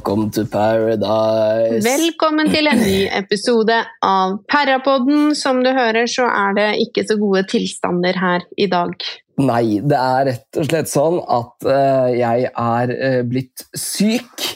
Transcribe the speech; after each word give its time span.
Welcome 0.00 0.30
to 0.32 0.46
paradise. 0.48 1.84
Velkommen 1.84 2.48
til 2.48 2.70
en 2.70 2.78
ny 2.80 3.02
episode 3.12 3.74
av 4.00 4.38
Perrapodden. 4.48 5.34
Som 5.36 5.60
du 5.60 5.68
hører, 5.76 6.08
så 6.08 6.24
er 6.24 6.56
det 6.56 6.68
ikke 6.86 7.04
så 7.04 7.18
gode 7.20 7.42
tilstander 7.50 8.16
her 8.16 8.46
i 8.56 8.64
dag. 8.72 8.96
Nei, 9.44 9.76
det 9.84 9.98
er 9.98 10.24
rett 10.30 10.60
og 10.62 10.70
slett 10.70 10.88
sånn 10.88 11.20
at 11.20 11.68
uh, 11.68 12.08
jeg 12.16 12.48
er 12.48 12.94
uh, 12.96 13.20
blitt 13.28 13.66
syk. 13.76 14.48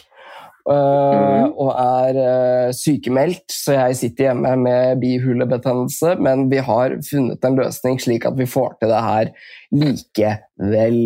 eh, 0.64 1.44
Og 1.44 1.70
er 1.76 2.72
sykemeldt, 2.72 3.44
så 3.52 3.76
jeg 3.76 4.00
sitter 4.00 4.30
hjemme 4.30 4.56
med 4.64 4.96
bihulebetennelse. 5.04 6.16
Men 6.24 6.48
vi 6.48 6.64
har 6.64 6.96
funnet 7.04 7.44
en 7.44 7.60
løsning 7.60 8.00
slik 8.00 8.24
at 8.24 8.40
vi 8.40 8.48
får 8.48 8.78
til 8.80 8.96
det 8.96 9.06
her 9.12 9.34
likevel. 9.76 11.02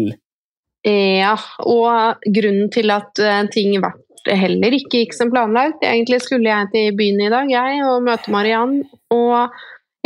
Ja, 0.86 1.34
og 1.66 2.22
grunnen 2.22 2.70
til 2.70 2.94
at 2.94 3.18
ting 3.18 3.74
ting 3.74 3.82
ble 3.82 3.98
heller 4.26 4.74
ikke 4.74 5.04
gikk 5.04 5.14
som 5.16 5.30
planlagt 5.32 5.84
Egentlig 5.86 6.20
skulle 6.24 6.50
jeg 6.50 6.70
til 6.74 6.96
byen 6.98 7.22
i 7.22 7.30
dag, 7.32 7.50
jeg, 7.52 7.80
og 7.86 8.04
møte 8.06 8.32
Mariann. 8.34 8.80
Og 9.14 9.54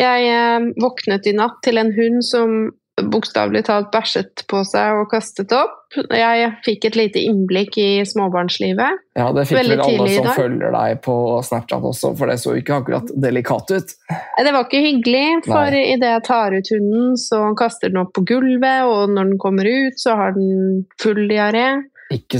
jeg 0.00 0.28
eh, 0.28 0.70
våknet 0.82 1.28
i 1.28 1.36
natt 1.36 1.60
til 1.64 1.80
en 1.80 1.92
hund 1.96 2.22
som 2.26 2.72
bokstavelig 3.00 3.64
talt 3.66 3.88
bæsjet 3.92 4.42
på 4.50 4.60
seg 4.68 4.98
og 5.00 5.06
kastet 5.10 5.52
opp. 5.56 5.78
Jeg 6.12 6.48
fikk 6.64 6.86
et 6.88 6.96
lite 6.96 7.22
innblikk 7.24 7.76
i 7.80 8.04
småbarnslivet. 8.08 9.00
Ja, 9.16 9.30
det 9.32 9.46
fikk 9.48 9.58
Veldig 9.58 9.78
vel 9.78 9.84
alle 9.86 10.08
som 10.14 10.28
følger 10.36 10.74
deg 10.76 11.00
på 11.04 11.16
Snapchat 11.48 11.86
også, 11.88 12.12
for 12.18 12.32
det 12.32 12.38
så 12.42 12.54
ikke 12.58 12.78
akkurat 12.80 13.12
delikat 13.24 13.72
ut. 13.72 13.94
Det 14.12 14.52
var 14.52 14.66
ikke 14.66 14.82
hyggelig, 14.84 15.24
for 15.48 15.78
idet 15.78 16.12
jeg 16.14 16.24
tar 16.28 16.56
ut 16.56 16.72
hunden, 16.74 17.16
så 17.20 17.42
kaster 17.58 17.92
den 17.92 18.02
opp 18.04 18.12
på 18.16 18.26
gulvet, 18.28 18.84
og 18.88 19.16
når 19.16 19.32
den 19.32 19.40
kommer 19.40 19.68
ut, 19.68 20.00
så 20.00 20.16
har 20.20 20.36
den 20.36 20.84
full 21.02 21.24
diaré. 21.32 21.66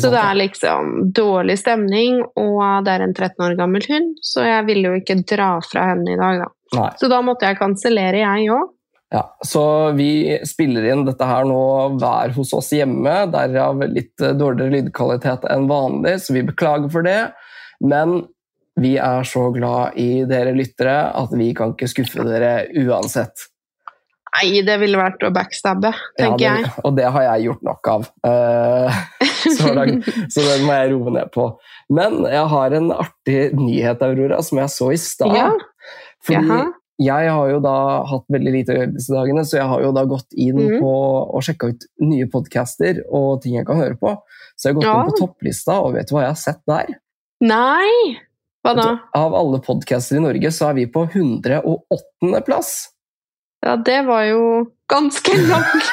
Så 0.02 0.10
det 0.12 0.20
er 0.20 0.38
liksom 0.38 0.92
dårlig 1.16 1.58
stemning, 1.60 2.20
og 2.38 2.84
det 2.86 2.96
er 2.96 3.06
en 3.06 3.14
13 3.14 3.46
år 3.46 3.56
gammel 3.58 3.84
hund, 3.88 4.14
så 4.24 4.44
jeg 4.46 4.68
ville 4.68 4.92
jo 4.92 5.00
ikke 5.00 5.18
dra 5.28 5.54
fra 5.64 5.88
henne 5.92 6.14
i 6.14 6.20
dag, 6.20 6.44
da. 6.44 6.50
Nei. 6.78 6.90
Så 7.00 7.08
da 7.12 7.18
måtte 7.24 7.48
jeg 7.48 7.60
kansellere, 7.60 8.22
jeg 8.22 8.52
òg. 8.52 8.70
Ja, 9.12 9.26
så 9.44 9.92
vi 9.92 10.38
spiller 10.48 10.86
inn 10.88 11.04
dette 11.04 11.26
her 11.28 11.44
nå 11.44 11.62
hver 12.00 12.32
hos 12.32 12.54
oss 12.56 12.70
hjemme, 12.72 13.12
derav 13.32 13.82
litt 13.92 14.22
eh, 14.24 14.32
dårligere 14.32 14.78
lydkvalitet 14.78 15.44
enn 15.52 15.68
vanlig, 15.68 16.14
så 16.24 16.32
vi 16.32 16.46
beklager 16.48 16.88
for 16.92 17.04
det. 17.04 17.34
Men 17.84 18.22
vi 18.80 18.94
er 18.96 19.28
så 19.28 19.50
glad 19.52 19.98
i 20.00 20.24
dere 20.28 20.54
lyttere 20.56 20.96
at 21.12 21.34
vi 21.36 21.50
kan 21.56 21.74
ikke 21.74 21.90
skuffe 21.92 22.24
dere 22.24 22.70
uansett. 22.80 23.50
Nei, 24.32 24.62
det 24.64 24.78
ville 24.80 24.96
vært 24.96 25.22
å 25.26 25.30
backstabbe, 25.34 25.90
tenker 26.16 26.40
Ja, 26.40 26.52
jeg. 26.56 26.64
det, 26.64 26.84
og 26.88 26.94
det 26.96 27.04
har 27.14 27.24
jeg 27.26 27.44
gjort 27.50 27.64
nok 27.68 27.88
av. 27.92 28.06
eh, 28.24 29.00
så, 29.58 29.72
langt, 29.76 30.06
så 30.32 30.44
den 30.46 30.64
må 30.64 30.72
jeg 30.78 30.92
roe 30.94 31.12
ned 31.18 31.32
på. 31.34 31.48
Men 31.92 32.22
jeg 32.24 32.46
har 32.54 32.76
en 32.78 32.92
artig 32.96 33.40
nyhet, 33.58 34.00
Aurora, 34.06 34.38
som 34.42 34.62
jeg 34.62 34.72
så 34.72 34.88
i 34.94 35.00
stad. 35.00 35.34
Ja. 35.36 35.50
Fordi 36.24 36.48
Jaha. 36.48 36.64
jeg 37.02 37.28
har 37.34 37.50
jo 37.52 37.60
da 37.60 37.74
hatt 38.08 38.24
veldig 38.32 38.54
lite 38.56 38.72
å 38.72 38.78
gjøre 38.80 38.94
disse 38.94 39.12
dagene, 39.12 39.44
så 39.44 39.58
jeg 39.58 39.68
har 39.74 39.84
jo 39.84 39.92
da 39.98 40.04
gått 40.08 40.32
inn 40.38 40.60
mm. 40.62 40.78
på 40.80 40.94
og 41.36 41.44
sjekka 41.44 41.72
ut 41.74 41.86
nye 42.08 42.28
podcaster 42.32 43.02
og 43.10 43.42
ting 43.44 43.58
jeg 43.58 43.68
kan 43.68 43.82
høre 43.82 43.98
på. 44.00 44.14
Så 44.56 44.70
jeg 44.70 44.74
har 44.74 44.80
gått 44.80 44.88
Ja. 44.88 44.94
inn 44.96 45.10
på 45.12 45.18
topplista, 45.20 45.76
og 45.82 45.92
vet 45.98 46.08
du 46.08 46.14
hva 46.16 46.24
jeg 46.24 46.32
har 46.32 46.40
sett 46.40 46.62
der? 46.70 46.94
Nei! 47.44 48.16
Hva 48.62 48.72
da? 48.78 48.88
Av 49.18 49.34
alle 49.34 49.58
podcaster 49.60 50.16
i 50.16 50.22
Norge 50.22 50.52
så 50.54 50.68
er 50.70 50.76
vi 50.78 50.84
på 50.86 51.02
108. 51.10 52.42
plass. 52.46 52.72
Ja, 53.62 53.76
det 53.76 54.00
var 54.08 54.24
jo 54.26 54.42
ganske 54.90 55.36
langt. 55.50 55.90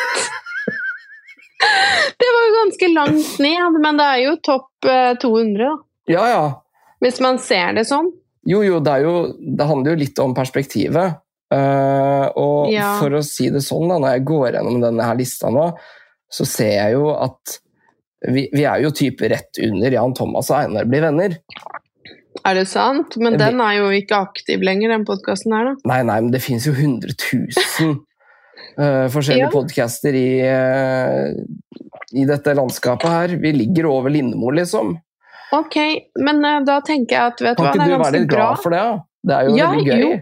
det 2.20 2.30
var 2.36 2.48
jo 2.48 2.56
ganske 2.64 2.88
langt 2.94 3.40
ned, 3.44 3.80
men 3.84 4.00
det 4.00 4.08
er 4.16 4.22
jo 4.26 4.36
topp 4.46 4.88
eh, 4.90 5.14
200, 5.22 5.64
da. 5.66 5.76
Ja, 6.10 6.24
ja. 6.32 6.44
Hvis 7.04 7.20
man 7.24 7.38
ser 7.40 7.76
det 7.78 7.86
sånn. 7.88 8.10
Jo, 8.50 8.64
jo, 8.66 8.80
det, 8.84 8.96
jo, 9.06 9.14
det 9.38 9.68
handler 9.70 9.94
jo 9.94 10.02
litt 10.02 10.20
om 10.24 10.34
perspektivet. 10.36 11.20
Uh, 11.54 12.28
og 12.38 12.70
Ja. 12.70 12.92
for 13.00 13.14
å 13.18 13.24
si 13.26 13.48
det 13.54 13.62
sånn, 13.66 13.88
da, 13.90 13.98
når 14.02 14.12
jeg 14.18 14.26
går 14.30 14.52
gjennom 14.58 14.82
denne 14.84 15.06
her 15.08 15.18
lista 15.18 15.50
nå, 15.54 15.64
så 16.30 16.46
ser 16.46 16.74
jeg 16.76 16.94
jo 16.98 17.08
at 17.16 17.56
vi, 18.30 18.44
vi 18.54 18.66
er 18.70 18.84
jo 18.84 18.92
type 18.94 19.30
rett 19.32 19.58
under 19.66 19.96
Jan 19.96 20.14
Thomas 20.18 20.50
og 20.52 20.60
Einar 20.60 20.86
blir 20.90 21.02
venner. 21.08 21.38
Er 22.46 22.54
det 22.56 22.68
sant? 22.72 23.16
Men 23.18 23.38
den 23.40 23.60
er 23.62 23.74
jo 23.80 23.88
ikke 23.96 24.20
aktiv 24.30 24.62
lenger, 24.64 24.90
den 24.94 25.06
podkasten 25.08 25.54
her, 25.56 25.72
da. 25.72 25.74
Nei, 25.92 26.02
nei, 26.08 26.20
men 26.22 26.32
det 26.32 26.42
finnes 26.46 26.66
jo 26.68 26.74
100 26.76 27.16
000 27.18 27.98
uh, 28.80 29.08
forskjellige 29.12 29.48
Ja. 29.48 29.52
podcaster 29.54 30.16
i, 30.16 30.30
uh, 30.46 31.34
i 32.14 32.26
dette 32.30 32.54
landskapet 32.56 33.10
her. 33.10 33.36
Vi 33.42 33.52
ligger 33.58 33.90
over 33.92 34.10
Lindmo, 34.14 34.52
liksom. 34.56 34.96
Ok, 35.58 35.76
men 36.22 36.44
uh, 36.46 36.60
da 36.68 36.80
tenker 36.86 37.18
jeg 37.18 37.34
at 37.34 37.42
vet 37.42 37.58
Kan 37.58 37.66
hva, 37.66 37.74
ikke 37.74 37.86
det 37.86 37.90
du 37.90 38.04
være 38.04 38.14
litt 38.14 38.28
litt 38.28 38.36
bra. 38.38 38.50
for 38.62 38.76
det? 38.78 38.84
da? 38.86 38.98
Det 39.30 39.36
er 39.40 39.50
jo 39.50 39.56
Ja, 39.58 39.72
veldig 39.74 39.88
gøy. 39.90 40.04
jo. 40.06 40.20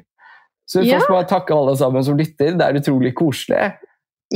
Så 0.68 0.82
Ja. 0.84 0.98
først 0.98 1.10
må 1.12 1.18
jeg 1.22 1.28
takke 1.32 1.56
alle 1.56 1.76
sammen 1.80 2.04
som 2.04 2.18
lytter. 2.20 2.56
Det 2.58 2.66
er 2.66 2.80
utrolig 2.82 3.14
koselig. 3.16 3.68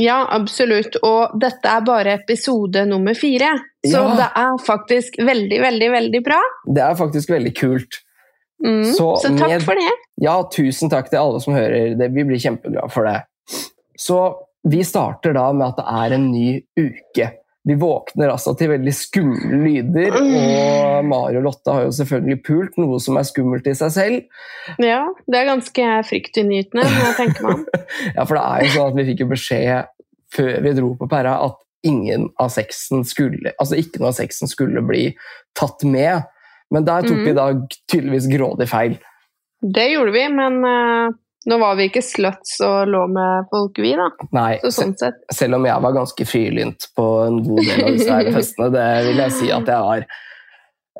Ja, 0.00 0.26
absolutt. 0.30 0.96
Og 1.04 1.34
dette 1.40 1.68
er 1.68 1.82
bare 1.84 2.14
episode 2.20 2.86
nummer 2.88 3.14
fire. 3.14 3.50
Så 3.84 3.98
Ja. 3.98 4.14
det 4.16 4.28
er 4.36 4.56
faktisk 4.64 5.18
veldig, 5.20 5.60
veldig, 5.60 5.90
veldig 5.92 6.22
bra. 6.24 6.40
Det 6.66 6.82
er 6.82 6.94
faktisk 6.94 7.28
veldig 7.30 7.54
kult. 7.58 7.98
Mm. 8.64 8.84
Så 8.94 9.16
Så, 9.20 9.36
takk 9.36 9.48
med- 9.48 9.62
for 9.62 9.74
det. 9.74 9.90
Ja, 10.22 10.42
tusen 10.44 10.88
takk 10.88 11.10
til 11.10 11.18
alle 11.18 11.40
som 11.40 11.52
hører. 11.54 11.98
Det, 11.98 12.10
vi 12.14 12.22
blir 12.24 12.38
kjempeglade 12.38 12.90
for 12.92 13.04
det. 13.04 13.22
Så 13.98 14.34
vi 14.64 14.82
starter 14.82 15.34
da 15.34 15.52
med 15.52 15.66
at 15.66 15.76
det 15.76 15.84
er 15.86 16.14
en 16.14 16.30
ny 16.32 16.62
uke. 16.78 17.32
Vi 17.68 17.76
våkner 17.78 18.32
altså 18.32 18.56
til 18.58 18.72
veldig 18.72 18.92
skumle 18.96 19.58
lyder, 19.62 20.16
og 20.18 21.04
Mari 21.06 21.38
og 21.38 21.44
Lotte 21.46 21.70
har 21.70 21.84
jo 21.86 21.92
selvfølgelig 21.94 22.40
pult, 22.42 22.78
noe 22.82 22.98
som 23.02 23.20
er 23.20 23.28
skummelt 23.28 23.68
i 23.70 23.74
seg 23.78 23.92
selv. 23.94 24.40
Ja, 24.82 25.04
det 25.30 25.38
er 25.38 25.50
ganske 25.52 25.90
fryktinngytende, 26.08 26.86
tenker 27.20 27.52
om. 27.52 27.66
Ja, 28.16 28.24
for 28.26 28.34
det 28.34 28.42
er 28.42 28.64
jo 28.66 28.72
sånn 28.74 28.90
at 28.90 28.98
vi 28.98 29.06
fikk 29.12 29.22
jo 29.22 29.30
beskjed 29.30 29.92
før 30.32 30.52
vi 30.64 30.74
dro 30.74 30.90
på 30.98 31.08
Perra 31.12 31.36
at 31.44 31.60
ingen 31.86 32.28
av 32.40 32.50
sexen 32.54 33.06
skulle, 33.06 33.54
altså 33.58 33.78
ikke 33.78 34.02
noe 34.02 34.10
av 34.10 34.18
sexen 34.18 34.50
skulle 34.50 34.82
bli 34.86 35.08
tatt 35.58 35.86
med. 35.86 36.26
Men 36.72 36.86
der 36.88 37.06
tok 37.06 37.18
mm. 37.18 37.24
vi 37.26 37.34
da 37.36 37.46
tydeligvis 37.92 38.30
grådig 38.32 38.68
feil. 38.70 38.98
Det 39.62 39.86
gjorde 39.92 40.14
vi, 40.14 40.22
men 40.34 40.62
eh, 40.66 41.14
nå 41.50 41.58
var 41.62 41.78
vi 41.78 41.88
ikke 41.90 42.02
sluts 42.04 42.58
og 42.64 42.90
lå 42.92 43.06
med 43.10 43.48
folk, 43.52 43.78
vi, 43.82 43.94
da. 43.98 44.08
Nei, 44.36 44.50
Så 44.64 44.74
sånn 44.80 44.96
sett. 44.98 45.22
Selv 45.34 45.58
om 45.58 45.66
jeg 45.66 45.86
var 45.86 45.96
ganske 45.96 46.26
frilynt 46.28 46.90
på 46.98 47.06
en 47.26 47.40
god 47.46 47.64
del 47.66 47.86
av 47.86 47.96
disse 47.96 48.18
her 48.18 48.30
festene, 48.38 48.68
det 48.74 48.90
vil 49.08 49.24
jeg 49.24 49.34
si 49.40 49.50
at 49.54 49.72
jeg 49.74 49.88
var. 49.88 50.06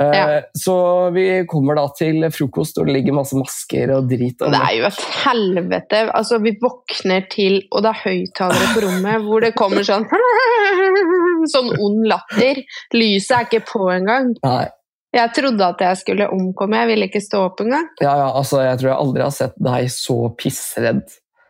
Uh, 0.01 0.09
Ja. 0.17 0.41
Så 0.57 0.75
vi 1.13 1.25
kommer 1.47 1.77
da 1.77 1.85
til 1.99 2.25
frokost, 2.33 2.79
og 2.81 2.89
det 2.89 2.95
ligger 2.97 3.13
masse 3.19 3.37
masker 3.37 3.93
og 3.93 4.09
drit. 4.09 4.41
Og 4.41 4.55
Det 4.55 4.61
er 4.65 4.77
jo 4.79 4.87
et 4.89 5.01
helvete. 5.27 6.01
Altså, 6.17 6.39
vi 6.41 6.55
våkner 6.63 7.27
til, 7.31 7.59
og 7.71 7.85
det 7.85 7.93
er 7.93 8.01
høyttalere 8.07 8.71
på 8.73 8.85
rommet 8.87 9.27
hvor 9.27 9.45
det 9.45 9.53
kommer 9.59 9.85
sånn 9.85 10.09
Sånn 11.53 11.73
ond 11.77 12.07
latter. 12.09 12.63
Lyset 12.97 13.37
er 13.37 13.49
ikke 13.49 13.67
på 13.69 13.91
engang. 13.93 14.33
Nei, 14.47 14.65
Jeg 15.13 15.33
trodde 15.37 15.67
at 15.67 15.83
jeg 15.85 15.97
skulle 16.01 16.29
omkomme, 16.33 16.79
jeg 16.81 16.89
ville 16.89 17.09
ikke 17.11 17.21
stå 17.21 17.43
opp 17.51 17.61
engang. 17.61 17.89
ja, 18.01 18.15
ja, 18.23 18.29
altså, 18.33 18.63
jeg 18.65 18.79
tror 18.81 18.89
jeg 18.93 19.01
aldri 19.05 19.23
har 19.27 19.35
sett 19.37 19.59
deg 19.61 19.91
så 19.93 20.17
pissredd 20.41 21.03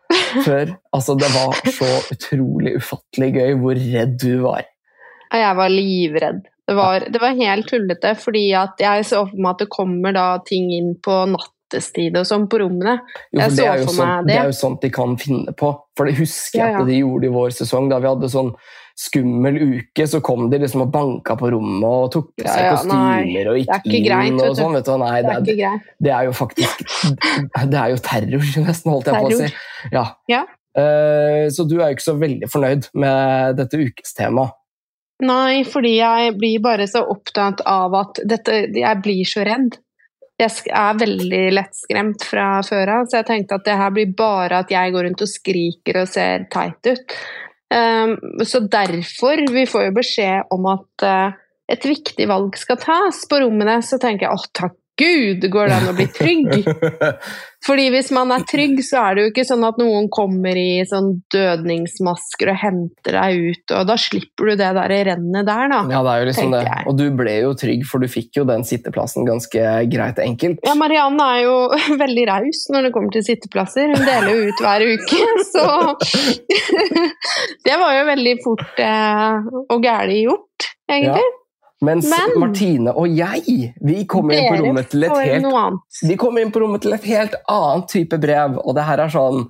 før. 0.47 0.73
Altså, 0.93 1.15
det 1.21 1.29
var 1.35 1.61
så 1.79 1.91
utrolig 2.15 2.75
ufattelig 2.81 3.31
gøy 3.39 3.55
hvor 3.63 3.79
redd 3.79 4.17
du 4.23 4.33
var. 4.45 4.65
Jeg 5.33 5.57
var 5.57 5.71
livredd. 5.73 6.43
Det 6.69 6.75
var, 6.79 7.07
det 7.11 7.21
var 7.23 7.39
helt 7.39 7.67
tullete, 7.71 8.13
fordi 8.21 8.45
at 8.55 8.79
jeg 8.83 9.07
så 9.09 9.25
for 9.31 9.39
meg 9.43 9.55
at 9.55 9.63
det 9.65 9.71
kommer 9.73 10.15
da 10.15 10.27
ting 10.47 10.69
inn 10.77 10.93
på 11.03 11.15
nattestid 11.33 12.15
og 12.21 12.27
sånn 12.29 12.45
på 12.53 12.61
rommene. 12.63 12.99
Jo, 13.33 13.41
Jeg 13.41 13.49
for 13.49 13.57
det, 13.57 13.57
så 13.57 13.73
er 13.73 13.83
sånt, 13.89 14.27
det 14.29 14.31
det. 14.33 14.37
er 14.43 14.51
jo 14.53 14.59
sånt 14.61 14.85
de 14.85 14.91
kan 14.95 15.17
finne 15.23 15.55
på. 15.59 15.73
For 15.99 16.09
det 16.11 16.15
husker 16.21 16.59
jeg 16.61 16.67
Ja, 16.67 16.77
ja. 16.77 16.85
at 16.85 16.91
de 16.93 17.01
gjorde 17.01 17.27
i 17.31 17.35
vår 17.35 17.55
sesong. 17.63 17.89
Da 17.91 17.99
vi 18.05 18.11
hadde 18.13 18.31
sånn 18.33 18.53
skummel 18.99 19.59
uke, 19.63 20.07
så 20.09 20.21
kom 20.25 20.49
de 20.53 20.61
liksom 20.63 20.85
og 20.87 20.93
banka 20.95 21.37
på 21.39 21.51
rommet 21.55 21.89
og 21.89 22.09
tok 22.15 22.31
på 22.39 22.47
seg 22.47 22.67
ja, 22.67 22.73
kostymer 22.77 23.53
og 23.53 23.61
gikk 23.61 23.87
inn 23.89 24.07
greit, 24.07 24.41
og 24.41 24.57
sånn. 24.59 24.79
Vet 24.79 24.89
du. 24.89 24.95
Nei, 25.03 25.13
Det 25.23 25.37
det, 25.47 25.59
er 25.59 25.77
det, 25.77 25.93
det 26.07 26.15
er 26.17 26.27
jo 26.29 26.35
faktisk 26.37 26.83
Det 27.73 27.79
er 27.83 27.93
jo 27.95 28.01
terror, 28.05 28.49
nesten, 28.69 28.95
holdt 28.95 29.13
jeg 29.13 29.21
på 29.21 29.31
å 29.31 29.39
si. 29.43 29.53
Ja. 29.95 30.09
Ja. 30.31 30.43
Uh, 30.73 31.47
så 31.53 31.67
du 31.69 31.77
er 31.81 31.91
jo 31.91 31.99
ikke 31.99 32.09
så 32.09 32.17
veldig 32.17 32.49
fornøyd 32.49 32.91
med 32.97 33.59
dette 33.61 33.81
ukestemaet. 33.81 34.59
Nei, 35.23 35.63
fordi 35.69 35.97
jeg 36.01 36.35
blir 36.35 36.63
bare 36.65 36.89
så 36.91 37.05
opptatt 37.07 37.61
av 37.69 37.95
at 37.95 38.19
dette 38.27 38.57
Jeg 38.75 39.03
blir 39.05 39.29
så 39.29 39.45
redd. 39.47 39.77
Jeg 40.41 40.73
er 40.75 40.97
veldig 40.99 41.43
lettskremt 41.55 42.25
fra 42.27 42.47
før 42.67 42.97
av, 42.97 43.07
så 43.07 43.21
jeg 43.21 43.29
tenkte 43.29 43.61
at 43.61 43.67
det 43.69 43.77
her 43.79 43.93
blir 43.95 44.15
bare 44.19 44.63
at 44.65 44.73
jeg 44.73 44.95
går 44.95 45.07
rundt 45.07 45.23
og 45.23 45.31
skriker 45.31 46.01
og 46.03 46.11
ser 46.11 46.49
teit 46.51 46.89
ut. 46.89 47.15
Um, 47.73 48.19
så 48.45 48.59
derfor 48.69 49.41
Vi 49.49 49.63
får 49.71 49.87
jo 49.87 49.93
beskjed 49.97 50.51
om 50.53 50.67
at 50.75 51.05
uh, 51.09 51.39
et 51.73 51.85
viktig 51.89 52.27
valg 52.29 52.59
skal 52.61 52.81
tas 52.83 53.23
på 53.31 53.41
rommene. 53.41 53.79
Så 53.85 54.01
tenker 54.03 54.29
jeg 54.29 54.37
åh, 54.37 54.49
takk 54.53 54.77
Gud, 55.03 55.49
går 55.51 55.71
det 55.71 55.79
an 55.81 55.91
å 55.91 55.97
bli 55.97 56.07
trygg? 56.15 56.69
Fordi 57.67 57.85
hvis 57.95 58.09
man 58.15 58.33
er 58.35 58.43
trygg, 58.49 58.81
så 58.83 59.05
er 59.05 59.15
det 59.15 59.23
jo 59.23 59.31
ikke 59.31 59.45
sånn 59.47 59.63
at 59.67 59.77
noen 59.79 60.09
kommer 60.13 60.57
i 60.59 60.83
sånn 60.89 61.13
dødningsmasker 61.31 62.51
og 62.51 62.59
henter 62.59 63.19
deg 63.19 63.43
ut, 63.53 63.75
og 63.79 63.87
da 63.87 63.97
slipper 64.03 64.51
du 64.51 64.55
det 64.59 64.71
der 64.79 64.95
rennet 65.13 65.47
der, 65.47 65.71
da. 65.71 65.83
Ja, 65.93 66.01
det 66.03 66.15
er 66.15 66.25
jo 66.25 66.29
liksom 66.31 66.57
det. 66.57 66.63
Og 66.91 66.97
du 66.99 67.05
ble 67.19 67.37
jo 67.39 67.53
trygg, 67.59 67.85
for 67.87 68.03
du 68.03 68.11
fikk 68.11 68.41
jo 68.41 68.47
den 68.49 68.67
sitteplassen 68.67 69.29
ganske 69.29 69.75
greit 69.93 70.19
enkelt. 70.23 70.63
Ja, 70.67 70.75
Marianne 70.79 71.29
er 71.37 71.45
jo 71.45 71.55
veldig 72.03 72.27
raus 72.33 72.65
når 72.75 72.89
det 72.89 72.95
kommer 72.97 73.15
til 73.15 73.27
sitteplasser. 73.29 73.95
Hun 73.95 74.09
deler 74.09 74.33
jo 74.33 74.51
ut 74.51 74.65
hver 74.67 74.87
uke, 74.97 75.23
så 75.53 75.69
Det 77.63 77.79
var 77.79 77.95
jo 77.95 78.03
veldig 78.11 78.35
fort 78.43 78.83
eh, 78.83 79.55
og 79.63 79.87
gæli 79.87 80.25
gjort, 80.25 80.73
egentlig. 80.91 81.31
Mens 81.83 82.07
Men- 82.09 82.39
Martine 82.39 82.95
og 82.95 83.11
jeg, 83.11 83.75
vi 83.83 84.05
kommer 84.07 84.39
helt. 84.39 84.51
Vi 86.03 86.17
kommer 86.17 86.45
inn 86.45 86.53
på 86.55 86.63
rommet 86.63 86.83
til 86.85 86.95
et 86.95 87.05
helt 87.11 87.35
annet 87.51 87.89
type 87.91 88.19
brev, 88.23 88.59
og 88.63 88.77
det 88.79 88.87
her 88.87 88.99
er 89.07 89.13
sånn 89.13 89.47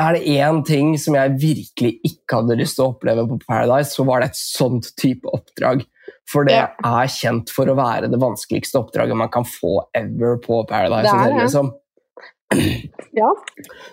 Er 0.00 0.14
det 0.16 0.24
én 0.24 0.62
ting 0.64 0.94
som 0.96 1.14
jeg 1.14 1.34
virkelig 1.36 1.98
ikke 2.08 2.38
hadde 2.38 2.56
lyst 2.56 2.78
til 2.78 2.86
å 2.86 2.94
oppleve 2.94 3.26
på 3.28 3.36
Paradise, 3.44 3.92
så 3.92 4.06
var 4.08 4.22
det 4.22 4.30
et 4.30 4.38
sånt 4.40 4.86
type 4.96 5.28
oppdrag. 5.28 5.84
For 6.32 6.48
det 6.48 6.56
er 6.56 7.10
kjent 7.12 7.52
for 7.52 7.68
å 7.68 7.76
være 7.76 8.08
det 8.08 8.16
vanskeligste 8.22 8.80
oppdraget 8.80 9.18
man 9.20 9.28
kan 9.28 9.44
få 9.44 9.82
ever 9.92 10.40
på 10.40 10.62
Paradise 10.64 11.12
Det 11.12 11.12
er 11.12 11.36
det. 11.36 11.44
Liksom. 11.44 11.72
Ja. 13.12 13.28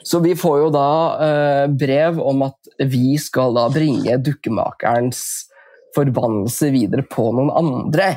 Så 0.03 0.21
vi 0.23 0.31
får 0.39 0.57
jo 0.61 0.69
da 0.71 0.89
uh, 1.19 1.65
brev 1.67 2.19
om 2.23 2.45
at 2.47 2.71
vi 2.87 3.17
skal 3.19 3.51
da 3.55 3.65
bringe 3.71 4.15
dukkemakerens 4.23 5.48
forbannelse 5.95 6.69
videre 6.73 7.05
på 7.09 7.29
noen 7.35 7.51
andre. 7.55 8.11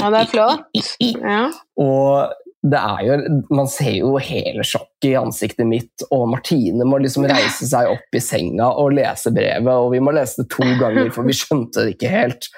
ja, 0.00 0.10
det 0.12 0.22
er 0.24 0.30
flott. 0.30 0.66
Ja. 1.00 1.42
Og 1.80 2.32
jo, 2.62 3.16
man 3.48 3.68
ser 3.68 3.94
jo 4.02 4.16
hele 4.20 4.64
sjokket 4.66 5.08
i 5.08 5.14
ansiktet 5.16 5.64
mitt, 5.66 6.04
og 6.12 6.26
Martine 6.28 6.84
må 6.84 6.98
liksom 7.00 7.24
reise 7.30 7.64
seg 7.64 7.88
opp 7.88 8.16
i 8.16 8.20
senga 8.20 8.68
og 8.76 8.92
lese 8.98 9.32
brevet, 9.32 9.70
og 9.72 9.94
vi 9.94 10.00
må 10.04 10.12
lese 10.12 10.42
det 10.42 10.50
to 10.52 10.66
ganger, 10.80 11.08
for 11.14 11.24
vi 11.24 11.36
skjønte 11.36 11.86
det 11.86 11.94
ikke 11.96 12.12
helt. 12.12 12.50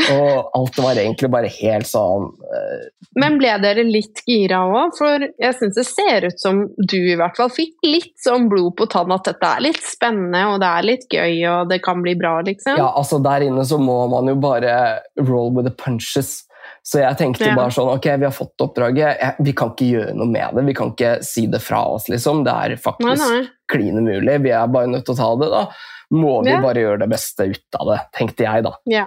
Og 0.00 0.50
alt 0.56 0.80
var 0.80 0.96
egentlig 0.96 1.28
bare 1.28 1.50
helt 1.52 1.88
sånn 1.90 2.30
uh... 2.32 2.84
Men 3.20 3.36
ble 3.36 3.52
dere 3.60 3.84
litt 3.84 4.22
gira 4.24 4.62
òg? 4.64 4.94
For 4.96 5.26
jeg 5.28 5.56
syns 5.58 5.76
det 5.76 5.84
ser 5.84 6.28
ut 6.30 6.40
som 6.40 6.62
du 6.78 6.96
i 6.96 7.18
hvert 7.20 7.36
fall 7.36 7.50
fikk 7.52 7.84
litt 7.84 8.14
sånn 8.22 8.48
blod 8.48 8.78
på 8.78 8.88
tann 8.88 9.12
at 9.12 9.28
dette 9.28 9.50
er 9.58 9.64
litt 9.66 9.82
spennende, 9.84 10.46
og 10.54 10.60
det 10.62 10.70
er 10.70 10.88
litt 10.88 11.04
gøy, 11.10 11.34
og 11.52 11.72
det 11.72 11.82
kan 11.84 12.00
bli 12.00 12.16
bra, 12.16 12.38
liksom. 12.46 12.80
Ja, 12.80 12.94
altså 12.96 13.20
der 13.20 13.44
inne 13.44 13.66
så 13.68 13.80
må 13.82 14.06
man 14.08 14.30
jo 14.30 14.38
bare 14.40 15.02
roll 15.20 15.52
with 15.52 15.68
the 15.68 15.74
punches. 15.74 16.46
Så 16.82 16.98
jeg 17.02 17.16
tenkte 17.20 17.44
Ja. 17.46 17.54
bare 17.54 17.70
sånn, 17.70 17.90
ok, 17.92 18.06
vi 18.18 18.24
har 18.24 18.32
fått 18.32 18.62
oppdraget, 18.64 19.36
vi 19.44 19.52
kan 19.52 19.70
ikke 19.74 19.90
gjøre 19.90 20.14
noe 20.16 20.26
med 20.26 20.54
det, 20.56 20.64
vi 20.66 20.74
kan 20.74 20.92
ikke 20.94 21.22
si 21.22 21.46
det 21.46 21.60
fra 21.62 21.82
oss, 21.94 22.08
liksom. 22.08 22.42
Det 22.44 22.52
er 22.52 22.76
faktisk 22.80 23.50
klin 23.70 23.98
umulig, 24.00 24.38
vi 24.42 24.50
er 24.50 24.66
bare 24.66 24.86
nødt 24.88 25.04
til 25.04 25.14
å 25.14 25.18
ta 25.18 25.28
det, 25.36 25.50
da. 25.50 25.66
Må 26.12 26.42
vi 26.44 26.50
Ja. 26.50 26.60
bare 26.60 26.74
gjøre 26.80 26.98
det 27.00 27.10
beste 27.10 27.50
ut 27.50 27.78
av 27.78 27.86
det, 27.92 28.00
tenkte 28.16 28.44
jeg 28.48 28.64
da. 28.64 28.72
Ja. 28.86 29.06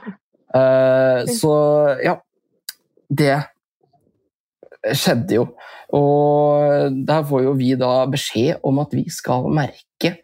Uh, 0.55 1.25
så 1.25 1.97
ja, 2.03 2.17
det 3.11 3.43
skjedde 4.93 5.33
jo. 5.39 5.47
Og 5.93 7.05
der 7.05 7.23
får 7.23 7.43
jo 7.45 7.53
vi 7.57 7.73
da 7.79 8.05
beskjed 8.09 8.59
om 8.65 8.79
at 8.79 8.93
vi 8.95 9.05
skal 9.13 9.45
merke 9.53 10.17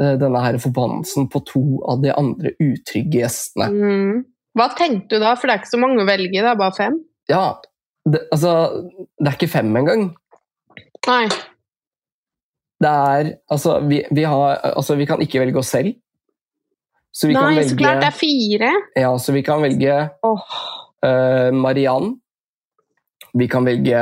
eh, 0.00 0.14
denne 0.16 0.40
her 0.40 0.58
forbannelsen 0.62 1.26
på 1.32 1.42
to 1.44 1.62
av 1.90 2.00
de 2.04 2.12
andre 2.14 2.54
utrygge 2.62 3.20
gjestene. 3.20 3.66
Mm. 3.68 4.24
Hva 4.58 4.68
tenkte 4.76 5.16
du 5.16 5.22
da? 5.22 5.32
For 5.38 5.48
det 5.48 5.54
er 5.54 5.62
ikke 5.62 5.72
så 5.72 5.80
mange 5.80 6.02
å 6.02 6.08
velge, 6.08 6.34
det 6.34 6.50
er 6.50 6.58
bare 6.58 6.76
fem. 6.76 6.98
Ja, 7.30 7.46
det, 8.04 8.24
altså 8.34 8.52
Det 8.90 9.30
er 9.30 9.36
ikke 9.38 9.52
fem 9.52 9.70
engang. 9.78 10.08
Nei. 11.06 11.26
Det 12.82 12.90
er 12.90 13.30
Altså, 13.50 13.78
vi, 13.86 14.02
vi 14.10 14.24
har 14.26 14.58
Altså, 14.72 14.96
vi 14.98 15.06
kan 15.06 15.22
ikke 15.22 15.42
velge 15.44 15.62
oss 15.62 15.72
selv. 15.74 15.94
Så 17.12 17.28
vi 17.28 17.36
kan 17.36 17.50
Nei, 17.50 17.60
velge 17.60 17.74
så 17.74 17.78
klart 17.78 18.00
det 18.00 18.08
er 18.08 18.16
fire. 18.16 18.74
Ja, 18.96 19.10
så 19.20 19.34
vi 19.36 19.42
kan 19.44 19.62
velge 19.64 19.96
oh. 20.24 20.44
uh, 21.04 21.50
Mariann. 21.52 22.14
Vi 23.36 23.48
kan 23.52 23.68
velge 23.68 24.00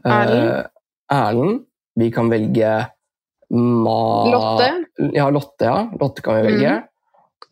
uh, 0.00 0.08
Erlend. 0.08 0.70
Erlend. 1.12 1.60
Vi 2.00 2.08
kan 2.14 2.30
velge 2.32 2.72
Ma... 3.50 3.98
Lotte. 4.30 4.68
Ja, 5.12 5.26
Lotte, 5.34 5.66
ja. 5.66 5.78
Lotte 6.00 6.22
kan 6.24 6.38
vi 6.38 6.52
velge. 6.52 6.76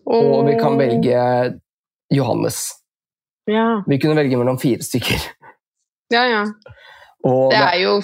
Og 0.08 0.46
vi 0.46 0.54
kan 0.60 0.78
velge 0.80 1.22
Johannes. 2.14 2.72
Ja, 3.48 3.82
Vi 3.88 3.98
kunne 3.98 4.16
velge 4.18 4.36
mellom 4.36 4.58
fire 4.60 4.82
stykker. 4.84 5.20
ja. 6.12 6.24
ja. 6.28 6.44
Og 7.26 7.50
Det 7.50 7.58
er 7.58 7.78
jo 7.82 7.94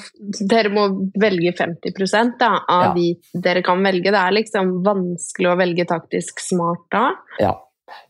Dere 0.51 0.71
må 0.75 0.89
velge 1.23 1.53
50 1.55 2.33
da, 2.41 2.49
av 2.69 2.83
Ja. 2.89 2.95
de 2.97 3.41
dere 3.41 3.63
kan 3.63 3.79
velge. 3.85 4.11
Det 4.11 4.19
er 4.21 4.33
liksom 4.35 4.73
vanskelig 4.85 5.53
å 5.53 5.57
velge 5.61 5.85
taktisk 5.87 6.41
smart 6.43 6.83
da. 6.91 7.05
Ja. 7.39 7.53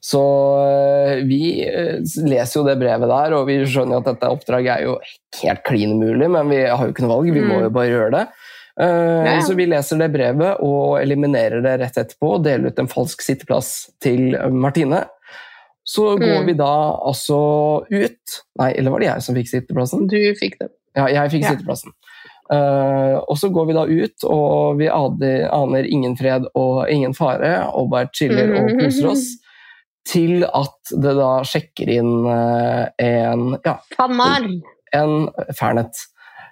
Så 0.01 0.23
øh, 0.65 1.21
vi 1.29 1.67
øh, 1.69 2.01
leser 2.25 2.61
jo 2.61 2.65
det 2.67 2.79
brevet 2.81 3.11
der, 3.11 3.35
og 3.37 3.47
vi 3.51 3.59
skjønner 3.69 4.01
at 4.01 4.09
dette 4.09 4.31
oppdraget 4.33 4.79
er 4.79 4.83
jo 4.87 4.95
helt 5.43 5.63
klin 5.67 5.93
umulig, 5.99 6.31
men 6.31 6.49
vi 6.49 6.63
har 6.65 6.87
jo 6.87 6.95
ikke 6.95 7.05
noe 7.05 7.19
valg, 7.19 7.33
vi 7.37 7.43
må 7.45 7.59
Mm. 7.59 7.63
jo 7.67 7.71
bare 7.77 7.91
gjøre 7.93 8.11
det. 8.17 8.25
Eh, 8.81 9.25
Ja. 9.35 9.41
Så 9.45 9.55
vi 9.59 9.67
leser 9.67 9.99
det 10.01 10.09
brevet 10.15 10.57
og 10.65 10.97
eliminerer 11.03 11.61
det 11.63 11.81
rett 11.81 11.99
etterpå 12.01 12.37
og 12.39 12.45
deler 12.45 12.73
ut 12.73 12.79
en 12.81 12.89
falsk 12.89 13.21
sitteplass 13.21 13.91
til 14.01 14.39
Martine. 14.51 15.05
Så 15.85 16.15
går 16.17 16.41
Mm. 16.41 16.47
vi 16.47 16.53
da 16.57 16.71
altså 17.05 17.85
ut 17.91 18.39
Nei, 18.59 18.71
eller 18.73 18.91
var 18.91 19.01
det 19.01 19.09
jeg 19.11 19.23
som 19.23 19.35
fikk 19.37 19.49
sitteplassen? 19.51 20.07
Du 20.09 20.17
fikk 20.41 20.59
det. 20.61 20.69
Ja, 20.97 21.07
jeg 21.13 21.31
fikk 21.31 21.43
Ja. 21.45 21.51
sitteplassen. 21.55 21.93
Uh, 22.53 23.21
og 23.29 23.37
så 23.41 23.49
går 23.53 23.67
vi 23.67 23.73
da 23.77 23.85
ut, 23.89 24.25
og 24.29 24.79
vi 24.79 24.89
aner, 24.89 25.49
aner 25.53 25.85
ingen 25.89 26.17
fred 26.17 26.45
og 26.55 26.91
ingen 26.93 27.15
fare, 27.17 27.71
og 27.75 27.89
bare 27.91 28.09
chiller 28.15 28.53
og 28.61 28.75
koser 28.81 29.09
oss. 29.11 29.25
Til 30.07 30.45
at 30.45 30.93
det 31.01 31.15
da 31.17 31.31
sjekker 31.49 31.89
inn 31.89 32.27
uh, 32.29 32.85
en 33.01 33.57
ja, 33.65 33.79
Fannar! 33.97 34.45
en 34.93 35.15
Fernet. 35.57 35.97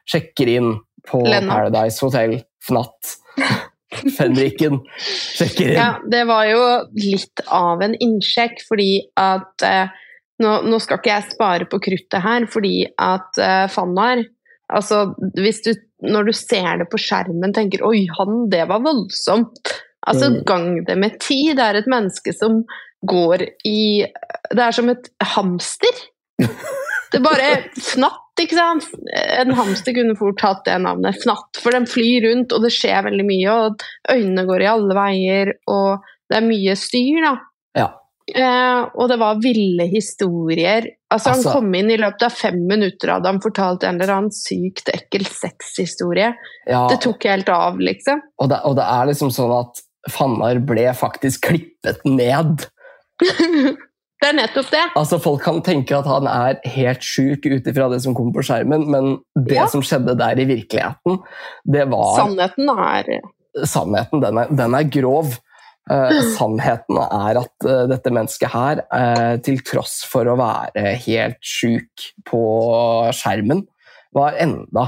Sjekker 0.09 0.49
inn 0.49 0.71
på 1.09 1.21
Lennart. 1.25 1.71
Paradise 1.73 2.01
Hotel, 2.01 2.39
Fnatt. 2.67 3.17
Fenriken 4.17 4.81
sjekker 5.37 5.73
inn. 5.73 5.79
Ja, 5.79 5.91
det 6.11 6.25
var 6.31 6.47
jo 6.49 6.63
litt 6.99 7.43
av 7.53 7.83
en 7.85 7.95
innsjekk, 7.95 8.63
fordi 8.69 8.91
at 9.21 9.65
eh, 9.67 9.93
nå, 10.43 10.53
nå 10.69 10.79
skal 10.83 11.01
ikke 11.01 11.13
jeg 11.15 11.33
spare 11.35 11.69
på 11.71 11.81
kruttet 11.85 12.25
her, 12.25 12.47
fordi 12.51 12.77
at 12.99 13.43
eh, 13.43 13.67
Fannar 13.73 14.25
Altså, 14.73 15.03
hvis 15.37 15.59
du, 15.67 15.75
når 16.01 16.31
du 16.31 16.33
ser 16.33 16.79
det 16.81 16.87
på 16.89 16.97
skjermen, 16.97 17.53
tenker 17.53 17.83
'oi, 17.85 18.07
han, 18.17 18.47
det 18.49 18.63
var 18.71 18.81
voldsomt'. 18.81 19.69
Altså, 20.09 20.31
Mm. 20.31 20.39
gang 20.49 20.85
det 20.87 20.97
med 20.97 21.19
ti. 21.21 21.53
Det 21.53 21.61
er 21.61 21.77
et 21.77 21.91
menneske 21.91 22.33
som 22.33 22.63
går 23.05 23.45
i 23.69 24.07
Det 24.49 24.63
er 24.65 24.73
som 24.73 24.89
et 24.89 25.11
hamster. 25.35 26.01
Det 27.13 27.21
bare 27.21 27.69
fnatt, 27.77 28.22
ikke 28.41 28.57
sant? 28.57 28.87
En 29.13 29.53
hamster 29.59 29.93
kunne 29.97 30.17
fort 30.17 30.41
hatt 30.41 30.65
det 30.65 30.79
navnet, 30.81 31.19
fnatt, 31.23 31.59
for 31.61 31.71
den 31.77 31.85
flyr 31.87 32.25
rundt, 32.29 32.53
og 32.57 32.63
det 32.65 32.73
skjer 32.73 33.05
veldig 33.09 33.27
mye, 33.29 33.53
og 33.53 33.85
øynene 34.11 34.47
går 34.49 34.63
i 34.65 34.71
alle 34.73 34.97
veier, 34.97 35.53
og 35.69 36.07
det 36.31 36.39
er 36.39 36.47
mye 36.47 36.77
styr, 36.81 37.21
da. 37.27 37.35
Ja. 37.77 37.89
Eh, 38.33 38.83
og 38.97 39.09
det 39.11 39.19
var 39.21 39.41
ville 39.43 39.85
historier. 39.91 40.87
Altså, 41.13 41.31
Altså- 41.35 41.51
Han 41.51 41.61
kom 41.61 41.75
inn 41.75 41.91
i 41.91 41.97
løpet 41.99 42.23
av 42.23 42.33
fem 42.33 42.67
minutter, 42.67 43.13
hadde 43.13 43.27
han 43.27 43.41
fortalt 43.41 43.85
en 43.85 44.01
eller 44.01 44.15
annen 44.15 44.31
sykt 44.33 44.89
ekkel 44.89 45.27
sexhistorie. 45.27 46.33
Ja, 46.67 46.89
Det 46.89 47.01
tok 47.03 47.25
helt 47.25 47.49
av, 47.49 47.79
liksom. 47.79 48.23
og, 48.39 48.49
det, 48.49 48.61
og 48.65 48.77
det 48.77 48.85
er 48.85 49.07
liksom 49.13 49.31
sånn 49.31 49.61
at 49.61 49.83
Fannar 50.11 50.59
ble 50.67 50.89
faktisk 50.99 51.45
klippet 51.47 52.01
ned. 52.05 52.65
det 54.23 54.31
er 54.31 54.39
nettopp 54.39 54.73
det. 54.73 54.87
Altså 54.99 55.19
Folk 55.23 55.43
kan 55.45 55.61
tenke 55.67 55.99
at 55.99 56.09
han 56.09 56.31
er 56.31 56.59
helt 56.77 57.05
sjuk 57.05 57.47
ut 57.51 57.67
ifra 57.69 57.91
det 57.93 58.01
som 58.05 58.15
kommer 58.17 58.39
på 58.39 58.47
skjermen, 58.47 58.87
men 58.91 59.15
det 59.35 59.59
Ja. 59.59 59.69
som 59.71 59.83
skjedde 59.83 60.15
der 60.19 60.39
i 60.39 60.49
virkeligheten, 60.49 61.23
det 61.67 61.89
var 61.91 62.19
Sannheten 62.21 62.71
er 62.73 63.17
sannheten. 63.69 64.23
Den 64.23 64.39
er, 64.39 64.53
den 64.63 64.77
er 64.79 64.89
grov. 64.89 65.35
Eh, 65.91 66.21
sannheten 66.39 67.01
er 67.03 67.41
at 67.43 67.67
eh, 67.67 67.85
dette 67.91 68.13
mennesket 68.15 68.53
her, 68.55 68.85
eh, 68.95 69.37
til 69.45 69.63
tross 69.67 70.03
for 70.09 70.31
å 70.31 70.39
være 70.39 70.95
helt 71.07 71.41
sjuk 71.43 72.13
på 72.29 72.43
skjermen, 73.17 73.65
var 74.13 74.37
enda 74.41 74.85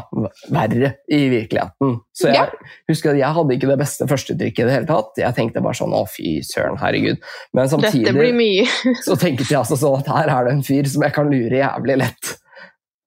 verre 0.53 0.91
i 1.09 1.23
virkeligheten. 1.33 1.97
Så 2.13 2.29
jeg 2.29 2.37
Ja. 2.37 2.47
husker 2.91 3.11
at 3.15 3.19
jeg 3.23 3.35
hadde 3.39 3.55
ikke 3.57 3.71
det 3.71 3.79
beste 3.81 4.07
førsteinntrykket 4.07 4.59
i 4.59 4.69
det 4.69 4.75
hele 4.75 4.87
tatt. 4.87 5.13
Jeg 5.17 5.35
tenkte 5.35 5.63
bare 5.65 5.75
sånn 5.75 5.97
å 5.97 6.05
fy 6.09 6.41
søren, 6.45 6.77
herregud. 6.79 7.19
Men 7.55 7.69
samtidig 7.69 8.05
Dette 8.05 8.19
blir 8.19 8.35
mye. 8.37 8.67
så 9.07 9.17
tenkte 9.17 9.49
jeg 9.49 9.59
altså 9.63 9.77
sånn 9.81 10.01
at 10.03 10.09
her 10.13 10.29
er 10.29 10.45
det 10.45 10.53
en 10.59 10.63
fyr 10.63 10.85
som 10.87 11.03
jeg 11.03 11.13
kan 11.17 11.31
lure 11.33 11.63
jævlig 11.63 11.99
lett. 12.05 12.35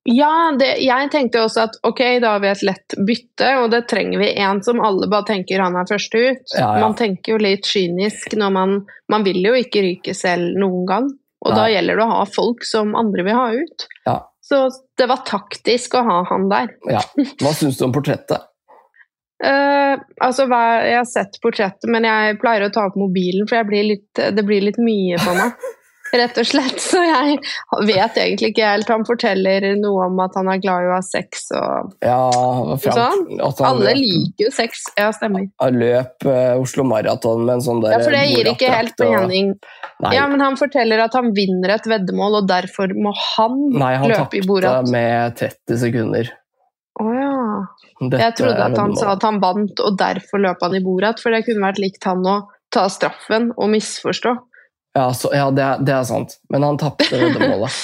Ja, 0.08 0.54
det, 0.56 0.78
jeg 0.80 1.10
tenkte 1.12 1.42
også 1.44 1.66
at 1.68 1.74
ok, 1.84 2.00
da 2.24 2.38
har 2.38 2.40
vi 2.40 2.48
et 2.48 2.62
lett 2.64 2.96
bytte, 2.96 3.50
og 3.60 3.72
det 3.74 3.82
trenger 3.92 4.22
vi 4.22 4.30
en 4.40 4.62
som 4.64 4.80
alle 4.80 5.10
bare 5.12 5.28
tenker 5.28 5.60
han 5.60 5.76
er 5.76 5.90
først 5.90 6.16
ut. 6.16 6.46
Ja, 6.56 6.78
ja. 6.78 6.80
Man 6.80 6.96
tenker 6.96 7.34
jo 7.36 7.42
litt 7.44 7.68
kynisk 7.68 8.38
når 8.40 8.54
man 8.56 8.78
Man 9.12 9.24
vil 9.24 9.42
jo 9.44 9.54
ikke 9.56 9.84
ryke 9.84 10.16
selv 10.16 10.56
noen 10.60 10.86
gang. 10.88 11.10
Og 11.46 11.54
da 11.56 11.68
gjelder 11.70 11.96
det 11.96 12.04
å 12.04 12.10
ha 12.12 12.24
folk 12.26 12.64
som 12.66 12.96
andre 12.98 13.24
vil 13.24 13.36
ha 13.38 13.46
ut. 13.56 13.86
Ja. 14.08 14.16
Så 14.48 14.70
det 14.98 15.10
var 15.12 15.26
taktisk 15.28 15.98
å 16.00 16.04
ha 16.08 16.20
han 16.30 16.48
der. 16.52 16.70
Ja. 16.88 17.02
Hva 17.42 17.52
syns 17.56 17.80
du 17.80 17.84
om 17.88 17.96
portrettet? 17.96 18.48
Uh, 19.44 20.00
altså, 20.26 20.48
jeg 20.48 20.96
har 20.96 21.10
sett 21.10 21.40
portrettet, 21.44 21.90
men 21.92 22.08
jeg 22.08 22.38
pleier 22.42 22.68
å 22.68 22.72
ta 22.74 22.88
opp 22.88 22.96
mobilen, 23.00 23.48
for 23.50 23.60
jeg 23.60 23.70
blir 23.70 23.90
litt, 23.92 24.08
det 24.16 24.46
blir 24.48 24.64
litt 24.64 24.80
mye 24.82 25.20
for 25.24 25.38
meg. 25.38 25.68
Rett 26.16 26.38
og 26.40 26.48
slett. 26.48 26.80
Så 26.80 27.02
jeg 27.04 27.38
vet 27.88 28.20
egentlig 28.22 28.52
ikke 28.54 28.68
helt. 28.70 28.88
Han 28.94 29.04
forteller 29.08 29.66
noe 29.80 30.08
om 30.08 30.20
at 30.24 30.38
han 30.40 30.48
er 30.54 30.62
glad 30.64 30.86
i 30.86 30.90
å 30.92 30.96
ha 30.96 31.02
sex 31.04 31.50
og 31.58 31.94
Ja, 32.06 32.20
Sånn. 32.80 33.26
han 33.42 33.68
Alle 33.68 33.92
løp, 33.92 34.00
liker 34.00 34.48
jo 34.48 34.54
sex. 34.56 34.86
Ja, 34.98 35.10
stemmer. 35.16 35.50
han 35.62 35.80
løp 35.82 36.26
eh, 36.32 36.56
Oslo 36.62 36.86
Maraton 36.88 37.44
med 37.46 37.58
en 37.58 37.66
sånn 37.66 37.84
der 37.84 37.98
Ja, 37.98 38.00
for 38.06 38.16
det 38.16 38.24
gir 38.32 38.52
ikke 38.54 38.72
helt 38.72 38.96
Borat-drakt 38.98 39.62
og- 40.00 40.14
Ja, 40.14 40.28
men 40.28 40.40
han 40.40 40.56
forteller 40.56 41.04
at 41.04 41.14
han 41.18 41.34
vinner 41.34 41.76
et 41.76 41.88
veddemål, 41.90 42.42
og 42.44 42.48
derfor 42.48 42.94
må 42.96 43.14
han, 43.36 43.70
nei 43.74 43.96
han 43.96 44.10
løpe 44.10 44.38
i 44.38 44.42
tapte 44.42 44.92
med 44.92 45.36
30 45.36 45.78
sekunder. 45.78 46.30
Å 46.98 47.14
ja. 47.14 47.66
Dette 48.10 48.22
Jeg 48.22 48.36
trodde 48.38 48.64
at 48.64 48.78
han 48.78 48.96
sa 48.96 49.12
at 49.14 49.24
han 49.24 49.40
vant, 49.40 49.80
og 49.80 49.98
derfor 49.98 50.42
løp 50.42 50.62
han 50.62 50.76
i 50.76 50.80
Borat, 50.86 51.20
for 51.20 51.32
det 51.34 51.46
kunne 51.46 51.66
vært 51.66 51.82
likt 51.82 52.04
han 52.06 52.24
å 52.26 52.48
ta 52.74 52.88
straffen 52.90 53.52
og 53.58 53.70
misforstå. 53.70 54.36
Ja, 54.98 55.08
så, 55.14 55.30
ja 55.36 55.48
det, 55.54 55.62
er, 55.64 55.82
det 55.86 55.94
er 55.94 56.06
sant. 56.10 56.40
Men 56.50 56.66
han 56.66 56.82
tapte 56.82 57.14
veddemålet. 57.14 57.78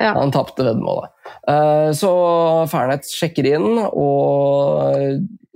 Ja. 0.00 0.14
Han 0.16 0.30
tapte 0.32 0.64
veddemålet. 0.64 1.10
Eh, 1.52 1.90
så 1.92 2.08
Fernet 2.72 3.04
sjekker 3.04 3.44
inn 3.50 3.74
og 3.84 4.94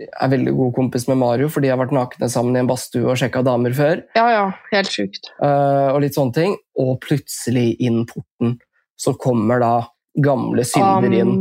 er 0.05 0.29
veldig 0.35 0.53
god 0.59 0.75
kompis 0.77 1.07
med 1.09 1.17
Mario, 1.23 1.49
for 1.49 1.65
de 1.65 1.71
har 1.73 1.79
vært 1.81 1.95
nakne 1.97 2.29
sammen 2.29 2.53
i 2.53 2.61
en 2.61 2.69
badstue 2.69 3.07
og 3.09 3.17
sjekka 3.17 3.41
damer 3.47 3.73
før. 3.73 4.03
Ja 4.19 4.27
ja, 4.35 4.43
helt 4.69 4.93
sykt. 4.93 5.31
eh, 5.41 5.89
og 5.95 6.03
litt 6.05 6.19
sånne 6.19 6.37
ting. 6.37 6.59
Og 6.77 6.99
plutselig 7.07 7.71
inn 7.89 8.03
porten 8.11 8.59
så 9.01 9.15
kommer 9.17 9.65
da 9.65 9.73
gamle 10.29 10.67
synder 10.69 11.17
inn. 11.23 11.33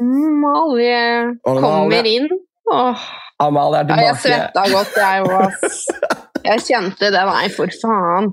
Amalie 0.00 1.36
kommer 1.44 2.08
inn. 2.08 2.32
Åh, 2.72 3.04
Amalie 3.44 3.84
er 3.84 3.92
ja, 3.92 4.08
jeg 4.14 4.22
svetta 4.24 4.64
godt, 4.72 4.96
jeg 4.96 5.28
òg. 5.28 5.68
Jeg 6.46 6.60
kjente 6.62 7.08
det. 7.10 7.20
Nei, 7.26 7.48
for 7.50 7.68
faen. 7.82 8.28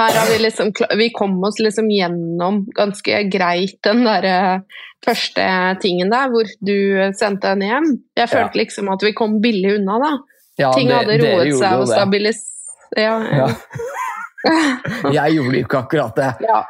Her 0.00 0.16
har 0.16 0.28
vi 0.30 0.38
liksom 0.40 0.70
Vi 0.98 1.10
kom 1.12 1.36
oss 1.44 1.58
liksom 1.60 1.90
gjennom 1.92 2.62
ganske 2.76 3.22
greit 3.32 3.76
den 3.84 4.04
derre 4.06 4.62
første 5.04 5.44
tingen 5.80 6.10
der, 6.12 6.28
hvor 6.32 6.48
du 6.64 6.76
sendte 7.16 7.52
henne 7.54 7.68
hjem. 7.68 7.88
Jeg 8.18 8.28
følte 8.32 8.60
liksom 8.60 8.90
at 8.92 9.04
vi 9.04 9.12
kom 9.16 9.38
billig 9.44 9.76
unna, 9.78 9.96
da. 10.02 10.10
Ja, 10.60 10.72
Ting 10.76 10.90
hadde 10.92 11.14
dere 11.20 11.38
roet 11.38 11.56
seg 11.56 11.80
og 11.80 11.88
stabilisert 11.88 12.48
ja, 12.98 13.14
ja. 13.30 13.46
Ja. 14.44 14.58
Jeg 15.18 15.36
gjorde 15.36 15.56
jo 15.58 15.64
ikke 15.66 15.78
akkurat 15.84 16.16
det. 16.16 16.30
Ja. 16.48 16.62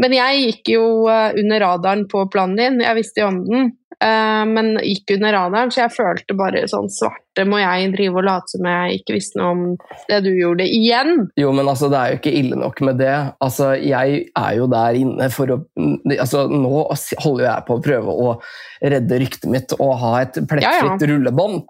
Men 0.00 0.12
jeg 0.12 0.40
gikk 0.44 0.70
jo 0.74 0.82
eh, 1.08 1.34
under 1.40 1.60
radaren 1.62 2.02
på 2.08 2.26
planen 2.32 2.58
din, 2.60 2.80
jeg 2.84 2.98
visste 2.98 3.22
jo 3.22 3.30
om 3.30 3.38
den. 3.46 3.70
eh, 4.04 4.42
men 4.50 4.74
gikk 4.84 5.14
under 5.16 5.32
radaren, 5.32 5.72
så 5.72 5.86
jeg 5.86 5.94
følte 5.96 6.36
bare 6.36 6.66
sånn 6.68 6.90
svarte 6.92 7.25
Må 7.44 7.58
jeg 7.60 7.90
drive 7.92 8.20
og 8.22 8.26
late 8.26 8.54
som 8.54 8.68
jeg 8.70 9.00
ikke 9.00 9.16
visste 9.18 9.40
noe 9.40 9.52
om 9.52 9.64
det 10.08 10.22
du 10.24 10.30
gjorde, 10.32 10.64
igjen? 10.64 11.26
Jo, 11.36 11.52
men 11.56 11.68
altså, 11.68 11.90
det 11.92 12.00
er 12.00 12.14
jo 12.14 12.20
ikke 12.20 12.34
ille 12.40 12.60
nok 12.60 12.80
med 12.88 13.00
det. 13.02 13.14
Altså, 13.44 13.72
jeg 13.76 14.22
er 14.30 14.56
jo 14.56 14.70
der 14.72 15.00
inne 15.02 15.28
for 15.34 15.52
å 15.52 15.58
altså, 16.16 16.46
Nå 16.46 16.86
holder 17.22 17.44
jeg 17.48 17.66
på 17.66 17.76
å 17.76 17.82
prøve 17.84 18.16
å 18.26 18.32
redde 18.80 19.20
ryktet 19.20 19.48
mitt 19.50 19.74
og 19.78 19.94
ha 20.02 20.12
et 20.22 20.38
plettfritt 20.48 21.06
rullebånd. 21.10 21.62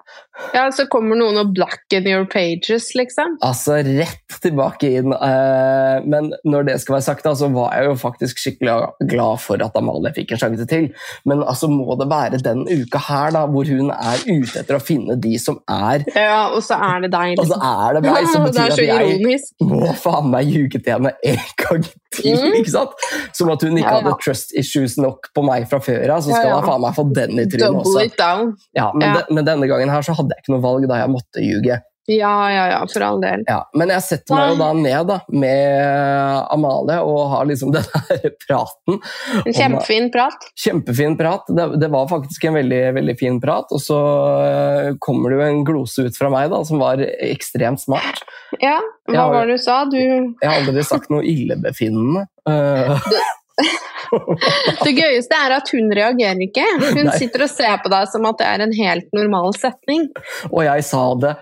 Ja, 0.53 0.67
Så 0.75 0.87
kommer 0.93 1.17
noen 1.19 1.39
og 1.41 1.53
blacken 1.57 2.07
your 2.09 2.27
pages, 2.29 2.91
liksom. 2.99 3.39
Altså 3.45 3.79
rett 3.87 4.37
tilbake 4.43 4.91
inn. 4.99 5.15
Eh, 5.15 6.05
men 6.05 6.31
når 6.45 6.69
det 6.69 6.77
skal 6.83 6.99
være 6.99 7.07
sagt, 7.09 7.29
så 7.41 7.49
var 7.55 7.73
jeg 7.77 7.89
jo 7.89 7.97
faktisk 8.01 8.43
skikkelig 8.43 9.09
glad 9.11 9.41
for 9.43 9.63
at 9.65 9.77
Amalie 9.79 10.13
fikk 10.17 10.35
en 10.35 10.43
sjanse 10.43 10.69
til. 10.71 10.91
Men 11.25 11.43
altså, 11.43 11.71
må 11.73 11.97
det 12.01 12.11
være 12.13 12.43
den 12.45 12.67
uka 12.69 13.01
her 13.09 13.33
da, 13.37 13.47
hvor 13.51 13.69
hun 13.69 13.93
er 13.95 14.23
ute 14.29 14.61
etter 14.61 14.79
å 14.79 14.83
finne 14.83 15.17
de 15.21 15.37
som 15.41 15.56
er 15.69 16.05
Ja, 16.15 16.49
Og 16.55 16.63
så 16.63 16.75
er 16.79 17.01
det 17.05 17.11
deg, 17.13 17.39
Og 17.39 17.47
så 17.47 17.57
liksom. 17.57 17.63
er 17.87 17.95
det 17.99 18.03
meg, 18.07 18.29
som 18.33 18.45
det 18.47 18.53
betyr 18.55 18.73
at 18.73 18.79
jeg 18.79 19.19
ironisk. 19.19 19.53
må 19.61 19.93
faen 20.03 20.31
meg 20.33 20.51
ljuge 20.53 20.81
til 20.83 20.93
henne 20.93 21.13
en 21.33 21.43
gang 21.63 21.85
til. 22.17 22.37
Mm. 22.37 22.55
ikke 22.61 22.71
sant? 22.75 22.91
Som 23.37 23.51
at 23.55 23.63
hun 23.67 23.77
ikke 23.77 23.87
Ja, 23.87 23.97
ja. 23.99 24.03
hadde 24.05 24.17
trust 24.25 24.55
issues 24.59 24.97
nok 24.99 25.31
på 25.37 25.45
meg 25.47 25.67
fra 25.71 25.79
før 25.85 26.17
av, 26.17 26.23
så 26.25 26.33
skal 26.35 26.49
Ja, 26.53 26.61
hun 26.61 26.69
faen 26.71 26.81
meg 26.87 26.95
få 26.99 27.07
den 27.17 27.39
i 27.43 27.47
trynet 27.51 27.83
også. 27.83 28.05
it 28.07 28.17
down. 28.19 28.55
Ja, 28.77 28.91
men, 28.95 29.15
de, 29.19 29.25
men 29.35 29.45
denne 29.49 29.69
gangen 29.71 29.89
her 29.93 30.03
så 30.07 30.15
hadde 30.17 30.35
jeg 30.37 30.45
ikke 30.47 30.57
noe 30.57 30.65
valg 30.65 30.89
da 30.89 31.03
jeg 31.03 31.13
måtte 31.13 31.45
ljuge. 31.45 31.81
Ja, 32.07 32.53
ja, 32.53 32.67
ja, 32.71 32.87
for 32.93 33.03
all 33.03 33.21
del. 33.21 33.43
Ja, 33.49 33.65
men 33.75 33.91
jeg 33.91 34.03
setter 34.07 34.37
meg 34.37 34.53
jo 34.53 34.59
da 34.61 34.69
ned 34.79 35.09
da, 35.09 35.17
med 35.35 36.53
Amalie 36.55 37.01
og 37.03 37.23
har 37.33 37.49
liksom 37.51 37.73
den 37.75 37.87
der 37.91 38.29
praten. 38.47 39.01
En 39.43 39.57
kjempefin 39.57 40.11
prat. 40.15 40.47
Kjempefin 40.55 41.17
prat. 41.19 41.51
Det, 41.51 41.67
det 41.83 41.91
var 41.91 42.07
faktisk 42.11 42.47
en 42.47 42.61
veldig, 42.61 42.83
veldig 43.01 43.17
fin 43.19 43.41
prat. 43.43 43.75
Og 43.75 43.83
så 43.83 43.99
eh, 44.47 44.91
kommer 45.03 45.35
det 45.35 45.41
jo 45.41 45.47
en 45.49 45.65
glose 45.67 46.07
ut 46.07 46.19
fra 46.19 46.31
meg 46.33 46.53
da, 46.55 46.63
som 46.69 46.83
var 46.83 47.03
ekstremt 47.03 47.83
smart. 47.83 48.23
Ja, 48.63 48.79
hva 49.11 49.25
har, 49.25 49.33
var 49.35 49.51
det 49.51 49.59
du 49.59 49.65
sa? 49.67 49.81
Du 49.91 49.99
Jeg 49.99 50.47
har 50.47 50.61
aldri 50.61 50.87
sagt 50.87 51.11
noe 51.11 51.27
illebefinnende. 51.27 52.29
Eh, 52.47 53.11
Det 54.85 54.93
gøyeste 54.95 55.35
er 55.35 55.55
at 55.57 55.71
hun 55.75 55.91
reagerer 55.97 56.43
ikke. 56.45 56.63
Hun 56.79 57.09
Nei. 57.09 57.17
sitter 57.19 57.47
og 57.47 57.51
ser 57.51 57.81
på 57.83 57.91
deg 57.91 58.07
som 58.13 58.29
at 58.29 58.39
det 58.39 58.47
er 58.47 58.65
en 58.67 58.75
helt 58.77 59.09
normal 59.17 59.57
setning. 59.59 60.07
og 60.53 60.63
jeg 60.67 60.85
sa 60.87 61.03
det 61.23 61.35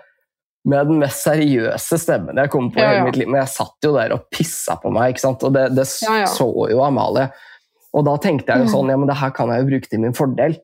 med 0.64 0.88
den 0.88 1.00
mest 1.02 1.25
seriøse 1.26 1.99
stemmen 2.00 2.38
jeg 2.40 2.50
kom 2.52 2.71
på 2.73 2.80
i 2.80 2.83
Ja, 2.85 2.92
hele 2.94 3.09
mitt 3.11 3.18
liv. 3.21 3.28
Men 3.28 3.42
jeg 3.42 3.52
satt 3.52 3.85
jo 3.85 3.92
der 3.97 4.14
og 4.16 4.26
pissa 4.33 4.78
på 4.80 4.92
meg, 4.94 5.12
ikke 5.14 5.25
sant? 5.26 5.42
og 5.44 5.52
det, 5.56 5.66
det 5.76 5.85
Ja, 6.06 6.23
ja. 6.23 6.28
så 6.30 6.47
jo 6.71 6.80
Amalie. 6.85 7.28
Og 7.94 8.04
da 8.09 8.16
tenkte 8.18 8.54
jeg 8.54 8.64
jo 8.64 8.73
sånn, 8.73 8.88
ja, 8.90 8.97
men 8.99 9.06
det 9.11 9.18
her 9.21 9.30
kan 9.37 9.52
jeg 9.52 9.62
jo 9.62 9.68
bruke 9.68 9.90
til 9.92 10.00
min 10.02 10.16
fordel. 10.16 10.56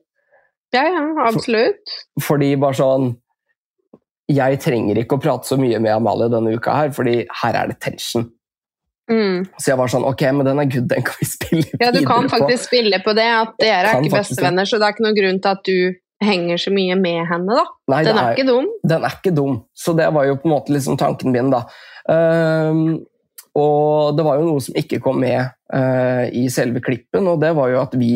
Ja, 0.75 0.83
ja, 0.87 1.03
absolutt. 1.27 1.93
Fordi 2.23 2.53
bare 2.59 2.77
sånn 2.79 3.09
Jeg 4.31 4.59
trenger 4.63 4.95
ikke 5.01 5.17
å 5.17 5.21
prate 5.21 5.49
så 5.49 5.57
mye 5.59 5.79
med 5.83 5.91
Amalie 5.91 6.29
denne 6.31 6.53
uka 6.55 6.75
her, 6.77 6.91
fordi 6.95 7.17
her 7.41 7.57
er 7.61 7.71
det 7.73 7.79
tension. 7.83 8.29
Mm. 9.11 9.41
Så 9.59 9.71
jeg 9.73 9.79
var 9.79 9.89
sånn 9.91 10.05
Ok, 10.07 10.21
men 10.31 10.47
den 10.47 10.61
er 10.61 10.69
good, 10.71 10.85
den 10.87 11.03
kan 11.03 11.17
vi 11.19 11.27
spille 11.27 11.67
på. 11.67 11.81
Ja, 11.83 11.89
du 11.91 11.99
kan 12.05 12.07
kan 12.23 12.29
på. 12.29 12.37
faktisk 12.37 12.69
spille 12.69 13.01
på 13.03 13.13
det, 13.17 13.27
at 13.27 13.57
dere 13.59 13.91
er 13.91 14.05
ikke 14.07 14.21
bestevenner, 14.21 14.69
så 14.69 14.79
det 14.79 14.87
er 14.87 14.95
ikke 14.95 15.03
noen 15.07 15.17
grunn 15.19 15.41
til 15.43 15.51
at 15.57 15.65
du 15.67 15.77
henger 16.21 16.59
så 16.61 16.73
mye 16.73 16.97
med 16.99 17.23
henne, 17.29 17.55
da. 17.57 17.63
Nei, 17.91 18.01
Den 18.05 18.17
er, 18.17 18.23
er 18.23 18.35
ikke 18.35 18.49
dum. 18.49 18.67
den 18.87 19.07
er 19.07 19.15
ikke 19.17 19.33
dum. 19.35 19.55
Så 19.73 19.95
det 19.97 20.09
var 20.13 20.27
jo 20.27 20.37
på 20.39 20.49
en 20.49 20.53
måte 20.55 20.75
liksom 20.75 20.99
tanken 21.01 21.33
min, 21.33 21.49
da. 21.53 21.63
Um, 22.05 23.01
og 23.57 24.15
det 24.15 24.25
var 24.25 24.39
jo 24.39 24.47
noe 24.47 24.63
som 24.63 24.77
ikke 24.79 25.01
kom 25.03 25.19
med 25.23 25.41
uh, 25.73 26.25
i 26.31 26.45
selve 26.53 26.83
klippen, 26.83 27.27
og 27.27 27.41
det 27.43 27.51
var 27.57 27.73
jo 27.73 27.81
at 27.81 27.97
vi 27.99 28.13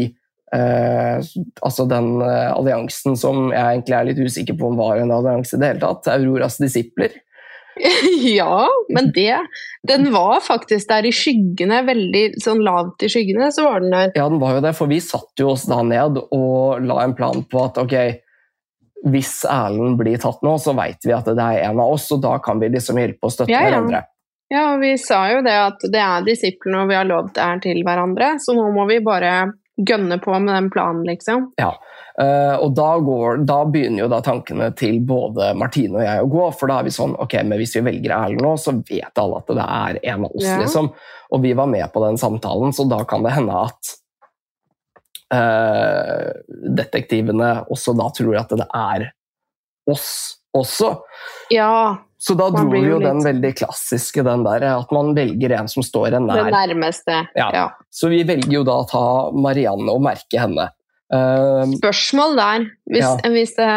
uh, 0.55 1.17
altså 1.65 1.87
den 1.91 2.13
uh, 2.23 2.53
alliansen 2.53 3.17
som 3.19 3.49
jeg 3.51 3.79
egentlig 3.79 3.97
er 3.97 4.09
litt 4.11 4.21
usikker 4.23 4.57
på 4.59 4.69
om 4.69 4.79
var 4.79 5.01
en 5.01 5.13
allianse 5.15 5.57
i 5.57 5.61
det 5.61 5.73
hele 5.73 5.83
tatt, 5.83 6.11
Auroras 6.15 6.59
disipler. 6.61 7.17
ja, 8.37 8.67
men 8.89 9.11
det 9.15 9.37
Den 9.87 10.11
var 10.13 10.39
faktisk 10.39 10.87
der 10.89 11.05
i 11.05 11.11
skyggene, 11.13 11.81
veldig 11.85 12.23
sånn 12.41 12.63
lavt 12.65 13.03
i 13.05 13.09
skyggene, 13.11 13.51
så 13.53 13.67
var 13.67 13.83
den 13.83 13.93
der. 13.93 14.11
Ja, 14.15 14.29
den 14.31 14.39
var 14.41 14.55
jo 14.57 14.63
det, 14.65 14.73
for 14.77 14.89
vi 14.89 15.01
satte 15.03 15.43
jo 15.43 15.51
oss 15.53 15.67
da 15.69 15.81
ned 15.85 16.21
og 16.23 16.85
la 16.87 17.01
en 17.03 17.15
plan 17.17 17.43
på 17.51 17.65
at 17.67 17.77
ok, 17.83 17.95
hvis 19.05 19.43
Erlend 19.51 19.99
blir 19.99 20.17
tatt 20.21 20.41
nå, 20.45 20.55
så 20.57 20.73
veit 20.77 21.03
vi 21.05 21.13
at 21.13 21.27
det 21.29 21.35
er 21.43 21.67
en 21.67 21.81
av 21.83 21.93
oss, 21.97 22.07
og 22.15 22.23
da 22.23 22.37
kan 22.41 22.61
vi 22.63 22.71
liksom 22.73 22.97
hjelpe 22.97 23.27
og 23.27 23.35
støtte 23.35 23.53
Ja, 23.53 23.61
ja. 23.61 23.69
hverandre. 23.75 24.05
Ja, 24.49 24.63
og 24.75 24.81
vi 24.81 24.93
sa 25.01 25.23
jo 25.31 25.43
det 25.45 25.53
at 25.57 25.85
det 25.91 26.01
er 26.01 26.25
disiplene, 26.25 26.83
og 26.83 26.89
vi 26.89 26.97
har 26.97 27.07
lovt 27.09 27.35
det 27.37 27.45
her 27.45 27.61
til 27.63 27.83
hverandre, 27.85 28.35
så 28.41 28.53
nå 28.57 28.65
må 28.73 28.85
vi 28.89 28.99
bare 29.05 29.35
gønne 29.75 30.17
på 30.23 30.33
med 30.39 30.53
den 30.53 30.71
planen, 30.73 31.03
liksom. 31.05 31.49
Eh, 31.61 31.73
og 32.15 32.71
da, 32.77 32.89
går, 33.03 33.41
da 33.43 33.57
begynner 33.67 34.05
jo 34.05 34.07
da 34.11 34.21
tankene 34.23 34.69
til 34.79 35.01
både 35.03 35.49
Martine 35.59 35.97
og 35.99 36.05
jeg 36.05 36.21
å 36.23 36.29
gå, 36.31 36.45
for 36.55 36.71
da 36.71 36.77
er 36.79 36.87
vi 36.87 36.93
sånn 36.95 37.15
ok, 37.19 37.33
men 37.43 37.59
hvis 37.59 37.75
vi 37.75 37.81
velger 37.89 38.13
Erlend 38.15 38.45
nå, 38.45 38.53
så 38.61 38.71
vet 38.87 39.19
alle 39.19 39.41
at 39.41 39.51
det 39.57 39.65
er 39.65 39.99
en 40.13 40.23
av 40.23 40.31
oss, 40.31 40.45
Ja. 40.47 40.61
liksom. 40.63 40.87
Og 41.35 41.41
vi 41.43 41.51
var 41.59 41.67
med 41.67 41.83
på 41.91 42.05
den 42.05 42.15
samtalen, 42.21 42.71
så 42.71 42.85
da 42.87 43.01
kan 43.03 43.23
det 43.27 43.35
hende 43.35 43.61
at 43.67 43.95
Uh, 45.33 46.29
detektivene 46.77 47.65
også 47.73 47.95
da 47.97 48.05
tror 48.13 48.35
at 48.37 48.51
det 48.53 48.67
er 48.77 49.07
oss 49.89 50.37
også. 50.55 50.91
Ja, 51.49 51.97
Så 52.21 52.35
da 52.37 52.51
dro 52.53 52.69
vi 52.71 52.83
jo 52.85 52.99
litt... 52.99 53.07
den 53.09 53.23
veldig 53.25 53.51
klassiske, 53.57 54.23
den 54.23 54.45
der, 54.45 54.63
at 54.77 54.93
man 54.95 55.11
velger 55.17 55.55
en 55.57 55.67
som 55.67 55.83
står 55.83 56.15
en 56.19 56.29
nær. 56.29 56.47
nærmeste. 56.53 57.17
Ja. 57.35 57.49
Ja. 57.53 57.65
Så 57.91 58.09
vi 58.13 58.21
velger 58.23 58.53
jo 58.59 58.63
da 58.69 58.77
å 58.83 58.87
ta 58.87 59.03
Marianne 59.35 59.91
og 59.91 60.05
merke 60.05 60.39
henne. 60.39 60.69
Eh, 61.13 61.63
Spørsmål 61.77 62.37
der. 62.39 62.67
Hvis, 62.89 63.05
Ja. 63.05 63.29
hvis 63.29 63.55
det 63.59 63.71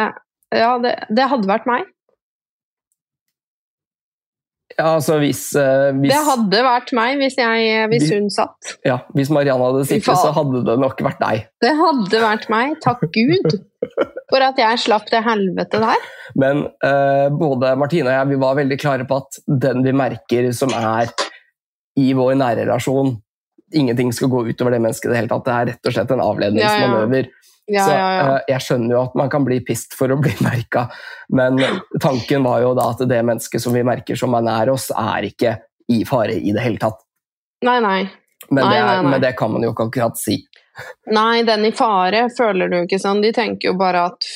Ja, 0.52 0.78
det, 0.80 0.94
det 1.12 1.28
hadde 1.28 1.48
vært 1.48 1.66
meg. 1.68 1.84
ja, 4.78 4.94
altså 4.94 5.18
hvis, 5.18 5.40
uh, 5.58 5.90
hvis, 5.98 6.12
Det 6.12 6.20
hadde 6.24 6.60
vært 6.64 6.92
meg 6.94 7.18
hvis, 7.18 7.34
jeg, 7.36 7.88
hvis 7.90 8.04
hvis, 8.06 8.12
hun 8.14 8.30
satt. 8.30 8.76
ja, 8.86 8.98
hvis 9.16 9.28
Marianne 9.34 9.64
hadde 9.64 9.84
sittet, 9.90 10.16
så 10.16 10.30
hadde 10.32 10.62
det 10.64 10.76
nok 10.78 11.00
vært 11.02 11.18
deg. 11.20 11.48
Det 11.60 11.72
hadde 11.76 12.20
vært 12.22 12.48
meg. 12.48 12.76
Takk 12.84 13.02
Gud 13.12 13.58
for 14.30 14.44
at 14.44 14.56
jeg 14.60 14.78
slapp 14.84 15.10
det 15.10 15.24
helvete 15.26 15.80
der. 15.82 16.08
Men 16.38 16.64
uh, 16.84 17.28
både 17.34 17.74
Martine 17.80 18.08
og 18.08 18.14
jeg 18.14 18.30
vi 18.32 18.40
var 18.44 18.58
veldig 18.60 18.78
klare 18.80 19.08
på 19.08 19.20
at 19.20 19.40
den 19.66 19.82
vi 19.84 19.92
merker 19.92 20.52
som 20.56 20.70
er 20.70 21.10
i 21.98 22.12
vår 22.14 22.36
nære 22.38 22.68
relasjon, 22.68 23.16
ingenting 23.74 24.12
skal 24.12 24.30
gå 24.32 24.46
utover 24.48 24.74
det 24.74 24.80
mennesket 24.84 25.08
i 25.08 25.12
det 25.12 25.20
hele 25.22 25.32
tatt. 25.32 25.44
Det 25.46 25.54
er 25.56 25.66
rett 25.72 25.90
og 25.90 25.96
slett 25.96 26.14
en 26.14 26.24
avledningsmanøver. 26.24 27.30
Ja, 27.68 27.84
så 27.84 27.92
ja, 27.92 28.04
ja. 28.16 28.20
eh, 28.38 28.44
jeg 28.54 28.64
skjønner 28.64 28.94
jo 28.94 29.00
at 29.02 29.16
man 29.20 29.28
kan 29.32 29.44
bli 29.44 29.58
pissed 29.64 29.96
for 29.96 30.12
å 30.12 30.16
bli 30.20 30.32
merka, 30.46 30.86
men 31.36 31.60
tanken 32.00 32.46
var 32.46 32.62
jo 32.64 32.70
da 32.78 32.86
at 32.94 33.02
det 33.10 33.18
mennesket 33.28 33.60
som 33.60 33.76
vi 33.76 33.84
merker 33.84 34.16
som 34.16 34.36
er 34.38 34.46
nær 34.46 34.72
oss, 34.72 34.88
er 34.96 35.28
ikke 35.28 35.58
i 35.92 36.00
fare 36.08 36.38
i 36.38 36.54
det 36.56 36.64
hele 36.64 36.80
tatt. 36.80 37.02
Nei, 37.64 37.78
nei. 37.84 38.00
Men, 38.48 38.62
Nei, 38.64 38.70
det, 38.72 38.78
er, 38.78 38.86
nei, 38.86 39.02
nei. 39.02 39.10
men 39.12 39.20
det 39.20 39.34
kan 39.36 39.50
man 39.52 39.64
jo 39.66 39.74
ikke 39.74 39.88
akkurat 39.90 40.16
si. 40.16 40.38
Nei, 41.10 41.42
den 41.44 41.66
i 41.68 41.72
fare 41.74 42.28
føler 42.32 42.70
du 42.72 42.76
ikke 42.78 43.00
sånn. 43.02 43.20
De 43.24 43.32
tenker 43.34 43.72
jo 43.72 43.74
bare 43.80 44.06
at 44.12 44.28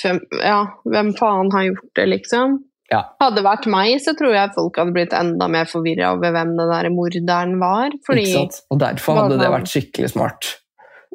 ja, 0.42 0.58
hvem 0.84 1.12
faen 1.16 1.52
har 1.54 1.68
gjort 1.70 1.90
det, 1.96 2.06
liksom? 2.10 2.58
Ja. 2.92 3.00
Hadde 3.22 3.44
vært 3.46 3.66
meg, 3.72 3.94
så 4.04 4.12
tror 4.18 4.34
jeg 4.36 4.52
folk 4.56 4.76
hadde 4.80 4.94
blitt 4.96 5.14
enda 5.16 5.48
mer 5.50 5.70
forvirra 5.70 6.12
over 6.16 6.34
hvem 6.34 6.54
den 6.58 6.72
der 6.74 6.90
morderen 6.92 7.56
var. 7.62 7.94
Fordi 8.06 8.26
Ikke 8.26 8.42
sant? 8.42 8.62
Og 8.68 8.82
derfor 8.82 9.22
hadde 9.22 9.40
det 9.40 9.50
vært 9.54 9.72
skikkelig 9.72 10.12
smart. 10.12 10.54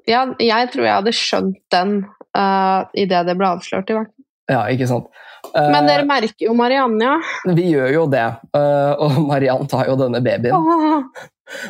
ja, 0.10 0.26
jeg 0.40 0.72
tror 0.74 0.88
jeg 0.88 0.96
hadde 0.96 1.16
skjønt 1.16 1.62
den 1.74 1.98
uh, 2.38 2.88
idet 2.98 3.26
det 3.28 3.38
ble 3.38 3.54
avslørt, 3.58 3.92
i 3.92 3.98
hvert 4.00 4.12
fall. 4.12 4.26
Ja, 4.48 4.62
ikke 4.72 4.88
sant? 4.88 5.10
Eh, 5.52 5.70
Men 5.74 5.88
dere 5.90 6.06
merker 6.08 6.48
jo 6.48 6.54
Marianne, 6.58 7.04
ja. 7.04 7.54
Vi 7.56 7.70
gjør 7.74 7.90
jo 7.94 8.04
det, 8.12 8.26
eh, 8.58 8.94
og 9.04 9.18
Mariann 9.28 9.68
tar 9.70 9.90
jo 9.90 9.98
denne 10.00 10.22
babyen 10.24 10.56
Åh. 10.56 11.26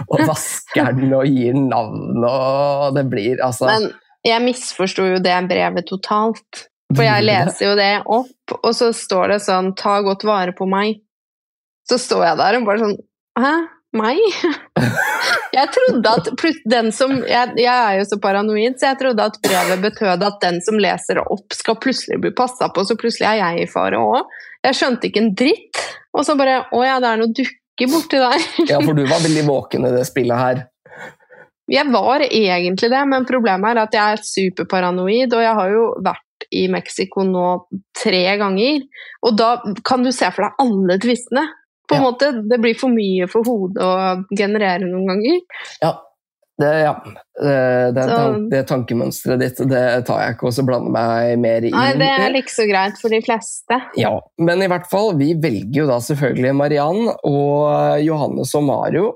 og 0.06 0.24
vasker 0.30 0.94
den 0.98 1.16
og 1.18 1.26
gir 1.26 1.58
den 1.58 1.68
navn, 1.74 2.22
og 2.22 2.94
det 2.98 3.08
blir 3.10 3.42
altså 3.44 3.70
Men 3.70 3.90
jeg 4.26 4.44
misforsto 4.46 5.06
jo 5.08 5.20
det 5.24 5.38
brevet 5.50 5.90
totalt. 5.90 6.68
For 6.96 7.03
jeg 7.03 7.25
leser 7.27 7.65
jo 7.65 7.74
det 7.77 7.94
opp, 8.06 8.53
og 8.62 8.72
så 8.75 8.91
står 8.96 9.34
det 9.34 9.41
sånn 9.44 9.74
'ta 9.75 10.00
godt 10.06 10.24
vare 10.27 10.53
på 10.56 10.67
meg'. 10.70 11.01
Så 11.89 12.00
står 12.00 12.24
jeg 12.25 12.38
der 12.38 12.60
og 12.60 12.67
bare 12.67 12.84
sånn 12.86 12.98
Hæ? 13.38 13.56
Meg? 13.98 14.20
Jeg 15.58 15.72
trodde 15.74 16.12
at 16.12 16.27
den 16.70 16.91
som 16.94 17.13
jeg, 17.24 17.53
jeg 17.58 17.72
er 17.72 17.96
jo 17.98 18.03
så 18.06 18.17
paranoid, 18.22 18.75
så 18.77 18.91
jeg 18.91 19.00
trodde 19.00 19.25
at 19.25 19.39
brevet 19.41 19.79
betød 19.82 20.25
at 20.27 20.36
den 20.44 20.60
som 20.62 20.77
leser 20.77 21.22
opp, 21.24 21.56
skal 21.56 21.79
plutselig 21.82 22.20
bli 22.22 22.29
passa 22.38 22.67
på, 22.70 22.84
så 22.86 22.98
plutselig 23.00 23.25
er 23.32 23.39
jeg 23.39 23.63
i 23.63 23.70
fare 23.72 23.98
òg. 23.98 24.27
Jeg 24.67 24.77
skjønte 24.77 25.10
ikke 25.10 25.24
en 25.24 25.32
dritt. 25.39 25.82
Og 26.13 26.27
så 26.27 26.36
bare 26.38 26.60
Å 26.70 26.84
ja, 26.86 27.00
det 27.01 27.10
er 27.10 27.22
noe 27.24 27.34
dukker 27.34 27.91
borti 27.94 28.22
der. 28.22 28.46
Ja, 28.74 28.82
for 28.84 28.94
du 28.98 29.06
var 29.08 29.24
veldig 29.24 29.48
våken 29.48 29.88
i 29.88 29.94
det 29.96 30.06
spillet 30.12 30.44
her. 30.44 30.63
Jeg 31.72 31.89
var 31.91 32.24
egentlig 32.27 32.91
det, 32.94 33.03
men 33.10 33.25
problemet 33.27 33.74
er 33.74 33.82
at 33.88 33.98
jeg 33.98 34.17
er 34.17 34.24
superparanoid, 34.24 35.34
og 35.34 35.44
jeg 35.44 35.58
har 35.58 35.74
jo 35.74 35.89
vært 36.06 36.26
i 36.56 36.68
Mexico 36.72 37.24
nå 37.27 37.46
tre 38.04 38.24
ganger. 38.39 38.82
Og 39.27 39.38
da 39.38 39.54
kan 39.88 40.04
du 40.06 40.12
se 40.16 40.30
for 40.32 40.48
deg 40.48 40.63
alle 40.63 41.00
tvistene. 41.04 41.48
På 41.88 41.96
en 41.96 42.01
Ja. 42.04 42.10
måte, 42.10 42.32
Det 42.50 42.60
blir 42.60 42.75
for 42.75 42.92
mye 42.92 43.27
for 43.32 43.44
hodet 43.48 43.80
å 43.84 44.25
generere 44.36 44.84
noen 44.84 45.08
ganger. 45.08 45.39
Ja. 45.82 45.94
Det, 46.58 46.72
ja. 46.82 46.94
Det, 47.38 47.94
det, 47.94 48.50
det 48.50 48.63
tankemønsteret 48.66 49.39
ditt 49.39 49.60
det 49.70 49.84
tar 50.08 50.24
jeg 50.24 50.34
ikke 50.34 50.48
og 50.50 50.56
så 50.56 50.63
blander 50.66 50.89
meg 50.89 51.36
mer 51.38 51.62
inn 51.68 51.75
Nei, 51.77 51.92
det 52.00 52.08
er 52.10 52.34
ikke 52.39 52.56
så 52.56 52.66
greit 52.66 52.98
for 52.98 53.13
de 53.13 53.20
fleste. 53.22 53.77
Ja, 53.96 54.16
men 54.42 54.63
i 54.66 54.70
hvert 54.72 54.89
fall, 54.89 55.12
vi 55.20 55.36
velger 55.38 55.84
jo 55.84 55.86
da 55.86 56.00
selvfølgelig 56.01 56.56
Mariann, 56.58 57.12
og 57.30 58.01
Johannes 58.01 58.56
og 58.58 58.66
Mario 58.66 59.12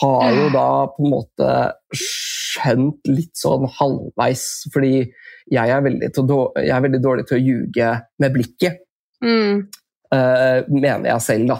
har 0.00 0.32
jo 0.38 0.48
da 0.54 0.68
på 0.94 1.04
en 1.04 1.12
måte 1.12 1.52
skjønt 1.92 3.12
litt 3.12 3.36
sånn 3.36 3.68
halvveis, 3.78 4.46
fordi 4.72 5.04
jeg 5.50 5.70
er 5.74 5.80
veldig, 5.82 6.10
jeg 6.64 6.74
er 6.76 6.80
veldig 6.84 7.00
dårlig 7.04 7.26
til 7.28 7.38
å 7.38 7.44
ljuge 7.44 7.92
med 8.18 8.32
blikket, 8.38 8.84
Mm, 9.24 9.66
Uh, 10.08 10.62
mener 10.72 11.04
jeg 11.10 11.20
selv 11.20 11.48
da. 11.50 11.56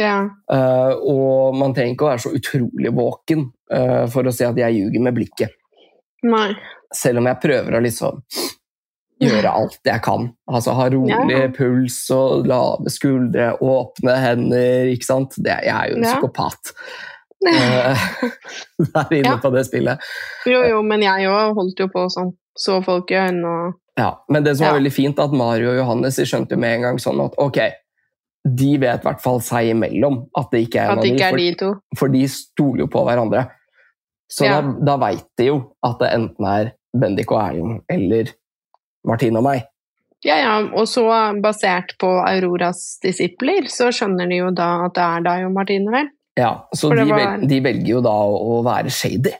ja. 0.00 0.14
Uh, 0.48 0.94
og 1.04 1.56
man 1.60 1.74
trenger 1.76 1.92
ikke 1.92 2.06
å 2.06 2.08
være 2.14 2.22
så 2.22 2.30
utrolig 2.32 2.92
våken 2.96 3.42
uh, 3.74 4.06
for 4.08 4.24
å 4.24 4.32
si 4.32 4.46
at 4.46 4.56
jeg 4.56 4.72
ljuger 4.78 5.02
med 5.04 5.12
blikket. 5.18 5.52
Nei. 6.24 6.54
Selv 6.96 7.20
om 7.20 7.26
jeg 7.28 7.40
prøver 7.42 7.76
å 7.76 7.82
liksom 7.84 8.22
gjøre 9.20 9.52
alt 9.52 9.76
jeg 9.84 10.00
kan. 10.06 10.30
Altså 10.48 10.72
ha 10.78 10.86
rolig 10.94 11.28
Ja. 11.36 11.50
puls 11.52 11.98
og 12.16 12.46
lave 12.48 12.88
skuldre, 12.94 13.50
åpne 13.60 14.16
hender, 14.16 14.88
ikke 14.94 15.04
sant. 15.10 15.36
Det, 15.36 15.58
jeg 15.66 15.74
er 15.74 15.90
jo 15.92 15.96
en 15.98 16.04
Ja. 16.08 16.14
psykopat. 16.14 16.72
Der 18.94 19.12
inne 19.12 19.34
Ja. 19.34 19.36
på 19.42 19.50
det 19.52 19.66
spillet. 19.68 19.98
Jo, 20.46 20.62
jo, 20.72 20.80
men 20.82 21.02
jeg 21.04 21.28
òg 21.28 21.52
holdt 21.58 21.78
jo 21.84 21.88
på 21.92 22.08
sånn. 22.16 22.32
Så 22.58 22.80
folk 22.84 23.10
i 23.10 23.14
øynene 23.20 23.46
og 23.68 23.74
Ja, 23.98 24.12
men 24.30 24.44
det 24.44 24.56
som 24.56 24.66
var 24.66 24.74
Ja. 24.74 24.78
veldig 24.80 24.92
fint, 24.94 25.18
at 25.18 25.32
Mario 25.32 25.70
og 25.72 25.76
Johannes 25.80 26.16
skjønte 26.20 26.54
jo 26.54 26.58
med 26.62 26.76
en 26.76 26.82
gang 26.82 26.98
sånn 27.02 27.18
at 27.24 27.34
ok, 27.38 27.58
de 28.46 28.76
vet 28.78 29.00
i 29.00 29.06
hvert 29.08 29.20
fall 29.20 29.40
seg 29.40 29.72
imellom 29.74 30.20
at 30.38 30.50
det 30.52 30.60
ikke 30.68 30.80
er 30.84 30.92
At 30.92 31.02
det 31.02 31.10
ikke 31.12 31.18
de, 31.18 31.24
er 31.24 31.30
for, 31.30 31.38
de 31.38 31.54
to. 31.54 31.70
for 31.98 32.08
de 32.08 32.20
stoler 32.28 32.78
jo 32.84 32.86
på 32.86 33.02
hverandre. 33.04 33.48
Så 34.30 34.44
Ja. 34.46 34.60
da, 34.60 34.72
da 34.84 34.96
veit 35.02 35.24
de 35.36 35.46
jo 35.46 35.56
at 35.82 35.98
det 35.98 36.12
enten 36.14 36.46
er 36.46 36.72
Bendik 36.96 37.32
og 37.32 37.40
Erlend 37.42 37.80
eller 37.90 38.30
Martine 39.06 39.38
og 39.38 39.44
meg. 39.44 39.64
Ja, 40.24 40.36
ja, 40.36 40.54
og 40.74 40.86
så 40.90 41.04
basert 41.42 41.92
på 41.98 42.08
Auroras 42.26 42.98
disipler, 43.02 43.66
så 43.70 43.90
skjønner 43.94 44.28
de 44.28 44.36
jo 44.40 44.50
da 44.50 44.84
at 44.86 44.94
det 44.94 45.02
er 45.02 45.20
deg 45.22 45.44
og 45.46 45.52
Martine, 45.54 45.90
vel? 45.92 46.08
Ja, 46.36 46.62
Så 46.74 46.90
de, 46.94 47.04
var- 47.10 47.38
velger 47.42 47.86
jo 47.86 48.00
da 48.00 48.10
å 48.10 48.62
være 48.64 48.90
shady, 48.90 49.32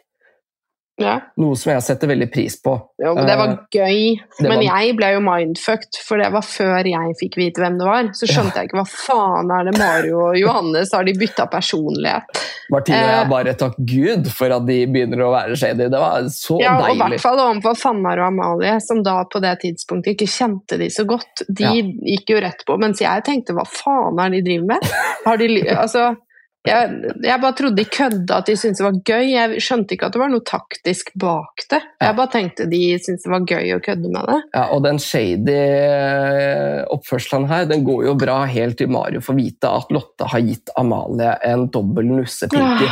Ja. 0.99 1.21
noe 1.39 1.55
som 1.55 1.71
jeg 1.73 1.83
setter 1.87 2.09
veldig 2.11 2.27
pris 2.33 2.57
på. 2.63 2.73
Jo, 2.99 3.15
men 3.15 3.27
det 3.27 3.37
var 3.39 3.53
gøy. 3.71 4.19
det 4.19 4.43
Men 4.49 4.57
var- 4.59 4.63
jeg 4.83 4.97
ble 4.97 5.13
jo 5.15 5.21
mindfucked, 5.21 5.99
for 6.05 6.19
det 6.19 6.33
var 6.33 6.43
før 6.43 6.85
jeg 6.85 7.15
fikk 7.21 7.37
vite 7.39 7.61
hvem 7.63 7.79
det 7.79 7.87
var. 7.87 8.03
Så 8.19 8.27
skjønte 8.27 8.55
jeg 8.57 8.69
ikke 8.69 8.81
hva 8.81 8.89
faen 8.89 9.51
er 9.61 9.71
det 9.71 9.79
Mario 9.79 10.19
og 10.31 10.37
Johannes 10.37 10.91
har 10.93 11.05
de 11.05 11.13
bytta 11.15 11.47
personlighet. 11.49 12.25
Martine 12.71 12.97
Eh. 12.99 13.15
jeg 13.23 13.31
bare 13.31 13.55
takk 13.55 13.77
Gud 13.87 14.27
for 14.33 14.51
at 14.53 14.67
de 14.67 14.87
begynner 14.87 15.23
å 15.25 15.31
være 15.33 15.57
shady. 15.57 15.89
Det 15.89 15.93
var 16.03 16.23
så 16.35 16.59
Ja, 16.61 16.77
og 16.81 16.91
i 16.97 16.99
hvert 16.99 17.21
fall 17.21 17.39
overfor 17.39 17.79
Fannar 17.79 18.19
og 18.19 18.27
Amalie, 18.33 18.81
som 18.81 19.03
da 19.03 19.23
på 19.25 19.41
det 19.41 19.61
tidspunktet 19.63 20.17
ikke 20.19 20.27
kjente 20.29 20.77
de 20.79 20.89
så 20.91 21.07
godt. 21.07 21.43
De 21.49 21.63
Ja. 21.65 21.71
gikk 21.73 22.27
jo 22.29 22.41
rett 22.41 22.65
på, 22.67 22.77
mens 22.79 22.99
jeg 23.01 23.25
tenkte 23.25 23.55
hva 23.55 23.65
faen 23.67 24.19
er 24.19 24.31
det 24.31 24.45
de 24.45 24.51
driver 24.51 24.67
med? 24.67 24.83
Har 25.25 25.37
de, 25.37 25.47
altså, 25.79 26.17
jeg, 26.67 27.13
jeg 27.23 27.41
bare 27.41 27.55
trodde 27.57 27.79
de 27.79 27.85
kødda 27.87 28.39
at 28.43 28.49
de 28.51 28.55
syntes 28.59 28.81
det 28.81 28.85
var 28.85 28.97
gøy. 29.07 29.29
Jeg 29.31 29.63
skjønte 29.63 29.95
ikke 29.95 30.09
at 30.09 30.17
det 30.17 30.21
var 30.21 30.33
noe 30.33 30.45
taktisk 30.47 31.13
bak 31.21 31.65
det. 31.71 31.81
Jeg 32.03 32.17
bare 32.19 32.33
tenkte 32.33 32.67
de 32.71 32.81
syntes 32.99 33.25
det 33.25 33.33
var 33.33 33.47
gøy 33.47 33.73
å 33.77 33.81
kødde 33.85 34.11
med 34.13 34.29
det. 34.29 34.39
Ja, 34.57 34.65
og 34.75 34.83
den 34.85 34.99
shady 35.03 35.55
eh, 35.55 36.81
oppførselen 36.93 37.47
her, 37.51 37.69
den 37.71 37.87
går 37.87 38.09
jo 38.11 38.17
bra 38.21 38.41
helt 38.51 38.79
til 38.81 38.91
Mario 38.93 39.23
får 39.25 39.39
vite 39.39 39.71
at 39.81 39.95
Lotte 39.95 40.29
har 40.29 40.45
gitt 40.45 40.75
Amalie 40.79 41.37
en 41.49 41.69
dobbel 41.73 42.11
nussepinky. 42.19 42.91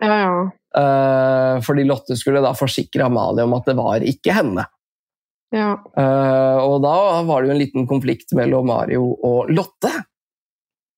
Ja, 0.00 0.14
ja. 0.22 0.36
Eh, 0.78 1.56
fordi 1.66 1.84
Lotte 1.84 2.16
skulle 2.16 2.40
da 2.44 2.54
forsikre 2.56 3.10
Amalie 3.10 3.44
om 3.44 3.58
at 3.58 3.68
det 3.68 3.76
var 3.76 4.06
ikke 4.08 4.38
henne. 4.38 4.64
ja. 5.52 5.74
Eh, 5.98 6.62
og 6.62 6.78
da 6.86 6.96
var 7.28 7.42
det 7.42 7.50
jo 7.50 7.58
en 7.58 7.60
liten 7.60 7.90
konflikt 7.90 8.32
mellom 8.38 8.70
Mario 8.72 9.10
og 9.12 9.52
Lotte. 9.52 9.92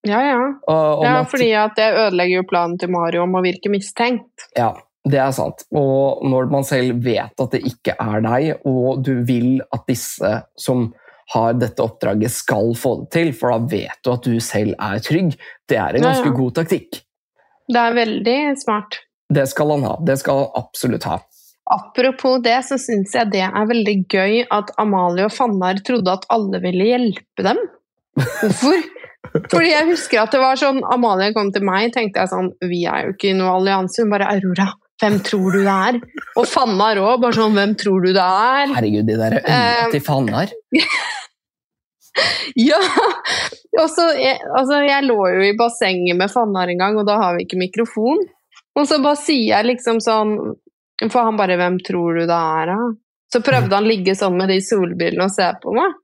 Ja, 0.05 0.21
ja. 0.21 0.41
Og, 0.69 1.05
ja 1.05 1.21
fordi 1.29 1.53
at 1.57 1.79
det 1.79 1.93
ødelegger 1.93 2.43
jo 2.43 2.49
planen 2.49 2.81
til 2.81 2.93
Mario 2.93 3.25
om 3.25 3.39
å 3.39 3.45
virke 3.45 3.73
mistenkt. 3.73 4.49
Ja, 4.57 4.73
det 5.09 5.21
er 5.21 5.33
sant. 5.37 5.65
Og 5.77 6.25
når 6.29 6.51
man 6.53 6.67
selv 6.69 7.01
vet 7.05 7.41
at 7.41 7.57
det 7.57 7.63
ikke 7.69 7.97
er 8.01 8.25
deg, 8.25 8.67
og 8.69 9.03
du 9.05 9.17
vil 9.29 9.59
at 9.75 9.85
disse 9.89 10.37
som 10.61 10.91
har 11.33 11.57
dette 11.57 11.81
oppdraget, 11.81 12.33
skal 12.33 12.75
få 12.77 12.99
det 13.03 13.11
til, 13.17 13.33
for 13.37 13.55
da 13.55 13.59
vet 13.71 14.01
du 14.05 14.13
at 14.13 14.27
du 14.29 14.37
selv 14.45 14.77
er 14.77 15.01
trygg, 15.05 15.35
det 15.71 15.81
er 15.81 15.97
en 15.97 16.05
Ja, 16.05 16.11
ganske 16.13 16.31
ja. 16.31 16.37
god 16.37 16.57
taktikk. 16.61 17.01
Det 17.65 17.81
er 17.81 17.97
veldig 17.97 18.39
smart. 18.61 19.01
Det 19.33 19.47
skal 19.49 19.73
han 19.73 19.87
ha. 19.89 19.95
Det 20.05 20.19
skal 20.21 20.43
han 20.43 20.59
absolutt 20.61 21.07
ha. 21.09 21.23
Apropos 21.73 22.43
det, 22.45 22.59
så 22.69 22.77
syns 22.77 23.15
jeg 23.17 23.31
det 23.33 23.47
er 23.47 23.71
veldig 23.71 23.97
gøy 24.13 24.43
at 24.53 24.75
Amalie 24.81 25.25
og 25.25 25.33
Fannar 25.33 25.81
trodde 25.87 26.13
at 26.13 26.27
alle 26.33 26.61
ville 26.61 26.91
hjelpe 26.91 27.47
dem. 27.47 27.63
Hvorfor? 28.21 28.85
Fordi 29.33 29.71
jeg 29.71 29.89
husker 29.89 30.23
at 30.23 30.33
det 30.35 30.41
var 30.43 30.59
sånn 30.61 30.81
Amalie 30.95 31.33
kom 31.35 31.51
til 31.55 31.65
meg, 31.67 31.93
tenkte 31.95 32.23
jeg 32.23 32.31
sånn 32.33 32.53
Vi 32.71 32.85
er 32.87 33.09
jo 33.09 33.15
ikke 33.17 33.31
i 33.33 33.37
noen 33.39 33.57
allianse. 33.59 34.03
Hun 34.05 34.13
bare 34.13 34.29
Aurora, 34.31 34.69
hvem 35.03 35.19
tror 35.27 35.57
du 35.57 35.61
det 35.65 35.75
er? 35.75 35.99
Og 36.39 36.47
Fannar 36.51 37.01
òg, 37.03 37.21
bare 37.25 37.37
sånn 37.39 37.57
Hvem 37.59 37.75
tror 37.81 38.07
du 38.07 38.13
det 38.15 38.25
er? 38.25 38.75
Herregud, 38.77 39.09
de 39.09 39.19
der 39.19 39.39
øynene 39.41 39.59
Eh, 39.59 39.91
til 39.97 40.05
Fannar. 40.07 40.55
Ja! 42.55 42.79
Og 43.81 43.89
så, 43.91 44.05
jeg, 44.15 44.39
altså, 44.55 44.79
jeg 44.87 45.07
lå 45.09 45.17
jo 45.35 45.47
i 45.49 45.57
bassenget 45.59 46.15
med 46.15 46.31
Fannar 46.31 46.71
en 46.71 46.79
gang, 46.79 46.99
og 47.01 47.09
da 47.09 47.17
har 47.19 47.35
vi 47.35 47.43
ikke 47.47 47.59
mikrofon. 47.59 48.21
Og 48.79 48.87
så 48.87 49.01
bare 49.03 49.19
sier 49.19 49.49
jeg 49.49 49.67
liksom 49.73 49.99
sånn 50.03 50.37
For 51.11 51.27
han 51.27 51.37
bare 51.39 51.57
'Hvem 51.59 51.81
tror 51.83 52.15
du 52.15 52.23
det 52.27 52.39
er', 52.39 52.71
da? 52.71 52.79
Så 53.35 53.41
prøvde 53.43 53.75
han 53.75 53.83
å 53.83 53.91
ligge 53.91 54.13
sånn 54.15 54.37
med 54.39 54.47
de 54.53 54.61
solbrillene 54.63 55.25
og 55.27 55.33
se 55.35 55.47
på 55.59 55.73
meg. 55.75 55.97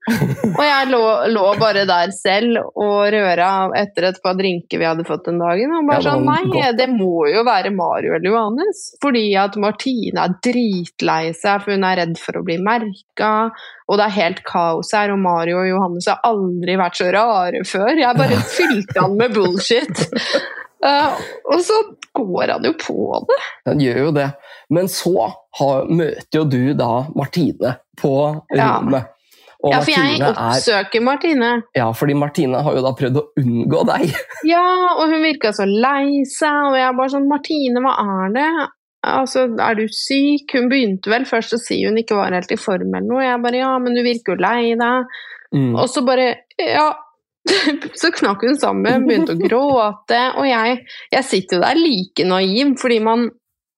Og 0.49 0.63
jeg 0.67 0.89
lå, 0.91 1.03
lå 1.31 1.45
bare 1.61 1.85
der 1.87 2.11
selv 2.11 2.59
og 2.75 3.05
røra 3.15 3.51
etter 3.79 4.09
et 4.09 4.19
par 4.25 4.35
drinker 4.39 4.81
vi 4.81 4.89
hadde 4.89 5.07
fått 5.07 5.29
den 5.29 5.39
dagen. 5.39 5.77
Og 5.79 5.87
bare 5.87 6.03
sånn 6.09 6.27
Nei, 6.27 6.73
det 6.75 6.89
må 6.91 7.29
jo 7.31 7.45
være 7.47 7.71
Mario 7.71 8.17
eller 8.17 8.33
Johannes. 8.33 8.83
Fordi 9.05 9.23
at 9.39 9.55
Martine 9.63 10.27
er 10.27 10.35
dritlei 10.43 11.31
seg, 11.39 11.63
for 11.63 11.77
hun 11.77 11.87
er 11.87 12.03
redd 12.03 12.19
for 12.19 12.41
å 12.41 12.45
bli 12.49 12.59
merka. 12.67 13.33
Og 13.87 14.01
det 14.01 14.09
er 14.09 14.19
helt 14.19 14.43
kaos 14.47 14.91
her, 14.97 15.15
og 15.15 15.23
Mario 15.23 15.63
og 15.63 15.71
Johannes 15.71 16.11
har 16.11 16.19
aldri 16.27 16.79
vært 16.83 16.99
så 16.99 17.13
rare 17.15 17.63
før. 17.63 17.95
Jeg 17.95 18.19
bare 18.19 18.43
fylte 18.59 18.99
han 18.99 19.19
med 19.23 19.39
bullshit. 19.39 20.09
Uh, 20.83 21.15
og 21.53 21.63
så 21.63 21.79
går 22.17 22.57
han 22.57 22.67
jo 22.67 22.75
på 22.81 23.23
det. 23.29 23.43
Han 23.71 23.87
gjør 23.87 24.09
jo 24.09 24.15
det. 24.19 24.33
Men 24.71 24.91
så 24.91 25.31
har, 25.59 25.89
møter 25.91 26.43
jo 26.43 26.45
du 26.47 26.75
da 26.79 26.93
Martine 27.19 27.77
på 28.01 28.15
rommet. 28.31 29.01
Ja. 29.01 29.17
Og 29.61 29.75
ja, 29.75 29.81
for 29.85 29.93
jeg 29.93 30.21
oppsøker 30.25 31.03
Martine. 31.05 31.49
Ja, 31.77 31.91
fordi 31.93 32.15
Martine 32.17 32.63
har 32.65 32.77
jo 32.77 32.85
da 32.85 32.95
prøvd 32.97 33.19
å 33.21 33.25
unngå 33.43 33.83
deg. 33.91 34.07
ja, 34.49 34.67
og 34.95 35.11
hun 35.11 35.21
virka 35.21 35.53
så 35.57 35.67
lei 35.69 36.23
seg, 36.29 36.71
og 36.71 36.79
jeg 36.81 36.97
bare 36.97 37.13
sånn 37.13 37.29
Martine, 37.29 37.83
hva 37.85 37.97
er 38.01 38.33
det? 38.39 38.47
Altså, 39.11 39.47
er 39.61 39.77
du 39.77 39.85
syk? 39.93 40.57
Hun 40.57 40.71
begynte 40.73 41.13
vel 41.13 41.27
først 41.29 41.57
å 41.57 41.61
si 41.61 41.83
hun 41.85 42.01
ikke 42.01 42.17
var 42.17 42.33
helt 42.37 42.53
i 42.53 42.59
form 42.61 42.89
eller 42.95 43.09
noe. 43.09 43.23
Jeg 43.25 43.43
bare 43.45 43.61
ja, 43.61 43.75
men 43.81 43.97
du 43.97 44.03
virker 44.05 44.37
jo 44.37 44.45
lei 44.45 44.73
deg. 44.81 45.15
Mm. 45.57 45.73
Og 45.75 45.87
så 45.93 46.05
bare 46.07 46.33
ja. 46.57 46.91
Så 48.01 48.11
knakk 48.13 48.45
hun 48.45 48.59
sammen, 48.61 49.07
begynte 49.09 49.33
å 49.33 49.41
gråte. 49.41 50.19
Og 50.41 50.49
jeg, 50.49 50.83
jeg 51.13 51.27
sitter 51.27 51.57
jo 51.57 51.63
der 51.65 51.81
like 51.81 52.27
naiv, 52.29 52.75
fordi 52.81 52.99
man 53.05 53.29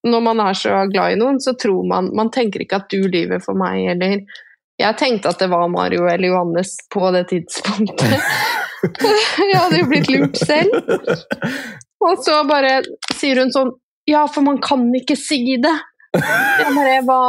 når 0.02 0.24
man 0.24 0.40
er 0.42 0.56
så 0.58 0.80
glad 0.90 1.14
i 1.14 1.18
noen, 1.20 1.38
så 1.40 1.54
tror 1.54 1.86
man 1.86 2.08
Man 2.16 2.30
tenker 2.34 2.64
ikke 2.64 2.80
at 2.82 2.88
du 2.90 3.04
lyver 3.06 3.42
for 3.44 3.58
meg, 3.58 3.84
eller 3.94 4.24
jeg 4.80 4.98
tenkte 4.98 5.30
at 5.30 5.38
det 5.42 5.50
var 5.52 5.68
Mario 5.70 6.06
eller 6.10 6.32
Johannes 6.32 6.74
på 6.90 7.10
det 7.14 7.26
tidspunktet. 7.30 8.14
jeg 9.50 9.58
hadde 9.58 9.78
jo 9.78 9.88
blitt 9.90 10.10
lurt 10.10 10.38
selv. 10.40 10.74
Og 12.02 12.22
så 12.24 12.40
bare 12.48 12.80
sier 13.14 13.42
hun 13.42 13.52
sånn 13.54 13.70
Ja, 14.10 14.24
for 14.26 14.42
man 14.42 14.58
kan 14.64 14.88
ikke 14.98 15.14
si 15.18 15.58
det. 15.62 15.74
Jeg 16.16 16.72
bare 16.74 16.96
Hva, 17.06 17.20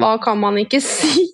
hva 0.00 0.14
kan 0.24 0.40
man 0.42 0.58
ikke 0.60 0.82
si? 0.82 1.28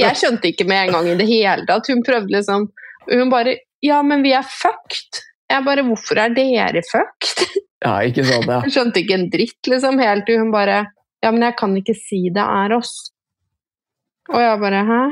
Jeg 0.00 0.16
skjønte 0.16 0.48
ikke 0.48 0.64
med 0.68 0.86
en 0.86 0.96
gang 0.96 1.10
i 1.12 1.18
det 1.18 1.28
hele 1.28 1.66
tatt. 1.68 1.90
Hun 1.92 2.00
prøvde 2.06 2.38
liksom 2.38 2.70
Hun 3.10 3.34
bare 3.34 3.58
Ja, 3.84 4.00
men 4.02 4.24
vi 4.24 4.32
er 4.34 4.46
fucked. 4.48 5.20
Jeg 5.50 5.66
bare 5.66 5.84
Hvorfor 5.90 6.24
er 6.24 6.32
dere 6.34 6.82
fucked? 6.88 7.44
Ja, 7.84 7.94
ikke 8.02 8.24
sånn, 8.26 8.46
ja. 8.50 8.60
Hun 8.64 8.74
skjønte 8.74 9.02
ikke 9.02 9.16
en 9.18 9.28
dritt, 9.30 9.60
liksom, 9.70 10.00
helt 10.02 10.26
til 10.26 10.40
hun 10.42 10.54
bare 10.54 10.84
Ja, 11.22 11.30
men 11.30 11.42
jeg 11.46 11.56
kan 11.58 11.74
ikke 11.78 11.94
si 11.98 12.24
det 12.34 12.42
er 12.42 12.74
oss. 12.74 12.94
Og 14.32 14.40
jeg 14.42 14.60
bare 14.62 14.84
Hæ? 14.86 15.02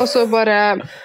Og 0.00 0.08
så 0.10 0.24
bare 0.30 0.58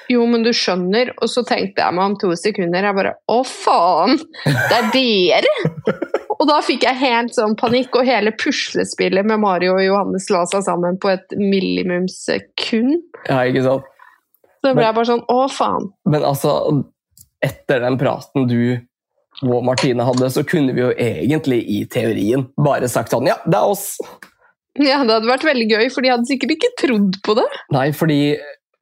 Jo, 0.10 0.26
men 0.30 0.44
du 0.46 0.52
skjønner. 0.56 1.14
Og 1.22 1.30
så 1.32 1.44
tenkte 1.48 1.84
jeg 1.84 1.96
meg 1.96 2.12
om 2.12 2.18
to 2.22 2.34
sekunder. 2.40 2.88
Jeg 2.88 2.98
bare 2.98 3.16
Å, 3.32 3.40
faen! 3.48 4.20
Det 4.44 4.80
er 4.80 4.92
dere! 4.96 5.56
Og 6.40 6.48
da 6.50 6.58
fikk 6.66 6.84
jeg 6.84 7.00
helt 7.00 7.36
sånn 7.38 7.54
panikk, 7.56 7.94
og 7.96 8.08
hele 8.10 8.34
puslespillet 8.36 9.24
med 9.30 9.40
Mario 9.40 9.78
og 9.78 9.84
Johannes 9.86 10.26
la 10.34 10.42
seg 10.50 10.66
sammen 10.66 10.98
på 11.00 11.14
et 11.14 11.36
millimumsekund. 11.40 12.98
Ja, 13.30 13.44
ikke 13.48 13.64
sant? 13.64 13.86
Så 14.64 14.72
ble 14.72 14.80
men, 14.80 14.88
jeg 14.88 14.98
bare 14.98 15.08
sånn 15.08 15.24
Å, 15.32 15.38
faen. 15.54 15.88
Men 16.10 16.26
altså, 16.28 16.56
etter 17.44 17.84
den 17.86 17.96
praten 18.02 18.50
du 18.50 18.60
og 19.42 19.64
Martine 19.66 20.06
hadde, 20.06 20.30
så 20.32 20.44
kunne 20.48 20.76
vi 20.76 20.84
jo 20.84 20.92
egentlig 20.94 21.64
i 21.66 21.82
teorien 21.90 22.46
bare 22.60 22.90
sagt 22.92 23.16
sånn 23.16 23.28
Ja, 23.28 23.40
det 23.48 23.58
er 23.58 23.74
oss! 23.74 23.96
Ja, 24.80 25.02
det 25.06 25.16
hadde 25.16 25.30
vært 25.30 25.46
veldig 25.46 25.68
gøy, 25.70 25.88
for 25.94 26.06
de 26.06 26.14
hadde 26.14 26.30
sikkert 26.30 26.56
ikke 26.56 26.72
trodd 26.82 27.18
på 27.26 27.36
det. 27.38 27.46
Nei, 27.76 27.92
fordi 27.94 28.22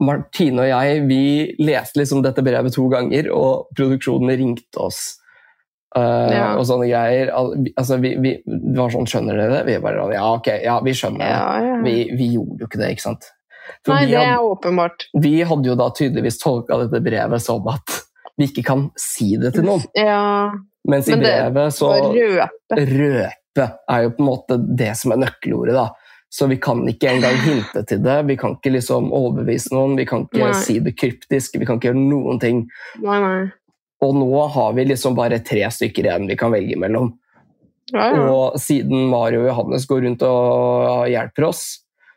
Martine 0.02 0.64
og 0.64 0.70
jeg 0.70 1.02
vi 1.10 1.24
leste 1.62 2.00
liksom 2.00 2.24
dette 2.26 2.44
brevet 2.46 2.74
to 2.76 2.86
ganger, 2.92 3.28
og 3.36 3.74
produksjonen 3.78 4.32
ringte 4.40 4.82
oss. 4.82 5.02
Uh, 5.92 6.32
ja. 6.32 6.46
Og 6.56 6.64
sånne 6.70 6.88
greier. 6.88 7.34
Altså, 7.36 7.98
vi, 8.00 8.14
vi, 8.24 8.38
det 8.48 8.78
var 8.78 8.94
sånn 8.94 9.10
Skjønner 9.12 9.36
dere 9.36 9.58
det? 9.58 9.64
Vi 9.68 9.82
bare 9.84 10.06
Ja, 10.14 10.30
ok, 10.38 10.48
ja, 10.64 10.78
vi 10.86 10.94
skjønner 10.96 11.26
det. 11.26 11.32
Ja, 11.34 11.50
ja. 11.66 11.80
Vi, 11.84 11.96
vi, 12.16 12.30
gjorde 12.38 12.64
jo 12.64 12.70
ikke 12.70 12.80
det, 12.80 12.94
ikke 12.96 13.08
sant? 13.10 13.28
For 13.84 13.94
Nei, 13.98 14.06
det 14.08 14.16
er 14.22 14.32
hadde, 14.38 14.54
åpenbart. 14.54 15.10
Vi 15.20 15.34
hadde 15.48 15.68
jo 15.68 15.76
da 15.80 15.90
tydeligvis 15.96 16.40
tolka 16.40 16.80
dette 16.86 17.04
brevet 17.04 17.44
som 17.44 17.68
at 17.72 17.98
vi 18.42 18.50
ikke 18.50 18.66
kan 18.68 18.90
si 19.00 19.36
det 19.40 19.54
til 19.56 19.68
noen. 19.68 19.86
Ja. 19.98 20.52
Mens 20.90 21.08
i 21.08 21.14
Men 21.14 21.24
brevet 21.24 21.76
så 21.78 21.92
Røpe. 22.10 22.78
røpe 22.90 23.68
er 23.92 24.06
jo 24.08 24.14
på 24.18 24.24
en 24.24 24.30
måte 24.30 24.58
det 24.82 24.96
som 24.98 25.14
er 25.14 25.22
nøkkelordet. 25.28 25.76
da. 25.78 25.90
Så 26.32 26.48
vi 26.48 26.58
kan 26.64 26.80
ikke 26.88 27.10
engang 27.12 27.36
hinte 27.44 27.84
til 27.88 28.00
det. 28.04 28.22
Vi 28.30 28.38
kan 28.40 28.56
ikke 28.56 28.72
liksom 28.78 29.10
overbevise 29.12 29.74
noen, 29.76 29.98
vi 30.00 30.06
kan 30.08 30.24
ikke 30.30 30.46
nei. 30.46 30.60
si 30.64 30.78
det 30.80 30.94
kryptisk, 30.96 31.58
vi 31.60 31.68
kan 31.68 31.76
ikke 31.80 31.92
gjøre 31.92 32.04
noen 32.06 32.40
ting. 32.40 32.62
Nei, 33.04 33.18
nei. 33.20 33.42
Og 34.02 34.16
nå 34.18 34.46
har 34.56 34.72
vi 34.78 34.86
liksom 34.88 35.18
bare 35.18 35.42
tre 35.46 35.68
stykker 35.70 36.08
igjen 36.08 36.30
vi 36.32 36.38
kan 36.40 36.54
velge 36.56 36.80
mellom. 36.80 37.12
Ja, 37.92 38.08
ja. 38.16 38.22
Og 38.32 38.56
siden 38.64 39.10
Mario 39.12 39.44
og 39.44 39.50
Johannes 39.52 39.86
går 39.90 40.06
rundt 40.08 40.24
og 40.24 41.10
hjelper 41.12 41.50
oss, 41.50 41.66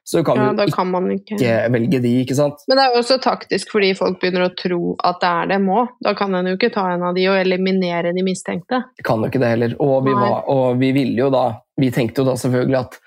så 0.07 0.21
kan 0.25 0.37
ja, 0.37 0.51
vi 0.53 0.73
kan 0.73 1.11
ikke, 1.11 1.37
ikke, 1.39 1.53
velge 1.73 1.99
de, 2.05 2.11
ikke 2.21 2.35
sant? 2.37 2.65
Men 2.69 2.77
det 2.77 2.83
er 2.85 2.93
jo 2.93 3.01
også 3.01 3.17
taktisk 3.25 3.71
fordi 3.73 3.95
folk 3.97 4.19
begynner 4.21 4.45
å 4.45 4.53
tro 4.53 4.81
at 5.01 5.23
det 5.23 5.31
er 5.31 5.49
det 5.55 5.59
må. 5.65 5.87
Da 6.05 6.13
kan 6.19 6.37
en 6.37 6.51
jo 6.51 6.59
ikke 6.59 6.69
ta 6.75 6.91
en 6.93 7.07
av 7.09 7.17
de 7.17 7.25
og 7.33 7.39
eliminere 7.41 8.13
de 8.13 8.25
mistenkte. 8.27 8.83
Kan 9.01 9.25
jo 9.25 9.33
ikke 9.33 9.41
det 9.41 9.55
heller. 9.55 9.77
Og 9.81 10.05
vi, 10.05 10.13
var, 10.13 10.43
og 10.53 10.77
vi 10.83 10.93
ville 10.97 11.17
jo 11.25 11.31
da 11.33 11.47
Vi 11.81 11.89
tenkte 11.91 12.23
jo 12.23 12.29
da 12.29 12.37
selvfølgelig 12.39 12.77
at 12.79 13.01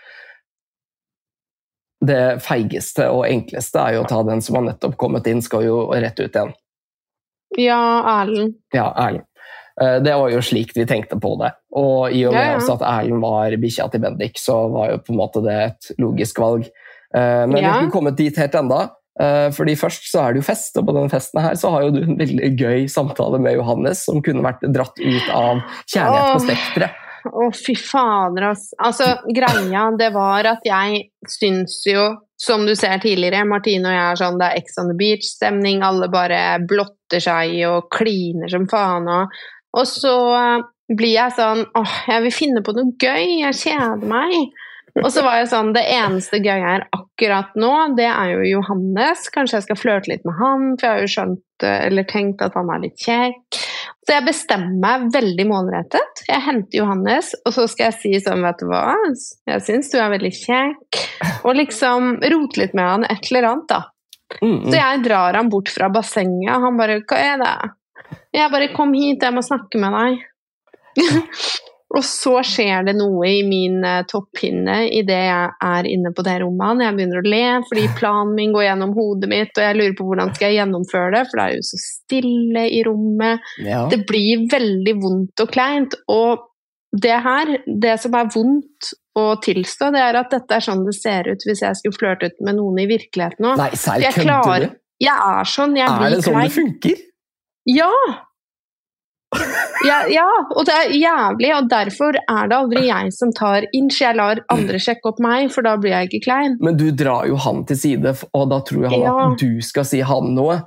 det 2.07 2.23
feigeste 2.45 3.07
og 3.13 3.23
enkleste 3.29 3.79
er 3.79 3.95
jo 3.95 4.01
å 4.03 4.09
ta 4.09 4.19
den 4.25 4.41
som 4.43 4.57
har 4.57 4.65
nettopp 4.67 4.97
kommet 4.99 5.29
inn, 5.29 5.39
skal 5.41 5.63
jo 5.65 5.77
rett 5.93 6.19
ut 6.19 6.27
igjen. 6.27 6.51
Ja, 7.57 7.79
Erlend. 8.19 8.57
Ja, 8.75 8.89
Erlend. 8.91 9.25
Eh, 9.81 9.95
det 10.03 10.17
var 10.17 10.33
jo 10.33 10.41
slik 10.41 10.73
vi 10.75 10.85
tenkte 10.89 11.19
på 11.21 11.35
det. 11.41 11.53
Og 11.77 12.11
i 12.11 12.25
og 12.27 12.35
med 12.35 12.43
ja, 12.43 12.59
ja. 12.59 12.75
at 12.75 12.85
Erlend 12.89 13.23
var 13.23 13.55
bikkja 13.61 13.87
til 13.93 14.03
Bendik, 14.03 14.41
så 14.41 14.59
var 14.73 14.91
jo 14.91 14.99
på 15.05 15.13
en 15.13 15.21
måte 15.21 15.45
det 15.45 15.57
et 15.69 15.89
logisk 16.01 16.41
valg. 16.43 16.67
Eh, 17.15 17.43
men 17.47 17.57
vi 17.57 17.65
har 17.65 17.83
ikke 17.83 17.95
kommet 17.95 18.17
dit 18.19 18.37
helt 18.39 18.55
enda. 18.59 18.81
Eh, 19.17 19.47
fordi 19.55 19.73
Først 19.79 20.11
så 20.11 20.21
er 20.21 20.33
det 20.33 20.43
jo 20.43 20.47
fest, 20.51 20.77
og 20.77 20.85
på 20.87 20.93
denne 20.93 21.09
festen 21.09 21.41
her 21.41 21.57
så 21.57 21.71
har 21.73 21.87
jo 21.87 21.95
du 21.95 22.03
en 22.03 22.19
veldig 22.19 22.53
gøy 22.59 22.85
samtale 22.91 23.39
med 23.41 23.57
Johannes, 23.57 24.05
som 24.05 24.21
kunne 24.25 24.45
vært 24.45 24.65
dratt 24.73 25.01
ut 25.01 25.33
av 25.33 25.63
Kjærlighet 25.89 26.33
på 26.35 26.45
spekteret. 26.45 27.03
Å, 27.27 27.49
fy 27.51 27.73
fader, 27.75 28.51
ass. 28.53 28.69
Altså, 28.79 29.09
greia, 29.35 29.87
det 29.99 30.11
var 30.15 30.47
at 30.53 30.63
jeg 30.67 31.07
syns 31.27 31.81
jo, 31.89 32.05
som 32.39 32.63
du 32.69 32.75
ser 32.77 33.01
tidligere, 33.03 33.47
Martine 33.49 33.89
og 33.89 33.95
jeg 33.95 34.05
er 34.05 34.19
sånn 34.21 34.37
det 34.39 34.47
er 34.47 34.61
Ex 34.61 34.77
on 34.79 34.91
the 34.91 34.95
Beach-stemning, 34.99 35.81
alle 35.83 36.07
bare 36.13 36.41
blotter 36.69 37.23
seg 37.23 37.57
og 37.67 37.89
kliner 37.91 38.51
som 38.53 38.69
faen, 38.69 39.09
og, 39.09 39.33
og 39.75 39.89
så 39.89 40.15
eh, 40.37 40.67
blir 40.93 41.15
jeg 41.17 41.35
sånn 41.35 41.65
åh, 41.75 41.97
jeg 42.13 42.27
vil 42.27 42.35
finne 42.37 42.63
på 42.63 42.77
noe 42.77 42.93
gøy, 43.01 43.41
jeg 43.41 43.59
kjeder 43.65 44.07
meg. 44.07 44.53
Og 45.03 45.09
så 45.13 45.23
var 45.25 45.39
jeg 45.39 45.49
sånn 45.51 45.73
Det 45.75 45.83
eneste 45.93 46.39
gøye 46.41 46.61
her 46.63 46.85
akkurat 46.95 47.55
nå, 47.59 47.71
det 47.97 48.07
er 48.09 48.31
jo 48.35 48.45
Johannes. 48.57 49.27
Kanskje 49.33 49.59
jeg 49.59 49.67
skal 49.67 49.79
flørte 49.79 50.11
litt 50.11 50.25
med 50.27 50.37
han, 50.39 50.69
for 50.77 50.87
jeg 50.87 50.93
har 50.93 51.03
jo 51.03 51.11
skjønt 51.13 51.65
eh, 51.67 51.79
eller 51.89 52.07
tenkt 52.09 52.43
at 52.45 52.57
han 52.57 52.71
er 52.73 52.83
litt 52.85 52.97
kjekk. 53.01 53.59
Så 54.07 54.15
jeg 54.15 54.25
bestemmer 54.27 54.77
meg 54.83 55.09
veldig 55.13 55.45
målrettet. 55.49 56.23
Jeg 56.29 56.45
henter 56.45 56.79
Johannes, 56.79 57.33
og 57.43 57.55
så 57.55 57.65
skal 57.67 57.89
jeg 57.89 57.97
si 57.99 58.13
sånn, 58.23 58.45
vet 58.45 58.61
du 58.61 58.69
hva, 58.71 58.85
jeg 59.49 59.65
syns 59.65 59.91
du 59.91 59.97
er 59.99 60.13
veldig 60.13 60.33
kjekk. 60.37 61.01
Og 61.43 61.57
liksom 61.59 62.13
rote 62.23 62.61
litt 62.61 62.77
med 62.77 62.87
han 62.87 63.07
et 63.09 63.31
eller 63.31 63.49
annet, 63.51 63.67
da. 63.73 63.81
Mm, 64.41 64.69
Så 64.69 64.75
jeg 64.75 65.03
drar 65.05 65.37
han 65.39 65.49
bort 65.51 65.69
fra 65.71 65.87
bassenget, 65.91 66.49
og 66.51 66.65
han 66.65 66.79
bare 66.79 66.97
Hva 67.07 67.19
er 67.23 67.37
det? 67.39 67.53
Jeg 68.35 68.51
bare 68.51 68.73
Kom 68.73 68.91
hit, 68.95 69.23
jeg 69.23 69.35
må 69.35 69.43
snakke 69.45 69.79
med 69.79 69.95
deg. 69.95 70.25
Og 71.95 72.03
så 72.03 72.33
skjer 72.43 72.83
det 72.89 72.97
noe 72.97 73.29
i 73.29 73.43
min 73.47 73.79
uh, 73.85 74.01
topphinne 74.09 74.81
idet 74.91 75.21
jeg 75.29 75.51
er 75.63 75.87
inne 75.87 76.11
på 76.15 76.25
det 76.25 76.35
rommet. 76.43 76.83
Jeg 76.83 76.97
begynner 76.97 77.21
å 77.21 77.31
le 77.31 77.43
fordi 77.69 77.85
planen 77.95 78.33
min 78.35 78.51
går 78.55 78.65
gjennom 78.65 78.91
hodet 78.97 79.31
mitt, 79.31 79.53
og 79.55 79.63
jeg 79.63 79.77
lurer 79.77 79.95
på 79.95 80.07
hvordan 80.09 80.33
skal 80.35 80.51
jeg 80.51 80.59
gjennomføre 80.59 81.13
det, 81.15 81.23
for 81.29 81.39
det 81.39 81.45
er 81.45 81.55
jo 81.55 81.63
så 81.69 81.81
stille 81.85 82.65
i 82.75 82.83
rommet. 82.87 83.47
Ja. 83.63 83.85
Det 83.93 84.01
blir 84.09 84.43
veldig 84.51 84.95
vondt 84.99 85.45
og 85.45 85.55
kleint. 85.55 85.95
Og 86.11 86.43
det 86.91 87.17
her, 87.23 87.55
det 87.65 87.95
som 88.03 88.19
er 88.19 88.29
vondt 88.35 88.91
å 89.17 89.25
tilstå, 89.43 89.91
det 89.95 90.03
er 90.03 90.19
at 90.19 90.35
dette 90.35 90.59
er 90.59 90.67
sånn 90.67 90.83
det 90.87 90.95
ser 90.99 91.31
ut 91.31 91.47
hvis 91.47 91.63
jeg 91.63 91.79
skulle 91.79 91.97
flørtet 91.97 92.37
med 92.43 92.59
noen 92.59 92.83
i 92.83 92.89
virkeligheten 92.91 93.47
òg. 93.47 93.63
Nei, 93.63 93.71
serr, 93.79 94.03
kødder 94.11 94.67
du? 94.67 94.79
Jeg 95.07 95.13
er 95.13 95.49
sånn. 95.49 95.75
Jeg 95.77 95.87
er 95.87 96.13
det 96.13 96.23
sånn 96.25 96.41
det 96.41 96.53
funker? 96.55 97.03
Ja! 97.69 97.91
Ja, 99.85 99.97
ja, 100.09 100.27
og 100.55 100.65
det 100.65 100.73
er 100.73 100.93
jævlig, 100.95 101.49
og 101.55 101.67
derfor 101.69 102.15
er 102.17 102.47
det 102.49 102.57
aldri 102.57 102.85
jeg 102.87 103.11
som 103.13 103.33
tar 103.35 103.67
inch. 103.75 103.99
Jeg 104.01 104.17
lar 104.17 104.41
andre 104.53 104.79
sjekke 104.81 105.11
opp 105.11 105.19
meg, 105.23 105.51
for 105.53 105.67
da 105.67 105.75
blir 105.79 105.93
jeg 105.93 106.09
ikke 106.09 106.23
klein. 106.25 106.57
Men 106.63 106.79
du 106.79 106.87
drar 106.95 107.27
jo 107.29 107.37
han 107.43 107.63
til 107.69 107.79
side, 107.79 108.15
og 108.31 108.47
da 108.53 108.61
tror 108.67 108.87
han 108.89 109.03
ja. 109.03 109.13
at 109.27 109.43
du 109.43 109.61
skal 109.65 109.87
si 109.87 110.01
han 110.05 110.33
noe. 110.37 110.61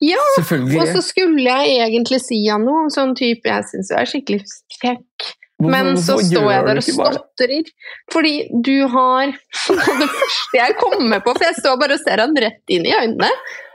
Ja, 0.00 0.20
og 0.40 0.88
så 0.88 1.02
skulle 1.04 1.44
jeg 1.44 1.76
egentlig 1.84 2.22
si 2.24 2.40
han 2.48 2.64
noe, 2.64 2.88
sånn 2.88 3.12
type 3.18 3.44
Jeg 3.50 3.66
syns 3.68 3.90
er 3.92 4.08
skikkelig 4.08 4.46
kjekk. 4.80 5.34
Men 5.60 5.92
så 6.00 6.16
står 6.24 6.46
jeg 6.48 6.66
der 6.66 6.78
og 6.80 6.86
stotrer. 6.86 7.66
Fordi 8.12 8.34
du 8.64 8.76
har 8.88 9.34
Det 10.00 10.08
første 10.08 10.56
jeg 10.56 10.78
kommer 10.80 11.20
på, 11.24 11.34
for 11.36 11.44
jeg 11.44 11.58
står 11.60 11.76
bare 11.82 11.98
og 11.98 12.04
ser 12.06 12.24
han 12.24 12.32
rett 12.46 12.72
inn 12.72 12.88
i 12.88 12.94
øynene, 12.96 13.28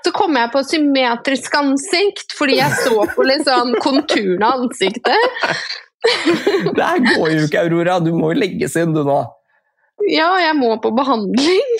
så 0.05 0.13
kom 0.15 0.37
jeg 0.37 0.51
på 0.53 0.61
symmetrisk 0.67 1.55
ansikt 1.57 2.35
fordi 2.37 2.59
jeg 2.59 2.77
så 2.83 3.07
på 3.15 3.25
liksom 3.25 3.73
konturen 3.83 4.45
av 4.45 4.65
ansiktet. 4.65 5.41
Det 6.05 6.85
her 6.85 7.01
går 7.01 7.31
jo 7.33 7.45
ikke, 7.47 7.63
Aurora. 7.65 7.97
Du 8.03 8.11
må 8.13 8.29
jo 8.33 8.39
legges 8.43 8.75
inn, 8.77 8.93
du 8.93 9.01
nå. 9.07 9.17
Ja, 10.11 10.29
jeg 10.43 10.53
må 10.59 10.75
på 10.83 10.91
behandling. 10.93 11.71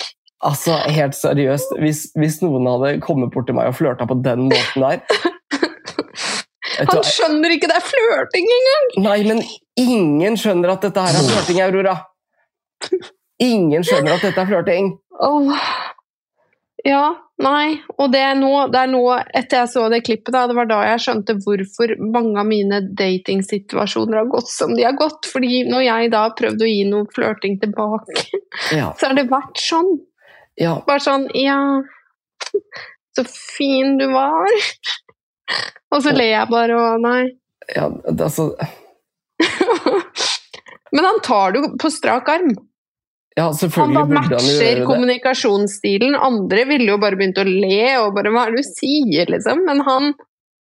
Altså, 0.44 0.76
helt 0.92 1.16
seriøst, 1.16 1.76
hvis, 1.80 2.02
hvis 2.18 2.40
noen 2.42 2.66
hadde 2.68 2.96
kommet 3.04 3.30
bort 3.32 3.46
til 3.48 3.56
meg 3.56 3.70
og 3.70 3.78
flørta 3.78 4.08
på 4.08 4.18
den 4.24 4.48
måten 4.50 4.84
der 4.84 5.00
Han 6.76 7.06
skjønner 7.08 7.54
ikke 7.54 7.70
det 7.70 7.78
er 7.78 7.86
flørting 7.86 8.50
engang! 8.52 8.88
Nei, 9.06 9.20
men 9.24 9.38
ingen 9.80 10.36
skjønner 10.36 10.74
at 10.74 10.84
dette 10.84 11.06
her 11.06 11.16
er 11.16 11.28
flørting, 11.30 11.62
Aurora. 11.64 11.94
Ingen 13.40 13.86
skjønner 13.86 14.18
at 14.18 14.26
dette 14.26 14.42
er 14.42 14.50
flørting. 14.50 14.90
Åh. 15.24 15.64
Ja, 16.86 17.06
nei. 17.42 17.80
Og 17.98 18.12
det 18.12 18.20
er, 18.22 18.36
nå, 18.38 18.50
det 18.70 18.78
er 18.84 18.90
nå, 18.92 19.00
etter 19.34 19.62
jeg 19.64 19.70
så 19.72 19.86
det 19.90 20.02
klippet, 20.06 20.30
da, 20.36 20.44
det 20.46 20.54
var 20.58 20.68
da 20.70 20.78
jeg 20.86 21.02
skjønte 21.02 21.34
hvorfor 21.42 21.94
mange 22.14 22.38
av 22.38 22.46
mine 22.46 22.78
datingsituasjoner 23.00 24.20
har 24.20 24.28
gått 24.30 24.50
som 24.52 24.74
de 24.76 24.84
har 24.86 24.94
gått. 24.98 25.26
Fordi 25.32 25.64
når 25.70 25.82
jeg 25.88 26.12
da 26.14 26.20
har 26.28 26.36
prøvd 26.38 26.62
å 26.62 26.68
gi 26.70 26.84
noe 26.90 27.08
flørting 27.16 27.58
tilbake, 27.64 28.28
Ja, 28.76 28.92
så 29.00 29.10
har 29.10 29.18
det 29.18 29.26
vært 29.32 29.58
sånn. 29.62 29.90
ja. 30.62 30.76
Bare 30.86 31.02
sånn 31.02 31.26
Ja, 31.34 31.58
så 33.16 33.24
fin 33.32 33.96
du 33.98 34.06
var. 34.14 34.46
Og 35.94 36.02
så 36.04 36.12
ler 36.14 36.32
jeg 36.32 36.50
bare 36.50 36.74
og 36.76 37.02
nei. 37.04 37.20
ja 37.74 37.86
altså 38.10 38.48
Men 40.94 41.04
han 41.06 41.20
tar 41.24 41.52
det 41.54 41.60
jo 41.62 41.68
på 41.80 41.90
strak 41.92 42.28
arm. 42.32 42.54
Ja, 43.36 43.50
Han 43.50 43.54
selvfølgelig 43.60 43.94
bare 43.94 44.06
burde 44.08 44.20
han 44.20 44.30
jo 44.30 44.36
matcher 44.40 44.62
gjøre 44.64 44.80
det. 44.80 44.84
kommunikasjonsstilen. 44.88 46.14
Andre 46.16 46.62
ville 46.70 46.88
jo 46.94 46.98
bare 47.02 47.18
begynt 47.20 47.38
å 47.42 47.44
le 47.46 47.80
og 48.00 48.14
bare 48.16 48.32
Hva 48.32 48.46
er 48.46 48.54
det 48.56 48.62
du 48.64 48.68
sier, 48.70 49.28
liksom? 49.34 49.60
Men 49.68 49.82
han, 49.84 50.14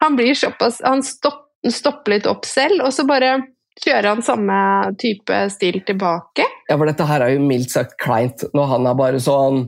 han 0.00 0.16
blir 0.16 0.32
såpass 0.38 0.80
Han 0.86 1.04
stopp, 1.04 1.42
stopper 1.68 2.16
litt 2.16 2.26
opp 2.30 2.48
selv, 2.48 2.80
og 2.86 2.94
så 2.96 3.04
bare 3.08 3.34
kjører 3.82 4.08
han 4.12 4.22
samme 4.24 4.56
type 5.00 5.36
stil 5.52 5.78
tilbake. 5.88 6.44
Ja, 6.68 6.76
for 6.76 6.88
dette 6.88 7.06
her 7.08 7.24
er 7.24 7.34
jo 7.34 7.44
mildt 7.44 7.72
sagt 7.72 7.94
kleint, 8.00 8.44
når 8.56 8.66
han 8.74 8.88
er 8.88 8.96
bare 8.98 9.20
sånn 9.20 9.62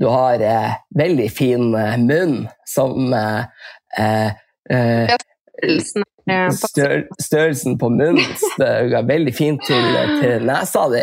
Du 0.00 0.06
har 0.12 0.40
eh, 0.40 0.74
veldig 0.96 1.28
fin 1.34 1.72
eh, 1.74 1.96
munn 2.00 2.44
som 2.68 3.12
eh, 3.12 3.44
eh, 3.98 4.36
eh, 4.70 5.16
Størrelsen 7.18 7.78
på 7.80 7.88
munnen 7.90 8.20
er 8.62 9.06
veldig 9.08 9.32
fin 9.34 9.56
til, 9.64 9.86
til 10.20 10.44
nesa 10.48 10.84
di. 10.92 11.02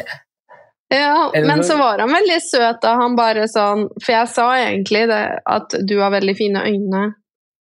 Ja, 0.93 1.31
men 1.33 1.63
så- 1.63 1.71
så 1.73 1.77
var 1.79 1.99
han 1.99 2.13
veldig 2.13 2.41
søt 2.41 2.81
da. 2.81 2.93
Han 2.95 3.15
bare 3.15 3.47
sånn 3.49 3.87
For 4.03 4.11
jeg 4.13 4.27
sa 4.29 4.51
egentlig 4.53 5.07
det, 5.09 5.39
at 5.45 5.69
du 5.87 5.99
har 5.99 6.11
veldig 6.11 6.35
fine 6.37 6.61
øyne. 6.61 7.15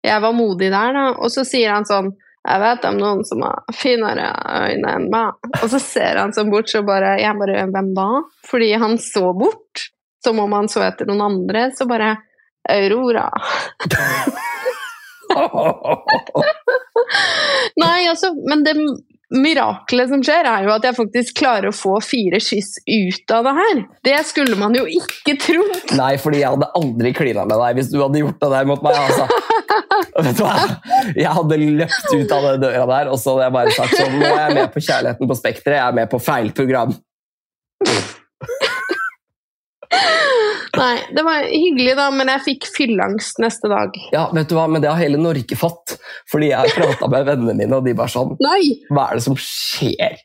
Jeg 0.04 0.22
var 0.22 0.34
modig 0.34 0.70
der, 0.72 0.94
da. 0.94 1.06
Og 1.18 1.32
så 1.32 1.46
sier 1.48 1.72
han 1.72 1.86
sånn 1.86 2.12
Jeg 2.46 2.60
vet 2.60 2.86
om 2.86 2.98
noen 3.00 3.24
som 3.24 3.42
har 3.42 3.64
finere 3.72 4.28
øyne 4.68 4.96
enn 4.98 5.10
meg. 5.10 5.32
Og 5.64 5.70
så 5.72 5.80
ser 5.80 6.18
han 6.20 6.34
sånn 6.36 6.52
bort, 6.52 6.68
så 6.68 6.84
bare 6.86 7.18
Jeg 7.22 7.40
bare 7.40 7.66
Hvem 7.72 7.94
da? 7.96 8.22
Fordi 8.46 8.74
han 8.78 8.98
så 8.98 9.32
bort. 9.34 9.88
Som 10.24 10.40
om 10.40 10.52
han 10.52 10.68
så 10.68 10.82
etter 10.88 11.06
noen 11.08 11.22
andre. 11.22 11.72
Så 11.72 11.88
bare 11.88 12.18
Aurora. 12.70 13.30
Nei, 17.84 18.06
altså, 18.10 18.32
men 18.48 18.64
det 18.66 18.74
mirakelet 19.34 20.12
som 20.12 20.24
skjer, 20.26 20.48
er 20.50 20.68
jo 20.68 20.74
at 20.76 20.86
jeg 20.88 20.98
faktisk 20.98 21.38
klarer 21.40 21.70
å 21.72 21.76
få 21.76 21.98
fire 22.06 22.40
kyss 22.44 22.76
ut 22.86 23.34
av 23.34 23.48
det 23.48 23.54
her. 23.60 23.84
Det 24.06 24.18
skulle 24.30 24.58
man 24.60 24.76
jo 24.78 24.86
ikke 24.90 25.36
tro. 25.42 25.64
Nei, 25.98 26.14
fordi 26.22 26.44
jeg 26.44 26.54
hadde 26.56 26.70
aldri 26.80 27.14
klina 27.18 27.46
med 27.50 27.58
deg 27.58 27.80
hvis 27.80 27.92
du 27.94 28.00
hadde 28.02 28.22
gjort 28.24 28.42
det 28.44 28.52
der 28.56 28.70
mot 28.70 28.86
meg. 28.86 29.00
altså. 29.04 29.26
Vet 30.28 30.38
du 30.38 30.44
hva? 30.44 30.58
Jeg 31.18 31.38
hadde 31.38 31.62
løpt 31.64 32.12
ut 32.14 32.36
av 32.36 32.50
den 32.52 32.66
døra 32.68 32.86
der, 32.94 33.14
og 33.14 33.22
så 33.22 33.34
hadde 33.34 33.48
jeg 33.48 33.58
bare 33.58 33.78
sagt 33.78 33.98
sånn 33.98 34.20
Nå 34.20 34.28
er 34.30 34.44
jeg 34.44 34.60
med 34.60 34.76
på 34.76 34.84
Kjærligheten 34.84 35.32
på 35.32 35.40
Spekteret, 35.40 35.80
jeg 35.80 35.88
er 35.88 35.98
med 36.02 36.14
på 36.14 36.22
feil 36.22 36.54
program. 36.56 36.94
Nei, 40.74 40.96
det 41.14 41.22
var 41.26 41.46
hyggelig 41.46 41.94
da, 42.00 42.08
men 42.16 42.32
jeg 42.34 42.44
fikk 42.48 42.68
fylleangst 42.74 43.40
neste 43.44 43.70
dag. 43.70 43.98
Ja, 44.14 44.26
vet 44.34 44.50
du 44.50 44.56
hva, 44.58 44.66
men 44.72 44.82
det 44.82 44.90
har 44.90 44.98
hele 44.98 45.20
Norge 45.22 45.58
fått. 45.60 45.98
Fordi 46.32 46.50
jeg 46.50 46.74
prata 46.74 47.10
med 47.12 47.28
vennene 47.30 47.56
mine, 47.60 47.78
og 47.78 47.86
de 47.86 47.94
bare 47.98 48.12
sånn 48.12 48.34
Nei! 48.42 48.80
Hva 48.90 49.12
er 49.12 49.20
det 49.20 49.26
som 49.28 49.38
skjer? 49.38 50.18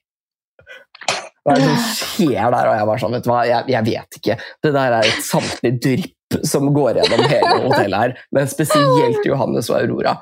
Hva 1.44 1.54
er 1.54 1.60
det 1.60 1.68
som 1.68 1.82
skjer 2.00 2.54
der? 2.54 2.70
Og 2.70 2.78
jeg 2.78 2.88
bare 2.90 3.02
sånn, 3.04 3.16
vet 3.18 3.26
du 3.26 3.30
hva, 3.32 3.42
jeg, 3.48 3.68
jeg 3.74 3.88
vet 3.90 4.20
ikke. 4.20 4.38
Det 4.64 4.72
der 4.78 4.96
er 4.98 5.12
et 5.12 5.28
samtlig 5.28 5.74
drypp 5.84 6.38
som 6.48 6.72
går 6.76 7.00
gjennom 7.00 7.24
hele 7.28 7.54
hotellet 7.66 8.02
her. 8.02 8.18
Men 8.36 8.50
spesielt 8.52 9.28
Johannes 9.28 9.70
og 9.72 9.78
Aurora. 9.82 10.16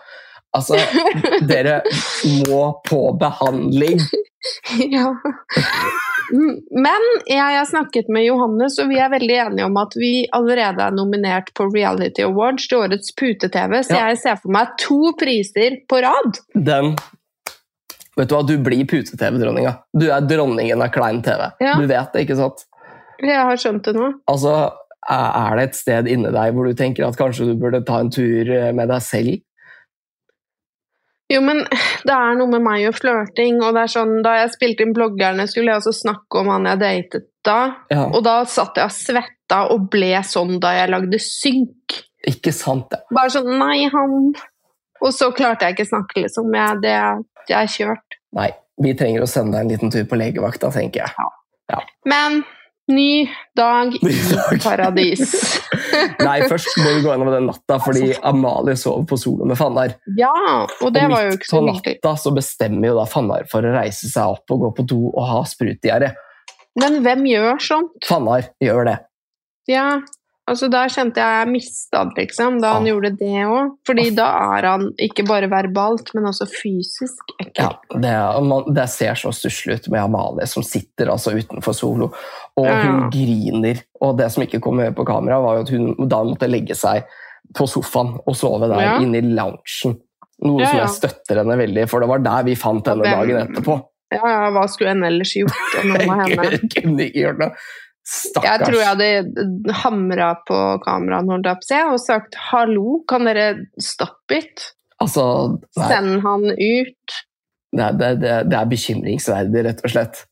Altså, 0.57 0.79
dere 1.47 1.81
må 2.49 2.63
på 2.89 3.03
behandling. 3.21 4.03
Ja. 4.93 5.09
Men 6.33 7.05
jeg 7.29 7.39
har 7.59 7.67
snakket 7.69 8.09
med 8.13 8.25
Johannes, 8.27 8.79
og 8.83 8.89
vi 8.91 8.99
er 8.99 9.11
veldig 9.13 9.37
enige 9.47 9.67
om 9.69 9.77
at 9.81 9.95
vi 9.99 10.27
allerede 10.35 10.83
er 10.83 10.95
nominert 10.97 11.53
på 11.55 11.69
Reality 11.75 12.25
Awards 12.27 12.67
til 12.71 12.79
årets 12.83 13.13
pute-TV, 13.19 13.79
så 13.87 13.95
Ja. 13.95 14.09
jeg 14.11 14.19
ser 14.19 14.37
for 14.43 14.51
meg 14.51 14.75
to 14.79 15.13
priser 15.19 15.79
på 15.89 16.03
rad. 16.03 16.41
Den 16.55 16.97
Vet 18.17 18.31
du 18.31 18.35
hva, 18.35 18.47
du 18.49 18.57
blir 18.65 18.87
pute-TV-dronninga. 18.89 19.75
Du 19.93 20.07
er 20.09 20.25
dronningen 20.25 20.81
av 20.81 20.89
klein 20.89 21.19
TV. 21.23 21.51
Ja. 21.61 21.75
Du 21.77 21.85
vet 21.87 22.15
det, 22.15 22.23
ikke 22.25 22.37
sant? 22.39 22.63
Jeg 23.21 23.37
har 23.37 23.57
skjønt 23.61 23.85
det 23.85 23.93
nå. 23.95 24.07
Altså, 24.27 24.73
er 25.11 25.57
det 25.59 25.65
et 25.69 25.77
sted 25.77 26.09
inni 26.09 26.31
deg 26.33 26.55
hvor 26.57 26.65
du 26.65 26.73
tenker 26.73 27.05
at 27.07 27.19
kanskje 27.21 27.51
du 27.51 27.55
burde 27.61 27.85
ta 27.85 28.01
en 28.01 28.09
tur 28.11 28.49
med 28.73 28.89
deg 28.89 29.03
selv? 29.05 29.37
Jo, 31.33 31.41
men 31.43 31.65
det 32.07 32.15
er 32.15 32.37
noe 32.39 32.51
med 32.51 32.63
meg 32.63 32.85
og 32.87 32.99
flørting, 33.01 33.59
og 33.65 33.75
det 33.75 33.87
er 33.87 33.93
sånn, 33.97 34.13
da 34.23 34.37
jeg 34.41 34.53
spilte 34.55 34.85
inn 34.87 34.95
bloggerne, 34.95 35.49
skulle 35.51 35.73
jeg 35.73 35.83
også 35.83 35.95
snakke 36.05 36.43
om 36.43 36.53
han 36.55 36.69
jeg 36.71 36.83
datet 36.83 37.31
da, 37.47 37.61
Ja, 37.91 38.05
og 38.11 38.23
da 38.27 38.41
satt 38.51 38.79
jeg 38.79 38.91
og 38.91 38.95
svetta 38.95 39.63
og 39.75 39.89
ble 39.91 40.13
sånn 40.27 40.61
da 40.63 40.73
jeg 40.77 40.93
lagde 40.95 41.21
synk. 41.23 41.99
ikke 42.27 42.55
sant 42.55 42.89
det. 42.95 43.03
Bare 43.15 43.33
sånn, 43.35 43.53
nei, 43.59 43.87
han... 43.93 44.33
Og 45.05 45.13
så 45.13 45.29
klarte 45.37 45.67
jeg 45.67 45.77
ikke 45.77 45.91
snakke, 45.91 46.23
liksom. 46.25 46.55
Jeg, 46.57 46.79
det, 46.83 46.95
jeg 47.51 47.57
er 47.59 47.69
kjørt. 47.69 48.17
Nei, 48.39 48.49
vi 48.83 48.95
trenger 48.97 49.27
å 49.27 49.29
sende 49.29 49.59
deg 49.59 49.67
en 49.67 49.73
liten 49.75 49.93
tur 49.93 50.07
på 50.09 50.19
legevakta, 50.19 50.71
tenker 50.73 51.05
jeg. 51.05 51.83
Men 52.09 52.41
ny 52.93 53.27
dag 53.57 53.95
i 53.97 54.59
paradis. 54.63 55.33
Nei, 56.27 56.37
først 56.49 56.77
må 56.81 56.93
vi 56.95 57.03
gå 57.05 57.11
gjennom 57.11 57.31
den 57.33 57.49
natta, 57.51 57.79
fordi 57.83 58.13
Amalie 58.27 58.77
sover 58.79 59.07
på 59.11 59.19
solo 59.21 59.49
med 59.49 59.59
Fannar. 59.59 59.97
Ja, 60.19 60.33
og 60.67 60.93
det 60.95 61.07
og 61.09 61.15
var 61.15 61.27
jo 61.27 61.35
ikke 61.37 61.51
så 61.51 61.63
Midt 61.65 61.83
på 61.83 61.95
natta 61.95 62.15
så 62.23 62.35
bestemmer 62.37 62.93
jo 62.93 62.99
da 63.01 63.07
Fannar 63.11 63.49
for 63.51 63.67
å 63.67 63.75
reise 63.75 64.11
seg 64.13 64.37
opp 64.37 64.55
og 64.55 64.67
gå 64.67 64.73
på 64.79 64.87
do 64.95 65.01
og 65.11 65.27
ha 65.31 65.43
sprutdiaré. 65.49 66.13
Men 66.77 67.01
hvem 67.05 67.25
gjør 67.31 67.63
sånt? 67.65 67.97
Fannar 68.07 68.51
gjør 68.63 68.91
det. 68.91 68.97
Ja, 69.71 69.89
altså 70.49 70.69
da 70.71 70.85
kjente 70.93 71.19
jeg 71.21 71.41
jeg 71.43 71.51
mista 71.53 72.05
det, 72.05 72.15
liksom, 72.25 72.61
da 72.63 72.73
han 72.77 72.87
Ja. 72.87 72.93
gjorde 72.95 73.11
det 73.19 73.45
òg. 73.47 73.73
Fordi 73.87 74.05
da 74.17 74.27
er 74.57 74.67
han 74.71 74.85
ikke 74.99 75.27
bare 75.27 75.49
verbalt, 75.51 76.13
men 76.15 76.25
også 76.31 76.47
fysisk 76.51 77.35
ekkel. 77.41 77.65
Ja, 77.65 77.99
det, 77.99 78.15
man, 78.47 78.65
det 78.75 78.89
ser 78.93 79.15
så 79.15 79.33
stusslig 79.35 79.75
ut 79.81 79.89
med 79.91 80.01
Amalie 80.05 80.47
som 80.47 80.63
sitter 80.63 81.11
altså 81.13 81.35
utenfor 81.37 81.75
solo, 81.75 82.11
og 82.57 82.67
Ja. 82.67 82.81
hun 82.83 83.11
griner. 83.11 83.83
Og 84.01 84.17
det 84.19 84.31
som 84.33 84.43
ikke 84.47 84.61
kom 84.61 84.77
med 84.77 84.95
på 84.97 85.05
kamera, 85.07 85.41
var 85.43 85.57
jo 85.57 85.67
at 85.67 85.71
hun 85.71 86.09
da 86.09 86.23
måtte 86.25 86.49
legge 86.51 86.75
seg 86.79 87.05
på 87.55 87.67
sofaen 87.71 88.17
og 88.27 88.35
sove 88.37 88.69
der 88.69 88.81
Ja. 88.83 88.97
inne 89.01 89.19
i 89.19 89.21
loungen. 89.23 90.01
Noe 90.43 90.67
som 90.67 90.77
jeg 90.79 90.89
støtter 90.93 91.39
henne 91.41 91.57
veldig, 91.57 91.89
for 91.89 92.01
det 92.01 92.09
var 92.11 92.19
der 92.19 92.43
vi 92.45 92.55
fant 92.55 92.87
henne 92.87 93.03
dagen 93.05 93.39
etterpå. 93.49 93.77
Ja, 94.13 94.21
ja, 94.23 94.51
hva 94.55 94.69
skulle 94.69 94.91
en 94.93 95.03
ellers 95.03 95.33
gjort? 95.35 95.51
Jeg 95.75 95.97
kunne 96.83 97.07
ikke 97.09 97.23
gjort 97.25 97.39
noe. 97.41 97.55
Jeg 98.07 98.63
tror 98.63 98.77
jeg 98.79 98.87
hadde 98.87 99.75
hamra 99.83 100.29
på 100.47 100.59
kameraet 100.85 101.33
holdt 101.33 101.49
og 101.91 101.99
sagt 102.01 102.37
'hallo, 102.39 103.01
kan 103.09 103.27
dere 103.27 103.67
stoppe 103.83 104.39
it'? 104.43 104.71
Altså, 105.03 105.59
Send 105.75 106.23
han 106.23 106.45
ut. 106.55 107.17
det, 107.77 107.91
det, 107.99 108.21
det, 108.23 108.37
det 108.51 108.57
er 108.57 108.71
bekymringsverdig, 108.71 109.65
rett 109.67 109.85
og 109.85 109.91
slett. 109.93 110.23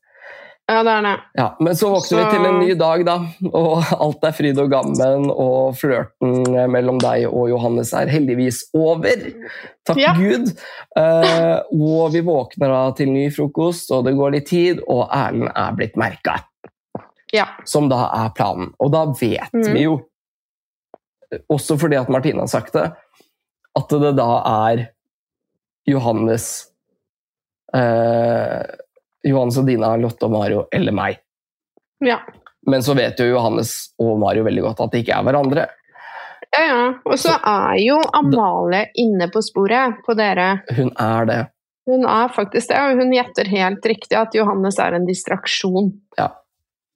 Ja, 0.65 0.79
det 0.81 0.93
er 0.95 1.03
det. 1.05 1.17
Ja, 1.37 1.45
men 1.61 1.75
så 1.77 1.91
våkner 1.93 2.23
vi 2.23 2.29
til 2.31 2.45
en 2.47 2.55
ny 2.63 2.71
dag, 2.79 3.03
da, 3.05 3.15
og 3.51 3.83
alt 4.01 4.23
er 4.25 4.33
fryd 4.33 4.57
og 4.63 4.71
gammen, 4.71 5.27
og 5.29 5.75
flørten 5.77 6.47
mellom 6.73 6.97
deg 7.03 7.27
og 7.29 7.51
Johannes 7.51 7.91
er 7.93 8.09
heldigvis 8.09 8.63
over. 8.73 9.27
Takk 9.85 10.01
Ja. 10.01 10.15
Gud. 10.17 10.49
Uh, 10.97 11.61
og 11.69 12.15
vi 12.15 12.23
våkner 12.25 12.73
da 12.73 12.81
til 12.97 13.13
ny 13.13 13.27
frokost, 13.35 13.93
og 13.93 14.07
det 14.09 14.15
går 14.17 14.33
litt 14.39 14.49
tid, 14.49 14.81
og 14.89 15.05
Erlend 15.13 15.51
er 15.53 15.77
blitt 15.77 16.01
merka. 16.01 16.39
Ja. 17.33 17.47
Som 17.65 17.89
da 17.89 18.05
er 18.13 18.29
planen. 18.37 18.73
Og 18.79 18.91
da 18.93 19.05
vet 19.09 19.53
mm. 19.53 19.71
vi 19.73 19.85
jo, 19.87 19.97
også 21.51 21.77
fordi 21.81 21.97
at 21.99 22.11
Martine 22.13 22.43
har 22.43 22.51
sagt 22.51 22.75
det, 22.77 22.89
at 23.75 23.95
det 24.01 24.13
da 24.17 24.29
er 24.69 24.85
Johannes 25.89 26.47
eh, 27.75 28.61
Johannes 29.25 29.57
og 29.57 29.67
Dina, 29.67 29.95
Lotte 29.97 30.27
og 30.27 30.35
Mario 30.35 30.65
eller 30.73 30.95
meg. 30.95 31.17
Ja. 32.05 32.19
Men 32.69 32.83
så 32.85 32.95
vet 32.97 33.19
jo 33.21 33.29
Johannes 33.33 33.73
og 34.01 34.19
Mario 34.21 34.45
veldig 34.45 34.63
godt 34.65 34.85
at 34.85 34.93
de 34.93 35.01
ikke 35.03 35.17
er 35.17 35.25
hverandre. 35.25 35.65
Ja, 36.55 36.63
ja. 36.63 36.85
Og 37.05 37.17
så 37.19 37.35
er 37.35 37.75
jo 37.81 37.99
Amalie 38.15 38.87
inne 39.01 39.27
på 39.33 39.41
sporet 39.45 40.01
på 40.05 40.15
dere. 40.17 40.61
Hun 40.77 40.93
er 41.01 41.29
det. 41.29 41.41
Hun 41.85 42.05
er 42.09 42.31
faktisk 42.33 42.71
det, 42.71 42.79
og 42.81 43.01
hun 43.01 43.13
gjetter 43.13 43.49
helt 43.49 43.85
riktig 43.85 44.17
at 44.17 44.33
Johannes 44.33 44.79
er 44.81 44.95
en 44.97 45.05
distraksjon. 45.05 45.91
Ja. 46.17 46.31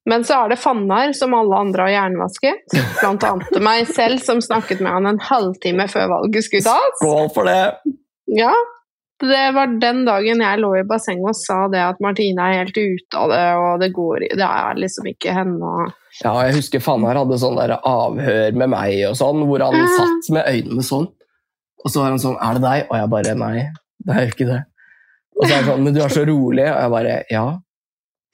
Men 0.10 0.24
så 0.26 0.40
er 0.44 0.50
det 0.54 0.60
Fannar, 0.62 1.14
som 1.14 1.36
alle 1.38 1.60
andre 1.60 1.86
har 1.86 1.94
jernvasket. 1.94 2.66
Blant 3.02 3.24
annet 3.28 3.60
meg 3.62 3.88
selv, 3.94 4.22
som 4.26 4.42
snakket 4.42 4.82
med 4.82 4.92
han 4.96 5.06
en 5.12 5.22
halvtime 5.22 5.86
før 5.92 6.10
valget 6.16 6.48
skulle 6.48 6.66
tas. 6.66 6.98
Skål 7.02 7.30
for 7.36 7.50
det! 7.50 7.62
Ja. 8.34 8.54
det 9.20 9.46
var 9.56 9.72
den 9.82 10.04
dagen 10.08 10.42
jeg 10.46 10.60
lå 10.62 10.70
i 10.80 10.84
bassenget 10.88 11.32
og 11.32 11.36
sa 11.38 11.64
det 11.72 11.82
at 11.82 12.02
Martine 12.04 12.46
er 12.46 12.62
helt 12.62 12.78
ute 12.78 13.18
av 13.20 13.32
det, 13.34 13.46
og 13.60 13.82
det 13.82 13.90
går 13.96 14.26
Det 14.38 14.46
er 14.46 14.78
liksom 14.80 15.10
ikke 15.12 15.34
henne 15.36 15.72
Ja, 16.22 16.34
jeg 16.46 16.56
husker 16.60 16.84
Fannar 16.84 17.18
hadde 17.20 17.40
sånn 17.42 17.58
der 17.60 17.74
avhør 17.80 18.54
med 18.62 18.72
meg 18.72 19.02
og 19.10 19.18
sånn, 19.20 19.44
hvor 19.50 19.66
han 19.66 19.76
Ja. 19.76 19.88
satt 19.98 20.30
med 20.38 20.48
øynene 20.48 20.86
sånn. 20.86 21.10
Og 21.84 21.92
så 21.92 22.02
var 22.02 22.10
han 22.12 22.20
sånn 22.20 22.38
'Er 22.40 22.54
det 22.54 22.62
deg?' 22.62 22.88
Og 22.90 22.96
jeg 22.98 23.10
bare 23.10 23.36
'Nei, 23.36 23.58
det 24.06 24.16
er 24.16 24.22
jo 24.26 24.32
ikke 24.34 24.50
det'. 24.52 24.64
Og 25.40 25.44
så 25.46 25.52
er 25.52 25.56
han 25.62 25.66
sånn 25.70 25.84
'Men 25.84 25.94
du 25.94 26.02
er 26.02 26.10
så 26.10 26.26
rolig', 26.26 26.70
og 26.76 26.82
jeg 26.82 26.92
bare 26.92 27.24
'Ja'. 27.32 27.60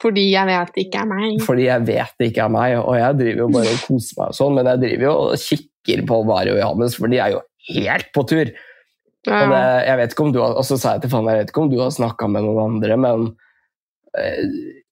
Fordi 0.03 0.25
jeg 0.27 0.47
vet 0.49 0.71
det 0.75 0.85
ikke 0.87 1.01
er 1.01 1.07
meg. 1.07 1.35
Fordi 1.45 1.65
jeg 1.69 1.85
vet 1.87 2.15
det 2.19 2.27
ikke 2.31 2.45
er 2.45 2.51
meg, 2.51 2.77
og 2.81 2.95
jeg 2.99 3.17
driver 3.21 3.43
jo 3.45 3.49
bare 3.55 3.73
og 3.75 3.83
koser 3.87 4.17
meg 4.19 4.31
og 4.33 4.37
sånn, 4.39 4.55
men 4.57 4.69
jeg 4.71 4.81
driver 4.83 5.05
jo 5.07 5.13
og 5.23 5.43
kikker 5.45 6.05
på 6.09 6.17
Mario 6.27 6.55
og 6.57 6.59
Johannes, 6.63 6.97
for 6.99 7.13
de 7.13 7.19
er 7.23 7.35
jo 7.35 7.41
helt 7.71 8.09
på 8.15 8.25
tur. 8.27 8.51
Det, 8.51 9.31
Ja. 9.31 9.81
jeg 9.87 9.97
vet 9.97 10.11
ikke 10.13 10.23
om 10.27 10.33
du 10.35 10.41
har, 10.43 10.53
og 10.53 10.65
så 10.67 10.77
sa 10.77 10.91
jeg 10.93 11.01
til 11.05 11.09
Fanny, 11.15 11.31
jeg 11.31 11.39
vet 11.45 11.49
ikke 11.53 11.61
om 11.63 11.69
du 11.71 11.79
har 11.81 11.89
snakka 11.95 12.27
med 12.29 12.43
noen 12.45 12.75
andre, 12.75 12.97
men 13.01 13.23
eh, 14.17 14.43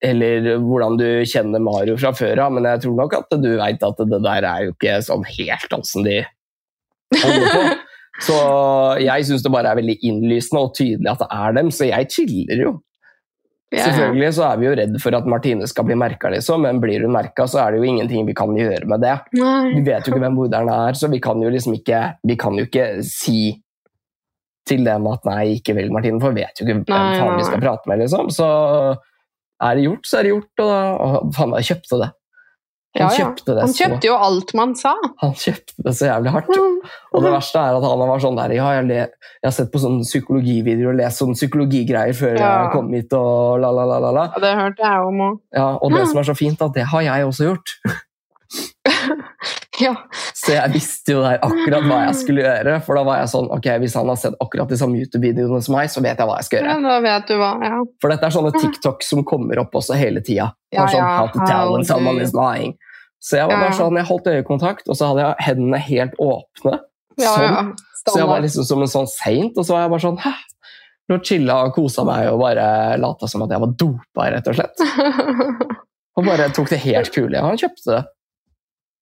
Eller 0.04 0.58
hvordan 0.60 0.98
du 1.00 1.06
kjenner 1.30 1.62
Mario 1.64 1.96
fra 1.96 2.10
før 2.18 2.42
av, 2.48 2.52
men 2.52 2.66
jeg 2.68 2.82
tror 2.84 2.96
nok 2.98 3.14
at 3.20 3.36
du 3.44 3.52
veit 3.60 3.84
at 3.86 4.02
det 4.10 4.20
der 4.26 4.44
er 4.50 4.66
jo 4.66 4.74
ikke 4.74 4.98
sånn 5.06 5.24
helt 5.30 5.76
åssen 5.78 6.04
de 6.08 6.18
holder 7.22 7.54
på. 7.54 7.62
Så 8.26 8.36
jeg 9.02 9.26
syns 9.26 9.42
det 9.46 9.52
bare 9.54 9.72
er 9.72 9.80
veldig 9.80 9.96
innlysende 10.06 10.62
og 10.66 10.74
tydelig 10.78 11.10
at 11.10 11.22
det 11.24 11.30
er 11.34 11.56
dem, 11.58 11.72
så 11.74 11.88
jeg 11.90 12.10
chiller 12.14 12.60
jo. 12.62 12.74
Ja, 13.74 13.80
ja. 13.80 13.86
Selvfølgelig 13.90 14.28
så 14.38 14.44
er 14.52 14.58
vi 14.62 14.66
jo 14.68 14.74
redd 14.78 14.98
for 15.02 15.16
at 15.18 15.26
Martine 15.26 15.66
skal 15.68 15.86
bli 15.88 15.96
merka, 15.98 16.30
liksom, 16.30 16.62
men 16.62 16.80
blir 16.84 17.02
hun 17.08 17.12
merka, 17.16 17.48
så 17.50 17.64
er 17.64 17.72
det 17.74 17.80
jo 17.82 17.88
ingenting 17.90 18.28
vi 18.28 18.36
kan 18.38 18.54
gjøre 18.56 18.86
med 18.86 19.02
det. 19.02 19.16
Nei. 19.40 19.74
Vi 19.74 19.82
vet 19.88 20.06
jo 20.06 20.14
ikke 20.14 20.22
hvem 20.22 20.36
morderen 20.38 20.70
er, 20.70 20.94
så 21.00 21.10
vi 21.10 21.20
kan 21.24 21.42
jo 21.42 21.50
liksom 21.50 21.74
ikke, 21.80 22.02
vi 22.30 22.36
kan 22.38 22.60
jo 22.60 22.68
ikke 22.70 22.88
si 23.08 23.40
til 24.70 24.86
dem 24.86 25.08
at 25.12 25.26
nei, 25.28 25.58
ikke 25.58 25.74
velg 25.76 25.92
Martine, 25.92 26.22
for 26.24 26.32
vi 26.32 26.44
vet 26.46 26.62
jo 26.62 26.64
ikke 26.68 26.76
hvem 26.78 26.86
faen 27.20 27.40
vi 27.42 27.48
skal 27.50 27.60
prate 27.66 27.90
med, 27.92 28.00
liksom. 28.06 28.30
Så 28.32 28.48
er 29.64 29.76
det 29.80 29.84
gjort, 29.88 30.06
så 30.08 30.20
er 30.20 30.24
det 30.28 30.32
gjort, 30.36 30.52
og, 30.64 30.70
da- 30.70 30.98
og 31.24 31.34
faen, 31.36 31.56
jeg 31.60 31.68
kjøpte 31.74 32.00
det. 32.04 32.12
Han 32.94 33.02
Ja, 33.02 33.08
ja. 33.10 33.16
kjøpte 33.26 33.54
det 33.58 33.62
Han 33.64 33.72
kjøpte 33.74 34.06
jo 34.06 34.16
alt 34.22 34.52
man 34.54 34.76
sa. 34.78 34.92
Han 35.24 35.32
kjøpte 35.34 35.74
det 35.88 35.94
så 35.98 36.06
jævlig 36.12 36.30
hardt. 36.36 36.52
Og 37.14 37.24
det 37.26 37.32
verste 37.34 37.58
er 37.64 37.78
at 37.80 37.88
han 37.90 38.04
var 38.06 38.20
sånn 38.22 38.38
der 38.38 38.54
Ja, 38.54 38.68
jeg, 38.78 38.88
jeg 38.94 39.48
har 39.48 39.56
sett 39.56 39.72
på 39.74 39.82
sånne 39.82 40.06
psykologivideoer 40.06 40.92
og 40.94 41.00
lest 41.02 41.18
sånne 41.24 41.34
psykologigreier 41.40 42.14
før 42.14 42.38
Ja. 42.38 42.52
jeg 42.68 42.72
kom 42.76 42.94
hit, 42.94 43.14
og 43.18 43.60
la, 43.64 43.72
la, 43.74 43.88
la, 43.90 43.98
la, 44.04 44.12
la. 44.20 44.26
Ja, 44.36 44.44
det 44.46 44.54
hørte 44.62 44.86
jeg 44.86 45.10
om 45.10 45.26
òg. 45.32 45.40
Ja, 45.58 45.68
og 45.82 45.92
det 45.98 46.06
som 46.12 46.22
er 46.22 46.30
så 46.30 46.38
fint, 46.38 46.62
at 46.62 46.74
det 46.78 46.86
har 46.94 47.02
jeg 47.10 47.26
også 47.32 47.50
gjort. 47.50 47.78
Ja. 49.84 49.94
Så 50.38 50.54
jeg 50.56 50.74
visste 50.74 51.16
jo 51.16 51.24
der 51.24 51.42
akkurat 51.44 51.86
hva 51.90 52.00
jeg 52.06 52.16
skulle 52.22 52.46
gjøre. 52.46 52.78
For 52.86 53.00
da 53.00 53.04
var 53.08 53.20
jeg 53.22 53.32
sånn, 53.34 53.50
ok, 53.54 53.68
hvis 53.84 53.98
han 54.00 54.10
har 54.12 54.20
sett 54.22 54.38
akkurat 54.44 54.72
de 54.72 54.80
samme 54.80 55.02
YouTube-videoene 55.02 55.60
som 55.66 55.76
meg, 55.78 55.92
så 55.92 56.04
vet 56.06 56.18
jeg 56.18 56.30
hva 56.30 56.40
jeg 56.40 56.48
skal 56.50 56.60
ja, 56.62 56.78
gjøre. 56.78 56.88
da 56.88 56.98
vet 57.06 57.30
du 57.30 57.36
hva. 57.42 57.52
Ja. 57.68 57.82
For 58.04 58.14
dette 58.14 58.30
er 58.30 58.36
sånne 58.38 58.54
TikTok 58.58 59.06
som 59.06 59.26
kommer 59.28 59.62
opp 59.64 59.76
også 59.82 59.98
hele 60.00 60.24
tida. 60.26 60.52
Ja, 60.74 60.88
sånn, 60.88 61.04
ja, 61.04 61.12
how 61.20 61.30
to 61.34 61.44
tell 61.46 61.78
someone 61.88 62.24
is 62.24 62.36
lying. 62.38 62.78
Så 63.24 63.38
jeg 63.40 63.48
var 63.48 63.56
Ja, 63.56 63.68
bare 63.68 63.78
sånn, 63.78 64.00
jeg 64.00 64.10
holdt 64.10 64.32
øyekontakt, 64.34 64.90
og 64.90 65.00
så 65.00 65.12
hadde 65.12 65.28
jeg 65.28 65.48
hendene 65.48 65.80
helt 65.80 66.18
åpne. 66.20 66.80
Ja, 67.22 67.36
sånn. 67.36 67.46
ja. 67.48 67.92
Så 68.04 68.18
jeg 68.20 68.28
var 68.28 68.42
liksom 68.44 68.66
som 68.68 68.82
en 68.84 68.92
sånn 68.92 69.08
saint, 69.08 69.56
og 69.56 69.64
så 69.64 69.78
var 69.78 69.86
jeg 69.86 69.94
bare 69.94 70.04
sånn, 70.04 70.20
hæ? 70.26 70.34
Lå 71.12 71.20
chilla 71.24 71.56
og 71.68 71.76
kosa 71.76 72.04
meg 72.08 72.30
og 72.32 72.42
bare 72.42 72.66
lata 73.00 73.28
som 73.32 73.44
at 73.46 73.52
jeg 73.52 73.64
var 73.64 73.72
dopa, 73.80 74.28
rett 74.32 74.48
og 74.52 74.60
slett. 74.60 74.84
Og 76.14 76.28
bare 76.28 76.46
tok 76.54 76.70
det 76.70 76.78
helt 76.84 77.10
kule. 77.14 77.40
Han 77.42 77.58
kjøpte 77.58 77.90
det. 77.90 78.02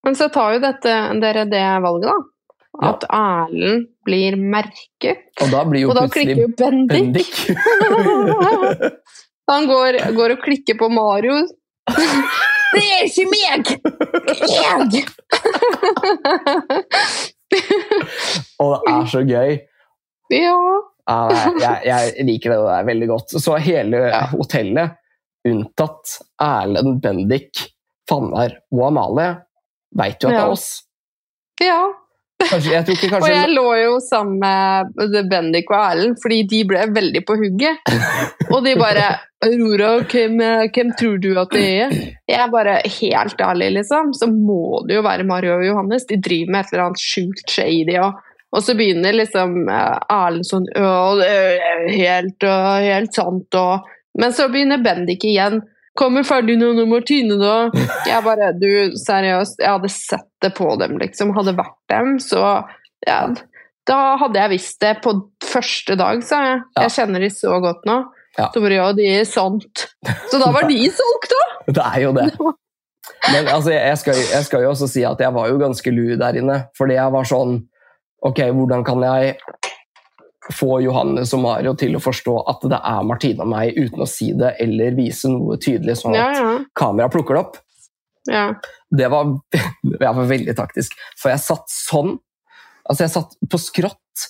Men 0.04 0.18
så 0.18 0.30
tar 0.34 0.56
jo 0.56 0.62
dette, 0.64 0.94
dere 1.22 1.46
det 1.50 1.66
valget, 1.84 2.10
da. 2.10 2.18
At 2.88 3.04
Erlend 3.12 3.90
blir 4.08 4.38
merket. 4.40 5.28
Og 5.44 5.52
da 5.52 5.66
blir 5.68 5.84
jo 5.84 5.90
Og 5.92 5.98
da 5.98 6.06
plutselig 6.08 6.48
Bendik. 6.58 6.88
Bendik. 6.90 7.34
Han 9.52 9.68
går, 9.68 10.00
går 10.16 10.38
og 10.38 10.46
klikker 10.46 10.80
på 10.80 10.88
Mario. 10.94 11.42
Det 12.72 12.82
er 12.96 13.02
ikke 13.04 13.26
meg! 13.28 13.68
Jeg! 14.48 15.02
Og 18.64 18.86
det 18.86 18.94
er 18.94 19.10
så 19.12 19.24
gøy. 19.28 19.58
Ja. 20.32 20.54
Ja, 21.12 21.18
jeg, 21.60 21.82
jeg 21.90 22.26
liker 22.30 22.54
det 22.54 22.60
der 22.64 22.86
veldig 22.88 23.10
godt. 23.10 23.36
Så 23.44 23.58
hele 23.60 24.06
hotellet, 24.32 24.96
unntatt 25.50 26.16
Erlend, 26.40 27.02
Bendik, 27.04 27.60
Fannar 28.08 28.56
og 28.72 28.86
Amalie, 28.88 29.34
veit 29.98 30.24
jo 30.24 30.32
at 30.32 30.38
det 30.38 30.44
er 30.46 30.56
oss. 30.56 30.70
ja. 31.62 31.82
Kanskje, 32.42 32.72
jeg 32.74 32.96
ikke 32.96 33.10
Og 33.22 33.28
jeg 33.30 33.50
lå 33.54 33.66
jo 33.80 33.98
sammen 34.04 34.40
med 34.42 35.18
Bendik 35.30 35.70
og 35.72 35.78
Erlend, 35.78 36.18
fordi 36.24 36.42
de 36.50 36.62
ble 36.70 36.86
veldig 36.96 37.24
på 37.28 37.38
hugget. 37.42 37.92
Og 38.54 38.64
de 38.66 38.76
bare 38.80 39.10
'Aurora, 39.42 39.92
hvem, 40.06 40.38
hvem 40.74 40.92
tror 40.98 41.18
du 41.22 41.32
at 41.40 41.54
det 41.54 41.64
er?' 41.84 41.96
Jeg 42.30 42.40
er 42.40 42.50
bare 42.54 42.82
Helt 42.86 43.42
ærlig, 43.42 43.72
liksom, 43.80 44.14
så 44.14 44.28
må 44.30 44.84
det 44.88 45.00
jo 45.00 45.06
være 45.06 45.26
Mario 45.26 45.56
og 45.58 45.66
Johannes. 45.66 46.06
De 46.06 46.20
driver 46.22 46.52
med 46.52 46.60
et 46.60 46.74
eller 46.74 46.86
annet 46.86 47.02
sjukt 47.02 47.50
shady. 47.50 47.98
Og, 48.02 48.20
og 48.52 48.64
så 48.66 48.76
begynner 48.78 49.18
liksom 49.18 49.70
eh, 49.70 49.98
Erlend 50.14 50.50
sånn 50.50 50.68
det 50.70 51.30
er 51.30 51.88
helt, 51.90 52.48
helt 52.88 53.18
sant', 53.18 53.58
og 53.58 53.90
Men 54.20 54.34
så 54.36 54.50
begynner 54.52 54.82
Bendik 54.84 55.24
igjen. 55.24 55.62
Kommer 56.00 56.24
Ferdinand 56.24 56.80
og 56.80 56.88
Martine, 56.88 57.36
da? 57.40 57.56
Jeg 58.08 58.24
bare 58.24 58.54
Du, 58.56 58.68
seriøst, 58.96 59.60
jeg 59.60 59.72
hadde 59.74 59.92
sett 59.92 60.30
det 60.44 60.54
på 60.56 60.70
dem, 60.80 60.96
liksom. 61.02 61.34
Hadde 61.36 61.58
vært 61.58 61.78
dem, 61.92 62.16
så 62.24 62.42
ja, 63.08 63.20
Da 63.90 64.00
hadde 64.22 64.40
jeg 64.40 64.54
visst 64.54 64.80
det 64.84 64.96
på 65.04 65.16
første 65.44 65.98
dag, 66.00 66.24
sa 66.24 66.42
jeg. 66.48 66.64
Ja. 66.78 66.86
Jeg 66.86 66.96
kjenner 66.96 67.24
de 67.26 67.32
så 67.34 67.60
godt 67.64 67.88
nå. 67.90 68.02
Ja. 68.38 68.48
Så 68.54 68.64
bare 68.64 68.78
ja, 68.78 68.90
de 68.96 69.08
er 69.20 69.26
sant. 69.28 69.88
Så 70.32 70.40
da 70.40 70.52
var 70.56 70.70
de 70.70 70.80
solgt, 71.02 71.34
da! 71.34 71.44
Det 71.68 71.88
er 71.90 72.04
jo 72.06 72.14
det. 72.16 72.30
Men 73.34 73.50
altså, 73.52 73.74
jeg, 73.74 73.98
skal, 74.02 74.22
jeg 74.32 74.46
skal 74.48 74.64
jo 74.64 74.72
også 74.72 74.88
si 74.90 75.04
at 75.06 75.20
jeg 75.22 75.34
var 75.36 75.50
jo 75.52 75.60
ganske 75.62 75.94
lur 75.94 76.16
der 76.22 76.40
inne. 76.40 76.58
Fordi 76.78 76.98
jeg 76.98 77.14
var 77.18 77.28
sånn 77.28 77.60
Ok, 78.22 78.38
hvordan 78.54 78.84
kan 78.86 79.02
jeg 79.02 79.32
få 80.54 80.82
Johannes 80.84 81.34
og 81.34 81.42
Mario 81.44 81.74
til 81.80 81.96
å 81.98 82.02
forstå 82.04 82.36
at 82.52 82.64
det 82.72 82.80
er 82.80 83.04
Martine 83.08 83.42
og 83.46 83.50
meg, 83.52 83.76
uten 83.78 84.02
å 84.04 84.08
si 84.10 84.32
det 84.38 84.56
eller 84.64 84.96
vise 84.98 85.30
noe 85.32 85.58
tydelig, 85.62 85.98
sånn 86.02 86.16
at 86.18 86.38
ja. 86.40 86.52
kameraet 86.78 87.12
plukker 87.16 87.38
det 87.38 87.44
opp? 87.46 87.58
ja. 88.30 88.48
Det 88.92 89.08
var, 89.08 89.30
jeg 89.56 90.16
var 90.18 90.26
veldig 90.28 90.54
taktisk. 90.58 90.98
For 91.18 91.32
jeg 91.32 91.40
satt 91.40 91.70
sånn 91.72 92.18
Altså, 92.90 93.04
jeg 93.06 93.12
satt 93.14 93.36
på 93.48 93.58
skrått 93.62 94.24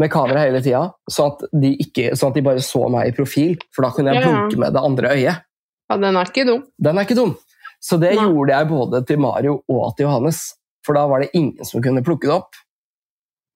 med 0.00 0.08
kamera 0.10 0.40
hele 0.42 0.58
tida, 0.64 0.80
sånn, 1.12 1.34
at 1.36 1.42
de 1.62 1.68
ikke- 1.84 2.16
sånn 2.18 2.32
at 2.32 2.38
de 2.38 2.42
bare 2.42 2.62
så 2.64 2.88
meg 2.90 3.10
i 3.12 3.14
profil. 3.14 3.52
For 3.76 3.84
da 3.84 3.90
kunne 3.94 4.10
jeg 4.10 4.22
Ja, 4.22 4.22
ja. 4.24 4.30
blunke 4.32 4.58
med 4.58 4.72
det 4.74 4.82
andre 4.82 5.08
øyet. 5.12 5.42
ja, 5.90 5.96
den 6.00 6.16
er 6.16 6.24
ikke 6.32 6.46
dum. 6.48 6.64
Den 6.80 6.98
er 6.98 7.04
ikke 7.06 7.14
dum. 7.20 7.36
Så 7.80 8.00
det 8.00 8.16
Nei. 8.16 8.24
gjorde 8.24 8.48
jeg 8.56 8.68
både 8.72 9.02
til 9.06 9.18
Mario 9.22 9.62
og 9.68 9.94
til 9.96 10.06
Johannes. 10.08 10.40
For 10.82 10.94
da 10.94 11.06
var 11.06 11.20
det 11.20 11.30
ingen 11.34 11.62
som 11.64 11.82
kunne 11.84 12.02
plukke 12.02 12.26
det 12.26 12.34
opp. 12.34 12.58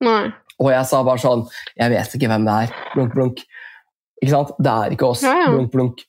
Nei. 0.05 0.33
Og 0.63 0.71
jeg 0.73 0.87
sa 0.89 1.03
bare 1.05 1.21
sånn 1.21 1.43
Jeg 1.77 1.91
vet 1.93 2.15
ikke 2.17 2.29
hvem 2.33 2.45
det 2.49 2.55
er. 2.65 2.75
Blunk, 2.95 3.13
blunk. 3.15 3.43
Ikke 4.23 4.33
sant? 4.33 4.53
Det 4.59 4.73
er 4.73 4.95
ikke 4.97 5.11
oss. 5.11 5.23
Ja, 5.27 5.35
ja. 5.45 5.51
Blunk, 5.53 5.73
blunk. 5.75 6.05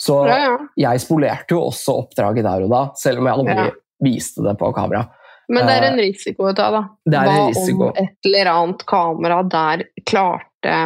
Så 0.00 0.22
Ja, 0.26 0.56
jeg 0.76 1.00
spolerte 1.04 1.54
jo 1.54 1.60
også 1.68 1.98
oppdraget 2.02 2.42
der 2.46 2.64
og 2.64 2.70
da, 2.72 2.80
selv 2.98 3.20
om 3.22 3.28
jeg 3.28 3.34
aldri 3.38 3.66
viste 4.02 4.42
det 4.42 4.56
på 4.58 4.72
kamera. 4.74 5.04
Men 5.48 5.66
det 5.68 5.74
er 5.76 5.84
en 5.90 5.98
risiko 6.00 6.46
å 6.48 6.54
ta, 6.56 6.70
da. 6.72 6.80
Eh, 6.88 7.10
Det 7.12 7.18
er 7.20 7.28
en 7.28 7.36
Hva 7.36 7.48
risiko. 7.52 7.88
om 7.90 8.00
et 8.00 8.16
eller 8.30 8.50
annet 8.54 8.86
kamera 8.88 9.42
der 9.48 9.84
klarte 10.08 10.76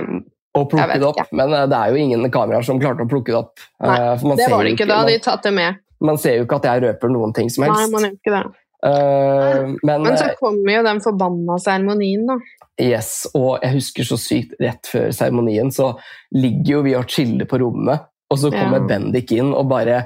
Å 0.59 0.65
plukke 0.67 0.99
det 0.99 1.07
opp. 1.07 1.21
Men 1.33 1.53
eh, 1.55 1.67
det 1.71 1.79
er 1.79 1.91
jo 1.95 1.97
ingen 2.03 2.31
kameraer 2.35 2.65
som 2.67 2.81
klarte 2.81 3.05
å 3.07 3.09
plukke 3.09 3.31
det 3.31 3.39
opp. 3.39 3.61
Nei, 3.81 3.99
Eh, 3.99 4.17
Det 4.37 4.49
var 4.51 4.65
det 4.65 4.73
ikke, 4.75 4.89
da 4.89 5.05
de 5.07 5.19
tatt 5.23 5.43
det 5.47 5.55
med. 5.55 5.77
man 6.01 6.19
ser 6.19 6.37
jo 6.39 6.45
ikke 6.45 6.57
at 6.57 6.65
jeg 6.65 6.83
røper 6.83 7.09
noen 7.11 7.33
ting 7.35 7.49
som 7.49 7.65
helst. 7.65 7.79
Nei, 7.81 7.91
man 7.91 8.03
gjør 8.03 8.17
ikke 8.19 8.35
det. 8.35 8.45
Eh, 8.87 9.67
men 9.83 10.03
Men 10.03 10.19
så 10.19 10.25
eh, 10.25 10.35
kommer 10.38 10.73
jo 10.73 10.83
den 10.87 11.01
forbanna 11.03 11.59
seremonien, 11.59 12.27
da. 12.29 12.38
Yes, 12.79 13.27
og 13.35 13.59
jeg 13.64 13.75
husker 13.75 14.07
så 14.07 14.19
sykt 14.23 14.55
rett 14.62 14.87
før 14.87 15.11
seremonien, 15.14 15.73
så 15.75 15.97
ligger 16.37 16.77
jo 16.77 16.83
vi 16.87 16.95
og 16.99 17.11
chiller 17.11 17.49
på 17.51 17.59
rommet, 17.59 18.07
og 18.31 18.38
så 18.38 18.52
kommer 18.55 18.79
Ja. 18.79 18.87
Bendik 18.92 19.33
inn 19.35 19.55
og 19.55 19.69
bare 19.71 20.05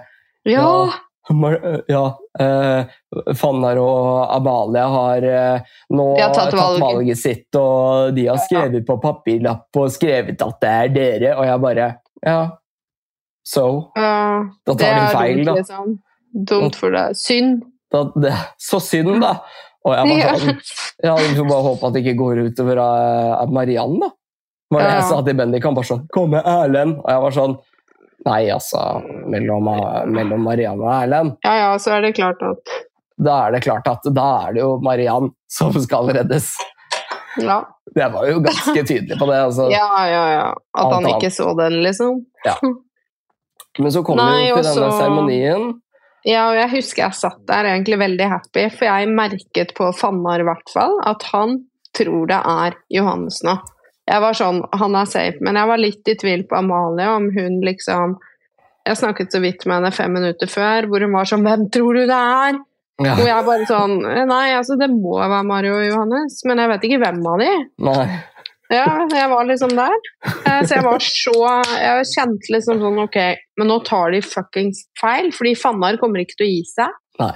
Ja! 0.48 0.90
Ja, 1.86 2.18
uh, 2.40 3.34
Fannar 3.38 3.78
og 3.78 4.32
Amalie 4.34 4.82
har 4.90 5.22
uh, 5.22 5.74
nå 5.94 6.06
har 6.18 6.32
tatt 6.34 6.56
valg. 6.56 6.80
valget 6.82 7.20
sitt, 7.20 7.46
og 7.54 8.10
de 8.16 8.24
har 8.26 8.40
skrevet 8.42 8.82
på 8.88 8.96
papirlapp 8.98 9.78
og 9.78 9.92
skrevet 9.94 10.42
at 10.42 10.58
det 10.64 10.72
er 10.72 10.90
dere, 10.96 11.36
og 11.36 11.46
jeg 11.46 11.62
bare 11.62 11.86
Ja, 12.26 12.40
so 13.46 13.92
ja, 13.94 14.42
Da 14.66 14.74
tar 14.74 14.98
de 14.98 15.06
feil, 15.14 15.44
da. 15.46 15.54
liksom. 15.60 16.00
Dumt 16.32 16.74
for 16.80 16.90
deg. 16.90 17.14
Synd. 17.14 17.62
Det, 18.22 18.32
så 18.60 18.80
synd, 18.82 19.20
da! 19.22 19.36
Og 19.82 19.96
jeg 19.96 20.08
bare, 20.08 20.26
var 20.30 20.42
sånn 20.42 20.58
jeg 21.02 21.10
hadde 21.10 21.36
får 21.40 21.48
bare 21.48 21.66
håpa 21.66 21.88
at 21.88 21.94
det 21.96 22.02
ikke 22.04 22.18
går 22.20 22.40
utover 22.46 22.78
uh, 22.78 23.50
Mariann, 23.50 23.96
da. 23.98 24.12
Var 24.72 24.80
det 24.80 24.88
Ja. 24.88 24.94
jeg 24.94 25.08
sa 25.10 25.20
til 25.26 25.36
Bendik. 25.36 25.64
Han 25.66 25.74
bare 25.74 25.90
sånn 25.90 26.06
'Kom 26.08 26.30
med 26.30 26.46
Erlend!' 26.46 26.98
Og 27.02 27.08
jeg 27.10 27.22
var 27.26 27.30
sånn 27.38 27.58
Nei, 28.22 28.50
altså. 28.54 29.02
Mellom, 29.26 29.66
mellom 30.14 30.44
Mariann 30.46 30.78
og 30.78 30.92
Erlend. 30.94 31.32
Ja 31.42 31.54
ja, 31.58 31.70
så 31.82 31.96
er 31.96 32.02
det 32.06 32.14
klart 32.14 32.42
at 32.46 32.76
Da 33.18 33.48
er 33.48 33.56
det 33.56 33.62
klart 33.64 33.88
at 33.90 34.06
da 34.14 34.46
er 34.46 34.52
det 34.54 34.62
jo 34.62 34.78
Mariann 34.78 35.32
som 35.50 35.72
skal 35.82 36.06
reddes. 36.06 36.54
Ja. 37.42 37.64
Jeg 37.96 38.12
var 38.12 38.26
jo 38.28 38.40
ganske 38.40 38.84
tydelig 38.86 39.18
på 39.18 39.26
det. 39.26 39.38
Altså. 39.42 39.68
ja, 39.72 40.06
ja, 40.06 40.24
ja. 40.32 40.54
At 40.78 40.94
han 40.94 41.06
ikke 41.16 41.30
så 41.34 41.52
den, 41.58 41.82
liksom. 41.82 42.24
Men 43.78 43.92
så 43.92 44.02
kom 44.04 44.20
vi 44.20 44.48
jo 44.48 44.56
til 44.60 44.68
denne 44.68 44.90
seremonien. 44.98 45.81
Ja, 46.28 46.46
og 46.52 46.56
jeg 46.56 46.70
husker 46.76 47.06
jeg 47.06 47.18
satt 47.18 47.42
der 47.50 47.66
egentlig 47.72 47.98
veldig 47.98 48.28
happy, 48.30 48.66
for 48.70 48.86
jeg 48.86 49.10
merket 49.10 49.74
på 49.78 49.90
Fannar 49.96 50.42
i 50.42 50.46
hvert 50.46 50.70
fall 50.70 50.98
at 51.08 51.24
han 51.32 51.62
tror 51.96 52.28
det 52.30 52.38
er 52.38 52.76
Johannes 52.94 53.42
nå. 53.46 53.56
Jeg 54.08 54.22
var 54.22 54.34
sånn, 54.34 54.60
han 54.74 54.98
er 54.98 55.08
safe, 55.10 55.38
men 55.44 55.58
jeg 55.58 55.70
var 55.70 55.80
litt 55.80 56.10
i 56.10 56.18
tvil 56.18 56.44
på 56.50 56.58
Amalie 56.58 57.08
om 57.10 57.30
hun 57.34 57.60
liksom 57.62 58.18
Jeg 58.82 58.98
snakket 58.98 59.30
så 59.30 59.38
vidt 59.38 59.62
med 59.62 59.76
henne 59.76 59.92
fem 59.94 60.10
minutter 60.10 60.48
før, 60.50 60.88
hvor 60.90 61.04
hun 61.04 61.12
var 61.14 61.28
sånn 61.30 61.44
'Hvem 61.46 61.68
tror 61.70 61.94
du 61.94 62.06
det 62.10 62.18
er?' 62.18 62.58
Ja. 63.00 63.14
Og 63.14 63.26
jeg 63.26 63.44
bare 63.46 63.66
sånn 63.66 63.94
Nei, 64.28 64.48
altså, 64.58 64.76
det 64.78 64.90
må 64.90 65.16
være 65.18 65.44
Mario 65.46 65.76
og 65.78 65.86
Johannes, 65.86 66.42
men 66.44 66.58
jeg 66.58 66.70
vet 66.72 66.84
ikke 66.88 66.98
hvem 67.02 67.22
av 67.26 67.38
de. 67.38 67.52
Nei. 67.78 68.06
Ja, 68.72 68.88
jeg 69.12 69.28
var 69.32 69.46
liksom 69.48 69.74
der. 69.76 69.94
Eh, 70.24 70.62
Så 70.64 70.78
jeg 70.78 70.84
var 70.86 70.98
så 71.04 71.36
Jeg 71.76 72.10
kjente 72.14 72.52
liksom 72.56 72.80
sånn 72.82 73.00
Ok, 73.04 73.18
men 73.60 73.68
nå 73.68 73.78
tar 73.84 74.12
de 74.14 74.22
fuckings 74.24 74.86
feil, 75.00 75.30
fordi 75.36 75.54
Fannar 75.58 75.98
kommer 76.00 76.24
ikke 76.24 76.38
til 76.40 76.48
å 76.48 76.52
gi 76.52 76.62
seg. 76.72 77.00
Nei. 77.20 77.34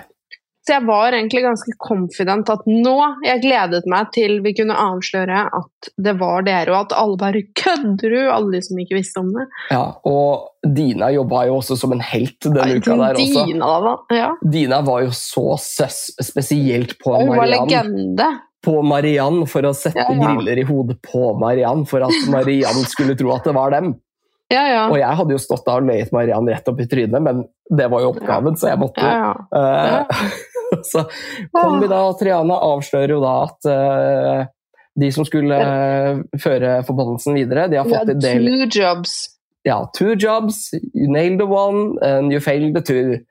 Så 0.66 0.74
jeg 0.74 0.82
var 0.88 1.14
egentlig 1.14 1.44
ganske 1.44 1.72
confident 1.78 2.48
at 2.50 2.64
nå 2.66 2.94
Jeg 3.22 3.42
gledet 3.44 3.84
meg 3.86 4.08
til 4.16 4.40
vi 4.42 4.50
kunne 4.58 4.74
avsløre 4.74 5.44
at 5.54 5.90
det 6.02 6.16
var 6.18 6.42
dere, 6.42 6.72
og 6.74 6.88
at 6.88 6.96
alle 6.98 7.20
bare 7.20 7.42
Kødder 7.60 8.10
du? 8.16 8.18
Alle 8.32 8.56
de 8.56 8.62
som 8.66 8.80
ikke 8.82 8.98
visste 8.98 9.22
om 9.22 9.30
det. 9.36 9.46
Ja, 9.70 9.84
og 10.10 10.48
Dina 10.66 11.12
jobba 11.14 11.44
jo 11.46 11.60
også 11.60 11.76
som 11.78 11.94
en 11.94 12.02
helt 12.02 12.40
denne 12.42 12.80
uka 12.80 12.96
der 12.98 13.20
også. 13.20 13.44
Dina, 13.46 13.70
da. 13.84 13.94
Ja. 14.16 14.32
Dina 14.42 14.80
var 14.82 15.04
jo 15.06 15.12
så 15.14 15.54
søss, 15.62 16.00
spesielt 16.18 16.96
på 16.98 17.14
Hun 17.14 17.30
var 17.36 17.46
legende. 17.52 18.26
På 18.66 18.80
Mariann 18.82 19.44
for 19.46 19.68
å 19.68 19.70
sette 19.76 20.02
Ja, 20.02 20.10
ja. 20.10 20.32
griller 20.34 20.58
i 20.58 20.66
hodet 20.66 20.98
på 21.06 21.30
Mariann, 21.38 21.84
for 21.86 22.02
at 22.02 22.26
Mariann 22.32 22.82
skulle 22.90 23.14
tro 23.18 23.30
at 23.36 23.46
det 23.46 23.54
var 23.54 23.70
dem. 23.76 23.94
Ja, 24.52 24.62
ja. 24.70 24.82
Og 24.90 24.98
jeg 25.00 25.18
hadde 25.18 25.34
jo 25.34 25.42
stått 25.42 25.64
der 25.66 25.82
og 25.82 25.88
løyet 25.88 26.12
Mariann 26.14 26.46
rett 26.50 26.68
opp 26.70 26.82
i 26.82 26.86
trynet, 26.90 27.22
men 27.22 27.42
det 27.66 27.88
var 27.90 28.04
jo 28.04 28.12
oppgaven, 28.12 28.58
så 28.58 28.70
jeg 28.70 28.78
måtte 28.78 29.02
ja, 29.02 29.32
ja. 29.50 30.02
Eh, 30.02 30.28
Så 30.86 31.04
kom 31.54 31.78
vi 31.78 31.88
da, 31.90 32.00
og 32.08 32.18
Triana 32.18 32.58
avslører 32.66 33.14
jo 33.14 33.20
da 33.22 33.34
at 33.44 33.68
uh, 33.70 34.40
de 34.98 35.10
som 35.14 35.26
skulle 35.26 35.54
uh, 35.54 36.22
føre 36.42 36.80
forbannelsen 36.88 37.38
videre, 37.38 37.68
de 37.70 37.78
har 37.78 37.86
fått 37.86 38.10
en 38.10 38.22
del 38.22 38.48
two 38.50 38.80
jobs. 38.82 39.14
ja, 39.66 39.78
two 39.94 40.14
jobs, 40.18 40.72
you 40.94 41.06
nailed 41.06 41.38
the 41.38 41.46
one, 41.46 41.94
and 42.02 42.34
you 42.34 42.42
failed 42.42 42.74
the 42.74 42.82
two. 42.82 43.22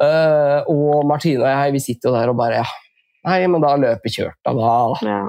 Og 0.00 1.02
Martine 1.10 1.42
og 1.42 1.50
jeg 1.50 1.74
vi 1.74 1.82
sitter 1.82 2.08
jo 2.08 2.14
der 2.14 2.30
og 2.30 2.38
bare 2.38 2.62
ja, 2.62 2.68
Nei, 3.28 3.40
men 3.52 3.62
da 3.62 3.74
er 3.74 3.82
løpet 3.84 4.16
kjørt. 4.16 4.38
Da. 4.46 4.74
Ja. 5.04 5.22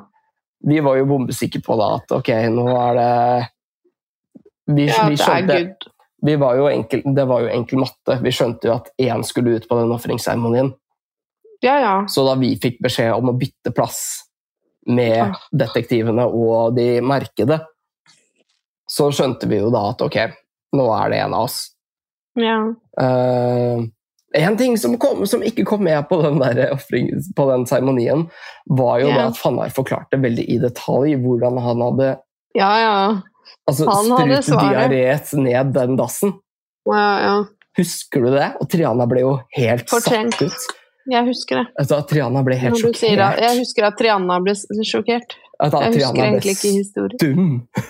Vi 0.71 0.77
var 0.85 0.99
jo 0.99 1.07
bombesikre 1.09 1.61
på 1.65 1.75
da 1.79 1.95
at 1.97 2.13
ok, 2.15 2.29
nå 2.53 2.67
er 2.69 2.99
det 2.99 3.13
Vi, 4.71 4.85
ja, 4.85 5.07
vi 5.09 5.17
det 5.17 5.23
skjønte 5.25 5.57
det, 5.57 5.91
vi 6.21 6.35
var 6.37 6.55
jo 6.59 6.67
enkel, 6.69 7.01
Det 7.15 7.25
var 7.25 7.41
jo 7.41 7.49
enkel 7.49 7.81
matte. 7.81 8.19
Vi 8.21 8.33
skjønte 8.35 8.69
jo 8.69 8.75
at 8.75 8.91
én 9.01 9.23
skulle 9.25 9.57
ut 9.57 9.67
på 9.67 9.79
den 9.79 9.93
ofringsseremonien. 9.95 10.69
Ja, 11.65 11.79
ja. 11.81 11.95
Så 12.09 12.23
da 12.25 12.35
vi 12.37 12.53
fikk 12.61 12.79
beskjed 12.81 13.13
om 13.15 13.31
å 13.33 13.37
bytte 13.37 13.73
plass 13.73 14.01
med 14.89 15.33
detektivene 15.53 16.25
og 16.25 16.77
de 16.77 17.01
merkede, 17.05 17.59
så 18.89 19.09
skjønte 19.13 19.49
vi 19.49 19.59
jo 19.61 19.69
da 19.73 19.83
at 19.91 20.01
ok, 20.01 20.17
nå 20.77 20.87
er 20.97 21.11
det 21.13 21.19
en 21.25 21.35
av 21.37 21.49
oss. 21.49 21.59
ja. 22.37 22.59
Eh, 23.01 23.89
en 24.33 24.57
ting 24.57 24.77
som, 24.79 24.97
kom, 25.01 25.25
som 25.27 25.43
ikke 25.43 25.65
kom 25.67 25.83
med 25.83 26.07
på 26.09 26.21
den, 26.23 26.39
der 26.39 26.71
offring- 26.75 27.09
på 27.35 27.47
den 27.51 27.65
seremonien, 27.67 28.27
var 28.69 28.99
jo 29.01 29.09
yeah. 29.09 29.17
da 29.17 29.27
at 29.31 29.39
Fannar 29.39 29.73
forklarte 29.75 30.19
veldig 30.21 30.45
i 30.47 30.59
detalj 30.61 31.15
hvordan 31.23 31.59
han 31.61 31.83
hadde 31.87 32.11
Ja, 32.55 32.71
ja. 32.79 32.93
altså, 33.67 33.87
Han 33.89 34.11
hadde 34.17 34.41
diaré 34.47 35.03
ned 35.39 35.73
den 35.75 35.97
dassen. 35.99 36.37
ja, 36.89 37.07
ja. 37.25 37.35
Husker 37.77 38.19
du 38.25 38.33
det? 38.33 38.49
Og 38.59 38.67
Triana 38.67 39.05
ble 39.07 39.21
jo 39.23 39.29
helt 39.55 39.87
Fortrengt. 39.87 40.35
satt 40.35 40.51
ut. 40.51 40.77
Jeg 41.11 41.23
husker 41.23 41.61
det. 41.61 41.67
Altså, 41.79 42.01
Triana 42.09 42.41
ble 42.43 42.57
helt 42.59 42.75
sjokkert. 42.77 43.39
Jeg 43.39 43.59
husker 43.61 43.87
at 43.87 43.95
Triana 43.97 44.39
ble 44.43 44.53
sjokkert. 44.83 45.37
At 45.55 45.71
Jeg 45.77 45.93
husker 45.93 46.11
Triana 46.11 46.25
egentlig 46.27 46.55
ikke 46.57 46.73
historien. 46.75 47.17
stum. 47.21 47.87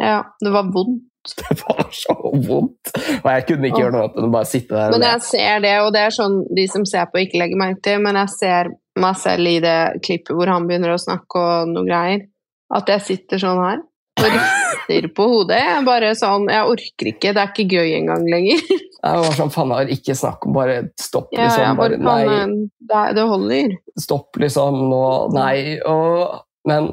Ja, 0.00 0.22
det 0.40 0.52
var 0.54 0.70
vondt. 0.72 1.04
Det 1.40 1.58
var 1.60 1.86
så 1.94 2.14
vondt. 2.22 2.92
Og 3.24 3.28
jeg 3.32 3.46
kunne 3.48 3.70
ikke 3.70 3.82
gjøre 3.82 3.94
noe 3.94 4.06
annet 4.06 4.18
enn 4.18 4.28
å 4.28 4.32
bare 4.34 4.48
sitte 4.48 4.74
der 4.74 4.94
Men 4.94 5.06
jeg 5.08 5.24
ser 5.26 5.62
det, 5.64 5.74
og 5.84 5.92
det 5.96 6.06
er 6.06 6.14
sånn 6.14 6.40
de 6.56 6.64
som 6.70 6.86
ser 6.88 7.10
på, 7.12 7.22
ikke 7.24 7.42
legger 7.42 7.60
merke 7.60 7.84
til, 7.88 8.00
men 8.04 8.18
jeg 8.22 8.34
ser 8.36 8.72
meg 8.98 9.20
selv 9.20 9.46
i 9.46 9.58
det 9.62 9.78
klippet 10.06 10.34
hvor 10.34 10.50
han 10.50 10.66
begynner 10.68 10.96
å 10.96 11.00
snakke 11.00 11.44
og 11.44 11.70
noe 11.70 11.86
greier, 11.86 12.26
at 12.74 12.90
jeg 12.90 13.04
sitter 13.06 13.40
sånn 13.42 13.62
her 13.62 13.84
og 14.18 14.34
rister 14.34 15.08
på 15.14 15.26
hodet. 15.30 15.58
Jeg 15.62 15.84
bare 15.86 16.14
sånn 16.18 16.48
Jeg 16.50 16.72
orker 16.72 17.10
ikke, 17.12 17.32
det 17.36 17.42
er 17.42 17.52
ikke 17.52 17.66
gøy 17.78 17.92
engang 18.00 18.24
lenger. 18.28 18.64
Jeg 18.98 19.20
var 19.22 19.36
sånn, 19.36 19.52
faen, 19.54 19.70
har 19.70 19.90
ikke 19.94 20.14
snakk 20.18 20.42
om 20.48 20.56
bare 20.56 20.78
stopp, 20.98 21.28
liksom. 21.30 21.60
Ja, 21.62 21.74
Bare, 21.78 22.00
bare, 22.02 22.40
nei, 22.50 23.04
det, 23.14 23.26
holder. 23.30 23.76
stopp, 23.94 24.34
liksom. 24.42 24.80
Nå, 24.90 25.02
nei. 25.36 25.76
Og, 25.86 26.40
men 26.66 26.88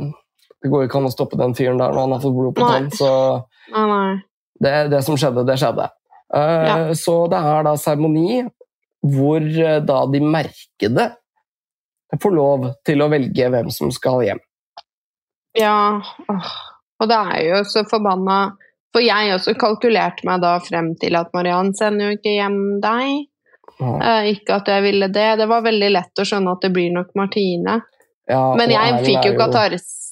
det 0.62 0.70
går 0.70 0.84
jo 0.84 0.90
ikke 0.92 1.00
an 1.02 1.10
å 1.10 1.14
stoppe 1.16 1.40
den 1.42 1.58
fyren 1.58 1.82
der 1.82 1.96
når 1.96 2.04
han 2.04 2.14
har 2.14 2.22
fått 2.22 2.38
blod 2.38 2.54
på 2.60 2.70
tann, 2.70 2.92
så. 2.94 3.10
Det, 4.60 4.76
det 4.94 5.02
som 5.06 5.18
skjedde, 5.20 5.46
det 5.48 5.58
skjedde. 5.62 5.90
Uh, 6.36 6.42
Ja. 6.66 6.78
Så 6.98 7.26
det 7.32 7.38
er 7.38 7.66
da 7.68 7.76
seremoni 7.80 8.44
hvor 9.06 9.42
eh, 9.42 9.82
da 9.86 10.00
de 10.10 10.22
merkede 10.22 11.10
får 12.22 12.34
lov 12.34 12.70
til 12.86 13.04
å 13.04 13.10
velge 13.12 13.50
hvem 13.52 13.70
som 13.74 13.92
skal 13.94 14.24
hjem. 14.26 14.42
Ja, 15.56 16.02
og 17.00 17.10
det 17.12 17.20
er 17.36 17.42
jo 17.46 17.62
så 17.70 17.86
forbanna 17.88 18.58
For 18.96 19.04
jeg 19.04 19.32
også 19.36 19.54
kalkulerte 19.60 20.24
meg 20.28 20.42
da 20.44 20.54
frem 20.64 20.94
til 21.00 21.16
at 21.20 21.32
Mariann 21.36 21.74
sender 21.76 22.10
jo 22.10 22.16
ikke 22.16 22.32
hjem 22.38 22.60
deg. 22.84 23.26
Ja. 23.76 23.90
Eh, 23.92 24.30
ikke 24.38 24.62
at 24.62 24.70
jeg 24.72 24.86
ville 24.86 25.10
det. 25.12 25.26
Det 25.42 25.48
var 25.52 25.66
veldig 25.66 25.90
lett 25.92 26.22
å 26.22 26.26
skjønne 26.28 26.54
at 26.56 26.64
det 26.64 26.72
blir 26.72 26.94
nok 26.96 27.10
Martine. 27.20 27.82
Ja, 28.32 28.56
Men 28.56 28.72
jeg 28.72 29.02
fikk 29.04 29.28
jo 29.28 29.34
katares. 29.36 30.05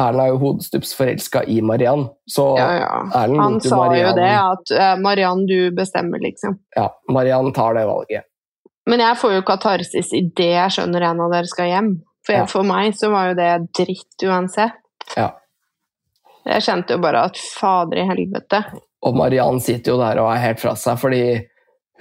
Erlend 0.00 0.22
er 0.24 0.30
jo 0.32 0.38
hodestups 0.42 0.94
forelska 0.96 1.42
i 1.50 1.58
Mariann, 1.66 2.06
så 2.30 2.46
Ja, 2.58 2.68
ja. 2.80 2.98
Erlend 3.22 3.40
Han 3.42 3.60
sa 3.60 3.76
Marianne. 3.76 4.08
jo 4.08 4.16
det, 4.16 4.32
at 4.32 4.74
eh, 4.80 4.96
Mariann, 5.04 5.44
du 5.46 5.70
bestemmer, 5.76 6.18
liksom. 6.24 6.58
ja, 6.76 6.88
Mariann 7.12 7.52
tar 7.56 7.74
det 7.76 7.86
valget. 7.88 8.24
Men 8.88 9.00
jeg 9.04 9.18
får 9.20 9.34
jo 9.36 9.42
katarsis 9.46 10.12
idet 10.16 10.46
jeg 10.54 10.70
skjønner 10.78 11.04
en 11.10 11.20
av 11.26 11.30
dere 11.34 11.46
skal 11.50 11.68
hjem. 11.68 11.90
For, 12.26 12.32
jeg, 12.34 12.40
Ja. 12.42 12.46
for 12.46 12.66
meg 12.66 12.94
så 12.98 13.10
var 13.12 13.28
jo 13.30 13.34
det 13.38 13.50
dritt 13.76 14.24
uansett. 14.26 14.78
Ja. 15.16 15.30
Jeg 16.46 16.62
kjente 16.64 16.96
jo 16.96 16.98
bare 17.04 17.26
at 17.28 17.36
fader 17.36 18.00
i 18.00 18.06
helvete. 18.08 18.62
Og 19.04 19.16
Mariann 19.16 19.60
sitter 19.60 19.92
jo 19.94 19.98
der 20.00 20.18
og 20.22 20.30
er 20.32 20.40
helt 20.46 20.60
fra 20.60 20.74
seg, 20.76 20.98
fordi 21.00 21.22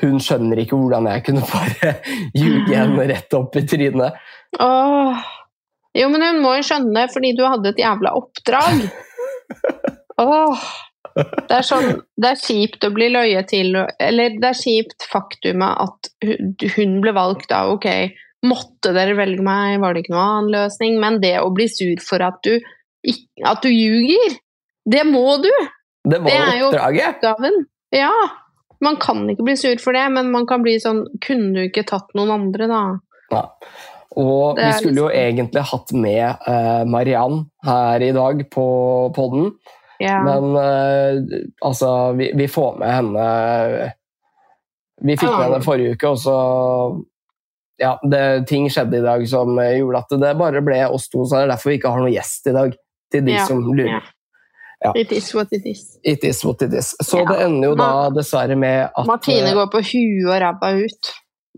hun 0.01 0.19
skjønner 0.23 0.61
ikke 0.63 0.77
hvordan 0.79 1.07
jeg 1.11 1.23
kunne 1.27 1.43
bare 1.51 1.93
ljuge 2.39 2.75
henne 2.75 3.07
rett 3.11 3.33
opp 3.35 3.55
i 3.59 3.65
trynet. 3.67 4.15
Åh. 4.59 5.25
Jo, 5.97 6.09
men 6.13 6.21
hun 6.21 6.43
må 6.43 6.53
jo 6.59 6.65
skjønne 6.67 7.07
fordi 7.11 7.33
du 7.37 7.43
hadde 7.47 7.73
et 7.73 7.81
jævla 7.81 8.13
oppdrag. 8.19 8.85
Åh. 10.21 10.69
Det 11.19 11.55
er 11.55 11.65
sånn 11.65 12.01
Det 12.19 12.29
er 12.29 12.39
kjipt 12.39 12.85
å 12.85 12.91
bli 12.93 13.07
løyet 13.11 13.49
til, 13.51 13.73
eller 13.75 14.35
det 14.39 14.49
er 14.51 14.57
kjipt 14.57 15.07
faktumet 15.09 15.81
at 15.81 16.09
hun, 16.75 16.99
ble 17.03 17.13
valgt 17.15 17.51
av 17.55 17.73
ok, 17.73 17.87
måtte 18.45 18.93
dere 18.95 19.17
velge 19.17 19.43
meg, 19.43 19.79
var 19.81 19.95
det 19.95 20.05
ikke 20.05 20.13
noen 20.13 20.27
annen 20.27 20.51
løsning, 20.53 20.99
men 21.01 21.19
det 21.23 21.33
å 21.41 21.49
bli 21.55 21.67
sur 21.71 22.03
for 22.05 22.23
at 22.23 22.39
du, 22.45 22.59
at 23.47 23.65
du 23.65 23.71
ljuger, 23.71 24.37
det 24.89 25.03
må 25.07 25.25
du! 25.43 25.49
Det 26.07 26.21
Det 26.23 26.35
er 26.37 26.53
jo-! 26.61 26.71
Oppgaven. 26.71 27.65
Ja. 27.95 28.13
Man 28.79 28.95
kan 29.01 29.25
ikke 29.27 29.43
bli 29.43 29.57
sur 29.59 29.81
for 29.83 29.97
det, 29.97 30.05
men 30.13 30.29
man 30.31 30.45
kan 30.47 30.61
bli 30.63 30.77
sånn 30.79 31.01
Kunne 31.19 31.49
du 31.51 31.65
ikke 31.65 31.83
tatt 31.89 32.13
noen 32.15 32.31
andre, 32.31 32.69
da? 32.69 32.83
Ja. 33.33 33.41
Og 34.17 34.57
vi 34.57 34.71
skulle 34.73 34.97
jo 35.03 35.07
liksom- 35.07 35.19
egentlig 35.21 35.61
hatt 35.69 35.91
med 35.93 36.47
uh, 36.47 36.83
Mariann 36.89 37.43
her 37.65 38.01
i 38.01 38.11
dag 38.15 38.41
på 38.49 38.65
podden, 39.15 39.51
Ja. 39.99 40.21
men 40.23 40.55
uh, 40.55 41.43
altså, 41.61 42.13
vi, 42.17 42.31
vi 42.35 42.47
får 42.47 42.77
med 42.79 42.89
henne 42.89 43.93
Vi 45.01 45.15
fikk 45.17 45.29
med 45.29 45.45
henne 45.45 45.61
forrige 45.63 45.93
uke, 45.95 46.07
og 46.09 46.17
så 46.19 46.35
ja, 47.79 47.93
det, 48.03 48.47
ting 48.49 48.65
skjedde 48.69 48.97
i 48.99 49.03
dag 49.05 49.21
som 49.31 49.53
gjorde 49.55 50.01
at 50.01 50.15
det 50.19 50.33
bare 50.39 50.61
ble 50.65 50.81
oss 50.91 51.07
to, 51.07 51.23
så 51.23 51.37
det 51.37 51.43
er 51.45 51.51
derfor 51.53 51.71
vi 51.71 51.77
ikke 51.79 51.91
har 51.93 52.01
noen 52.03 52.11
gjest 52.15 52.49
i 52.51 52.55
dag. 52.57 52.73
Til 53.09 53.23
de 53.25 53.31
Ja, 53.37 53.45
som 53.47 53.61
lurer. 53.73 54.03
ja. 54.83 54.91
It 54.95 55.11
is 55.15 55.33
what 55.33 55.47
it 55.55 55.65
is. 55.65 55.97
It 56.03 56.23
is 56.23 56.43
what 56.45 56.61
it 56.61 56.73
is. 56.73 56.91
Så 57.01 57.23
det 57.25 57.39
ender 57.45 57.69
jo 57.71 57.75
da 57.79 58.09
dessverre 58.13 58.55
med 58.59 58.89
at 58.91 59.07
Martine 59.07 59.47
eh, 59.49 59.55
går 59.55 59.71
på 59.71 59.81
huet 59.81 60.27
og 60.29 60.41
ræva 60.43 60.73
ut. 60.83 61.09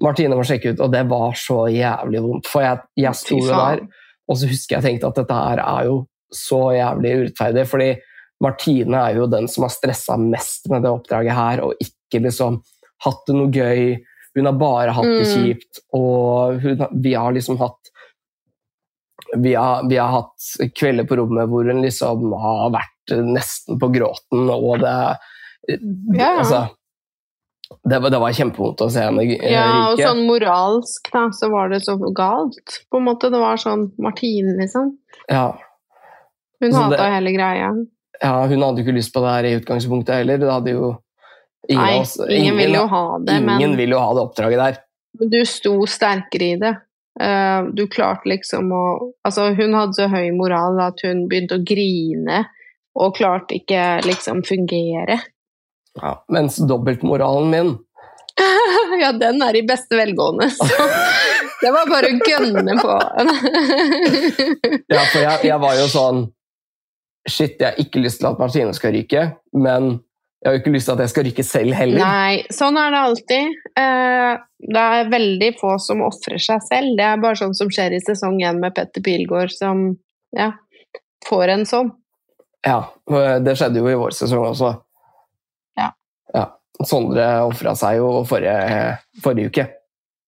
Martine 0.01 0.35
må 0.37 0.43
sjekke 0.47 0.73
ut, 0.73 0.79
og 0.81 0.91
det 0.93 1.03
var 1.09 1.35
så 1.37 1.65
jævlig 1.71 2.21
vondt. 2.25 2.47
For 2.49 2.65
jeg, 2.65 2.81
jeg 2.97 3.15
sto 3.19 3.37
jo 3.37 3.49
der, 3.51 3.83
og 4.27 4.37
så 4.39 4.47
husker 4.49 4.77
jeg 4.77 4.85
tenkte 4.87 5.09
at 5.11 5.19
dette 5.21 5.37
her 5.37 5.61
er 5.63 5.89
jo 5.89 5.97
så 6.33 6.61
jævlig 6.75 7.11
urettferdig. 7.19 7.65
Fordi 7.69 7.89
Martine 8.41 9.01
er 9.09 9.19
jo 9.19 9.27
den 9.29 9.47
som 9.51 9.67
har 9.67 9.73
stressa 9.73 10.17
mest 10.17 10.69
med 10.71 10.81
det 10.85 10.89
oppdraget 10.93 11.37
her, 11.37 11.61
og 11.65 11.75
ikke 11.83 12.23
liksom 12.25 12.61
hatt 13.05 13.21
det 13.27 13.35
noe 13.37 13.51
gøy. 13.53 13.99
Hun 14.37 14.47
har 14.47 14.57
bare 14.57 14.93
hatt 14.95 15.09
det 15.11 15.27
Mm. 15.27 15.31
kjipt, 15.35 15.81
og 15.93 16.61
hun, 16.63 16.85
vi 17.03 17.13
har 17.13 17.31
liksom 17.35 17.57
hatt 17.59 17.77
vi 19.37 19.53
har, 19.55 19.85
vi 19.87 19.95
har 19.95 20.09
hatt 20.11 20.71
kvelder 20.75 21.05
på 21.07 21.15
rommet 21.15 21.47
hvor 21.47 21.63
hun 21.69 21.81
liksom 21.85 22.33
har 22.41 22.71
vært 22.73 23.13
nesten 23.23 23.77
på 23.79 23.87
gråten, 23.93 24.49
og 24.49 24.79
det 24.81 24.95
Ja. 26.17 26.39
Altså, 26.39 26.69
det 27.89 27.99
var, 28.01 28.09
det 28.13 28.19
var 28.19 28.31
kjempevondt 28.37 28.81
å 28.85 28.89
se 28.91 28.99
henne 29.05 29.23
ryke. 29.25 29.49
Ja, 29.51 29.65
og 29.91 29.99
sånn 29.99 30.25
moralsk, 30.27 31.11
da, 31.13 31.27
så 31.31 31.49
var 31.51 31.69
det 31.69 31.81
så 31.85 31.95
galt. 32.13 32.81
På 32.91 32.97
en 33.01 33.05
måte, 33.07 33.29
Det 33.31 33.39
var 33.39 33.57
sånn 33.57 33.91
Martine, 33.99 34.57
liksom. 34.59 34.97
Ja, 35.29 35.57
Hun 36.61 36.71
Så 36.71 36.77
hata 36.77 36.97
det- 36.97 37.11
hele 37.15 37.31
greia. 37.31 37.71
ja, 38.21 38.45
hun 38.45 38.61
hadde 38.61 38.77
jo 38.77 38.85
ikke 38.85 38.93
lyst 38.97 39.13
på 39.13 39.21
det 39.23 39.31
her 39.33 39.43
i 39.49 39.55
utgangspunktet 39.59 40.13
heller. 40.15 40.37
Det 40.37 40.51
hadde 40.51 40.71
jo 40.75 40.97
ingen 41.69 41.83
Nei, 41.85 41.99
oss 41.99 42.17
ingen 42.29 42.57
vil 42.57 42.73
jo 42.73 42.85
ha 42.87 43.17
det, 43.19 43.33
ingen 43.41 43.45
men 43.71 43.77
vil 43.77 43.89
jo 43.95 43.99
ha 43.99 44.13
det 44.13 44.21
oppdraget 44.21 44.57
der. 44.61 44.77
men 45.19 45.29
du 45.29 45.45
sto 45.45 45.73
sterkere 45.87 46.53
i 46.53 46.55
det. 46.61 46.75
Eh, 47.19 47.63
Du 47.73 47.87
klarte 47.87 48.25
liksom 48.25 48.71
å 48.71 49.11
Altså, 49.25 49.53
hun 49.55 49.73
hadde 49.73 49.93
så 49.95 50.07
høy 50.07 50.31
moral 50.35 50.79
at 50.81 51.01
hun 51.03 51.27
begynte 51.27 51.57
å 51.59 51.65
grine, 51.65 52.45
og 52.95 53.15
klarte 53.15 53.55
ikke 53.59 54.03
liksom 54.03 54.43
fungere. 54.45 55.19
Ja, 55.99 56.11
mens 56.31 56.55
dobbeltmoralen 56.67 57.49
min 57.51 57.71
ja, 59.01 59.09
den 59.11 59.41
er 59.43 59.57
i 59.59 59.63
beste 59.67 59.97
velgående, 59.99 60.47
så 60.55 60.65
det 61.61 61.71
var 61.75 61.89
bare 61.89 62.13
å 62.13 62.29
gønne 62.29 62.75
på. 62.79 62.93
Ja, 64.93 65.01
for 65.11 65.19
jeg, 65.19 65.41
jeg 65.49 65.57
var 65.61 65.75
jo 65.77 65.89
sånn 65.91 66.21
Shit, 67.29 67.59
jeg 67.61 67.67
har 67.67 67.77
ikke 67.83 68.01
lyst 68.01 68.17
til 68.21 68.29
at 68.31 68.39
Martine 68.41 68.71
skal 68.73 68.95
ryke, 68.95 69.25
men 69.53 69.91
jeg 70.41 70.47
har 70.47 70.55
jo 70.55 70.61
ikke 70.63 70.71
lyst 70.73 70.87
til 70.89 70.95
at 70.95 71.03
jeg 71.03 71.11
skal 71.11 71.25
ryke 71.27 71.43
selv 71.45 71.75
heller. 71.77 72.01
Nei, 72.01 72.39
sånn 72.49 72.79
er 72.81 72.89
det 72.95 73.01
alltid. 73.05 73.59
Eh, 73.77 74.31
Det 74.73 74.85
er 74.95 75.11
veldig 75.11 75.49
få 75.59 75.75
som 75.83 76.01
ofrer 76.01 76.41
seg 76.41 76.63
selv. 76.65 76.95
Det 76.97 77.05
er 77.05 77.21
bare 77.21 77.37
sånn 77.37 77.53
som 77.53 77.69
skjer 77.69 77.93
i 77.93 77.99
sesong 78.01 78.39
én 78.41 78.57
med 78.63 78.73
Petter 78.73 79.03
Pilgaard, 79.05 79.53
som 79.53 79.83
ja, 80.33 80.47
får 81.29 81.53
en 81.59 81.67
sånn. 81.69 81.91
Ja, 82.65 82.79
det 83.45 83.53
skjedde 83.59 83.83
jo 83.83 83.91
i 83.91 83.99
vår 84.01 84.17
sesong 84.17 84.47
også. 84.49 84.73
Ja. 86.35 86.47
Sondre 86.87 87.25
ofra 87.45 87.75
seg 87.77 87.99
jo 87.99 88.23
forrige, 88.25 88.97
forrige 89.21 89.51
uke. 89.51 89.65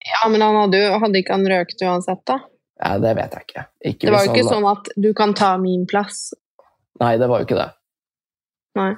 Ja, 0.04 0.28
men 0.30 0.44
han 0.44 0.58
hadde 0.60 0.82
jo 0.82 0.98
hadde 1.00 1.22
ikke 1.22 1.38
han 1.38 1.48
røkt 1.50 1.82
uansett, 1.82 2.22
da? 2.28 2.42
Ja, 2.84 2.98
det 3.00 3.14
vet 3.18 3.38
jeg 3.38 3.48
ikke. 3.48 3.64
ikke 3.80 4.08
Det 4.08 4.14
var 4.14 4.26
jo 4.26 4.34
ikke 4.34 4.50
sånn 4.50 4.68
at 4.68 4.92
du 5.00 5.10
kan 5.18 5.34
ta 5.38 5.54
min 5.62 5.86
plass. 5.90 6.34
Nei, 7.02 7.16
det 7.22 7.30
var 7.32 7.42
jo 7.42 7.48
ikke 7.48 7.60
det. 7.60 7.70
Nei. 8.78 8.92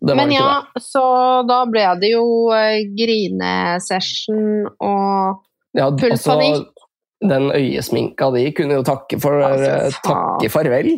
det 0.00 0.16
Men 0.18 0.32
ja, 0.34 0.48
det. 0.74 0.82
så 0.82 1.04
da 1.48 1.62
ble 1.70 1.84
det 2.02 2.12
jo 2.14 2.24
eh, 2.56 2.82
grinesession 2.96 4.66
og. 4.66 5.40
Ja, 5.76 5.86
full 5.94 6.16
altså, 6.16 6.34
panikk. 6.34 6.86
Den 7.20 7.50
øyesminka 7.52 8.30
di 8.32 8.46
kunne 8.56 8.80
jo 8.80 8.84
takke 8.86 9.18
for 9.20 9.44
Altså, 9.44 9.70
eh, 9.70 9.98
takke 10.02 10.50
farvel. 10.52 10.94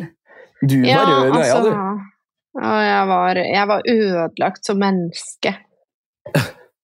Du 0.63 0.77
var 0.79 0.87
Ja, 0.87 1.03
rød 1.03 1.35
i 1.35 1.41
øya, 1.43 1.55
altså, 1.57 1.63
du. 1.69 2.09
Ja, 2.59 2.73
jeg, 2.85 3.05
var, 3.09 3.39
jeg 3.39 3.69
var 3.69 3.87
ødelagt 3.89 4.67
som 4.67 4.81
menneske. 4.81 5.55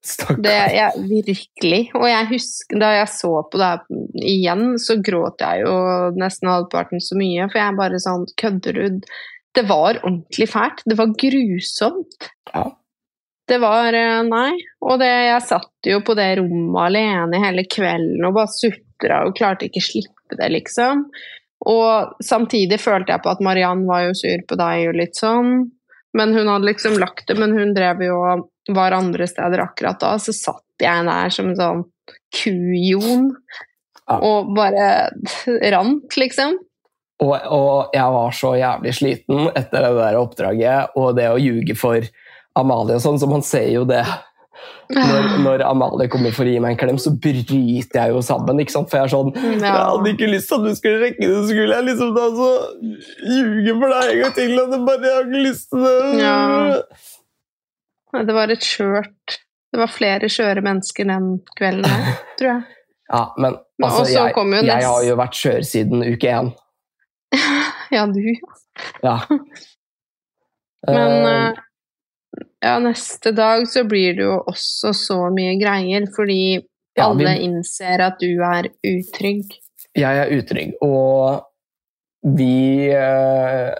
Stakkar. 0.09 0.39
Det, 0.41 0.55
jeg, 0.73 1.03
virkelig. 1.27 1.81
Og 1.97 2.07
jeg 2.07 2.29
husker 2.31 2.79
da 2.81 2.93
jeg 2.95 3.11
så 3.11 3.31
på 3.51 3.59
det 3.59 3.67
her 3.67 4.29
igjen, 4.31 4.63
så 4.81 4.95
gråt 5.03 5.43
jeg 5.43 5.65
jo 5.65 5.75
nesten 6.17 6.49
halvparten 6.49 7.03
så 7.03 7.17
mye. 7.19 7.49
For 7.51 7.61
jeg 7.61 7.77
bare 7.79 8.01
sånn 8.01 8.25
Kødder 8.39 8.79
du? 8.79 8.99
Det 9.57 9.65
var 9.67 9.99
ordentlig 10.01 10.47
fælt. 10.49 10.85
Det 10.87 10.97
var 10.97 11.15
grusomt. 11.19 12.29
Ja. 12.53 12.69
Det 13.49 13.57
var 13.61 13.97
eh, 13.97 14.21
Nei. 14.27 14.53
Og 14.85 15.01
det, 15.01 15.09
jeg 15.09 15.45
satt 15.47 15.89
jo 15.91 15.99
på 16.05 16.15
det 16.17 16.29
rommet 16.39 16.79
alene 16.85 17.41
hele 17.43 17.65
kvelden 17.69 18.27
og 18.27 18.37
bare 18.37 18.53
sutra 18.53 19.23
og 19.27 19.35
klarte 19.37 19.67
ikke 19.67 19.83
slippe 19.83 20.37
det, 20.39 20.51
liksom. 20.53 21.07
Og 21.67 22.23
samtidig 22.23 22.79
følte 22.79 23.11
jeg 23.13 23.23
på 23.23 23.33
at 23.33 23.41
Mariann 23.43 23.83
var 23.89 24.05
jo 24.07 24.15
sur 24.15 24.45
på 24.47 24.57
deg 24.59 24.91
og 24.91 24.99
litt 24.99 25.19
sånn. 25.19 25.67
Men 26.17 26.33
hun 26.33 26.47
hadde 26.49 26.69
liksom 26.69 26.95
lagt 27.01 27.27
det, 27.27 27.35
men 27.37 27.53
hun 27.53 27.73
drev 27.75 28.01
jo 28.01 28.15
og 28.17 28.47
var 28.73 28.95
andre 28.97 29.27
steder 29.29 29.61
akkurat 29.65 29.99
da. 30.01 30.15
Så 30.21 30.33
satt 30.35 30.81
jeg 30.81 31.05
der 31.09 31.33
som 31.33 31.51
en 31.51 31.59
sånn 31.59 31.83
kujon 32.33 33.27
og 34.09 34.53
bare 34.55 35.11
rant, 35.73 36.17
liksom. 36.17 36.55
Og, 37.19 37.35
og 37.51 37.93
jeg 37.93 38.15
var 38.15 38.33
så 38.33 38.53
jævlig 38.57 38.95
sliten 38.95 39.49
etter 39.51 39.85
det 39.85 39.91
der 39.99 40.17
oppdraget, 40.17 40.95
og 40.97 41.17
det 41.17 41.27
å 41.29 41.39
ljuge 41.41 41.75
for 41.77 42.05
Amalie 42.57 42.97
og 42.97 43.03
sånn, 43.03 43.19
så 43.21 43.27
man 43.29 43.43
ser 43.45 43.67
jo 43.73 43.83
det. 43.87 44.01
Når, 44.89 45.27
når 45.45 45.61
Amalie 45.69 46.07
kommer 46.09 46.31
for 46.33 46.47
å 46.49 46.49
gi 46.49 46.57
meg 46.63 46.71
en 46.73 46.79
klem, 46.81 46.97
så 46.97 47.11
bryter 47.13 47.99
jeg 47.99 48.09
jo 48.15 48.21
sammen. 48.25 48.57
ikke 48.63 48.73
sant? 48.73 48.89
For 48.89 48.97
jeg 48.97 49.05
er 49.05 49.11
sånn 49.13 49.29
Jeg 49.37 49.61
hadde 49.69 50.13
ikke 50.15 50.29
lyst 50.31 50.49
til 50.49 50.57
at 50.57 50.65
du 50.65 50.77
skulle 50.79 51.01
rekke 51.03 51.27
det, 51.29 51.41
skulle 51.51 51.75
jeg 51.77 51.85
liksom 51.91 52.15
da 52.15 52.23
så 52.39 52.47
ljuge 53.29 53.75
for 53.83 53.93
deg 53.93 54.09
en 54.15 54.23
gang 54.23 54.33
til. 54.39 54.55
Og 54.63 54.73
det 54.73 54.79
bare, 54.87 55.03
jeg 55.05 55.13
har 55.19 55.27
ikke 55.29 55.43
lyst 55.45 55.69
til 55.69 55.85
det. 55.85 55.93
Ja. 56.23 56.39
Nei, 58.15 58.23
Det 58.25 58.33
var 58.39 58.49
et 58.55 58.65
skjørt 58.65 59.37
Det 59.69 59.77
var 59.83 59.91
flere 59.93 60.29
skjøre 60.33 60.63
mennesker 60.65 61.05
den 61.11 61.27
kvelden 61.59 61.85
her, 61.85 62.15
tror 62.39 62.49
jeg. 62.55 62.63
Ja, 63.13 63.21
men 63.37 63.59
altså, 63.85 64.03
jeg, 64.09 64.33
jeg 64.33 64.65
nest- 64.65 64.85
har 64.89 65.03
jo 65.05 65.15
vært 65.21 65.37
skjør 65.37 65.63
siden 65.69 66.01
uke 66.09 66.33
én. 66.39 66.49
Ja, 67.93 68.03
du. 68.05 68.21
Ja. 69.01 69.15
Men 70.87 71.25
eh, 71.29 71.57
ja, 72.69 72.79
neste 72.83 73.33
dag 73.35 73.65
så 73.69 73.83
blir 73.89 74.15
det 74.17 74.25
jo 74.25 74.37
også 74.49 74.93
så 74.95 75.19
mye 75.35 75.57
greier, 75.61 76.07
fordi 76.15 76.41
Ja, 76.97 77.11
vi- 77.13 77.25
alle 77.25 77.35
innser 77.45 78.01
at 78.05 78.19
du 78.19 78.41
er 78.43 78.69
utrygg. 78.85 79.53
jeg 79.95 80.17
er 80.23 80.33
utrygg, 80.37 80.73
og 80.81 81.45
vi 82.35 82.89
eh, 82.91 83.73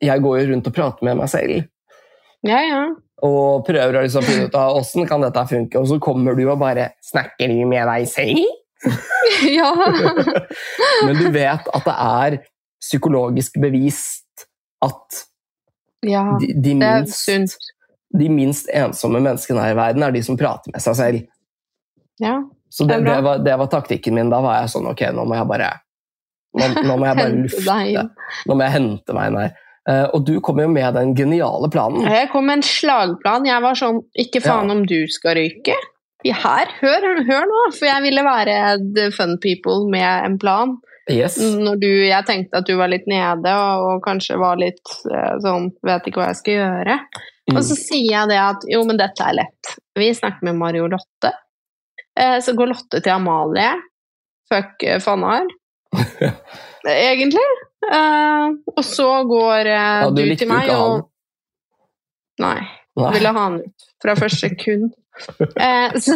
Jeg 0.00 0.22
går 0.22 0.38
jo 0.40 0.52
rundt 0.52 0.66
og 0.70 0.74
prater 0.74 1.04
med 1.04 1.16
meg 1.18 1.28
selv. 1.28 1.64
Ja, 2.46 2.60
ja. 2.62 2.82
og 3.26 3.64
prøver 3.66 3.98
å 3.98 4.02
liksom 4.04 4.22
finne 4.22 4.46
ut 4.46 4.54
av 4.54 4.76
åssen 4.78 5.08
kan 5.10 5.20
dette 5.20 5.42
funke, 5.50 5.80
og 5.80 5.88
så 5.90 5.98
kommer 5.98 6.36
du 6.38 6.44
og 6.48 6.60
bare 6.60 6.92
snakker 7.02 7.50
med 7.66 7.88
deg 7.90 8.06
selv. 8.06 8.38
ja. 9.58 9.72
Men 11.04 11.18
du 11.18 11.26
vet 11.34 11.66
at 11.74 11.88
det 11.88 11.96
er 11.98 12.38
psykologisk 12.80 13.58
bevist 13.58 14.46
at 14.86 15.24
ja. 16.06 16.38
de, 16.38 16.52
de, 16.54 16.74
minst, 16.78 17.24
sunt. 17.26 17.56
De 18.16 18.28
minst 18.32 18.70
ensomme 18.72 19.20
menneskene 19.20 19.60
her 19.60 19.74
i 19.74 19.78
verden 19.78 20.02
er 20.06 20.14
de 20.14 20.22
som 20.24 20.38
prater 20.40 20.72
med 20.72 20.80
seg 20.84 20.96
selv. 20.96 21.26
Ja. 22.22 22.38
Så 22.70 22.84
Det 22.88 23.00
det, 23.04 23.20
var, 23.24 23.38
det 23.44 23.56
var 23.56 23.68
taktikken 23.72 24.14
min. 24.16 24.30
Da 24.32 24.40
var 24.44 24.60
jeg 24.60 24.72
sånn 24.72 24.88
Ok, 24.90 25.00
nå 25.14 25.24
må 25.24 25.36
jeg 25.38 25.48
bare 25.48 25.68
Nå, 26.58 26.66
nå 26.84 26.96
må 26.96 27.06
jeg 27.06 27.16
bare 27.18 27.36
lufte. 27.36 27.76
Nå 28.48 28.56
må 28.56 28.64
jeg 28.66 28.74
hente 28.74 29.14
meg 29.16 29.30
inn 29.30 29.38
her. 29.40 29.52
Uh, 29.88 30.06
og 30.16 30.24
du 30.28 30.34
kom 30.44 30.58
jo 30.60 30.66
med 30.68 30.96
den 30.96 31.14
geniale 31.16 31.68
planen. 31.72 32.04
Jeg 32.08 32.28
kom 32.32 32.44
med 32.48 32.58
en 32.58 32.66
slagplan. 32.66 33.46
Jeg 33.48 33.64
var 33.64 33.78
sånn 33.78 34.02
Ikke 34.20 34.42
faen 34.44 34.68
Ja. 34.68 34.74
om 34.76 34.82
du 34.88 34.98
skal 35.12 35.38
røyke. 35.38 35.76
Her, 36.26 36.72
hør, 36.80 37.06
hør 37.28 37.44
nå! 37.46 37.60
For 37.76 37.86
jeg 37.86 38.02
ville 38.04 38.24
være 38.26 38.56
the 38.96 39.06
fun 39.14 39.36
people 39.40 39.86
med 39.92 40.26
en 40.26 40.36
plan. 40.40 40.74
Yes. 41.08 41.38
Når 41.40 41.78
du, 41.80 41.88
jeg 41.88 42.26
tenkte 42.28 42.58
at 42.60 42.66
du 42.68 42.74
var 42.76 42.90
litt 42.92 43.06
nede 43.08 43.48
og, 43.54 43.84
og 43.94 44.02
kanskje 44.04 44.36
var 44.36 44.58
litt 44.60 44.82
eh, 45.08 45.38
sånn 45.40 45.70
Vet 45.86 46.04
ikke 46.10 46.20
hva 46.20 46.26
jeg 46.34 46.40
skal 46.42 46.58
gjøre. 46.58 46.98
Mm. 47.48 47.56
Og 47.56 47.64
så 47.64 47.76
sier 47.80 48.10
jeg 48.12 48.28
det 48.30 48.38
at 48.42 48.64
jo, 48.68 48.82
men 48.88 48.98
dette 49.00 49.24
er 49.24 49.38
lett. 49.38 49.76
Vi 49.96 50.08
snakker 50.14 50.44
med 50.44 50.58
Mario 50.60 50.88
Lotte. 50.92 51.32
Eh, 52.20 52.38
så 52.44 52.52
går 52.56 52.74
Lotte 52.74 53.00
til 53.00 53.14
Amalie. 53.14 53.70
Fuck 54.52 54.82
eh, 54.84 55.00
Fannar. 55.00 55.48
Egentlig. 56.88 57.46
Eh, 57.92 58.46
og 58.76 58.84
så 58.84 59.08
går 59.28 59.60
eh, 59.66 60.02
Ja, 60.04 60.10
du 60.10 60.22
du, 60.22 60.34
til 60.36 60.50
meg 60.50 60.72
og 60.74 61.08
Nei. 62.38 62.60
Nei. 62.98 63.12
Ville 63.14 63.30
ha 63.34 63.44
han 63.48 63.60
ut 63.62 63.88
fra 64.02 64.16
første 64.18 64.48
sekund. 64.48 64.92
Eh, 65.58 65.96
så, 65.98 66.14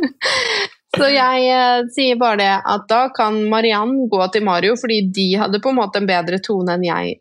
så 0.96 1.08
jeg 1.12 1.48
eh, 1.52 1.82
sier 1.92 2.16
bare 2.16 2.38
det 2.40 2.54
at 2.72 2.86
da 2.88 3.02
kan 3.12 3.36
Mariann 3.52 4.06
gå 4.08 4.22
til 4.32 4.46
Mario, 4.46 4.78
fordi 4.80 5.02
de 5.12 5.26
hadde 5.42 5.60
på 5.60 5.74
en 5.74 5.76
måte 5.76 6.00
en 6.00 6.08
bedre 6.08 6.38
tone 6.40 6.72
enn 6.72 6.86
jeg 6.88 7.18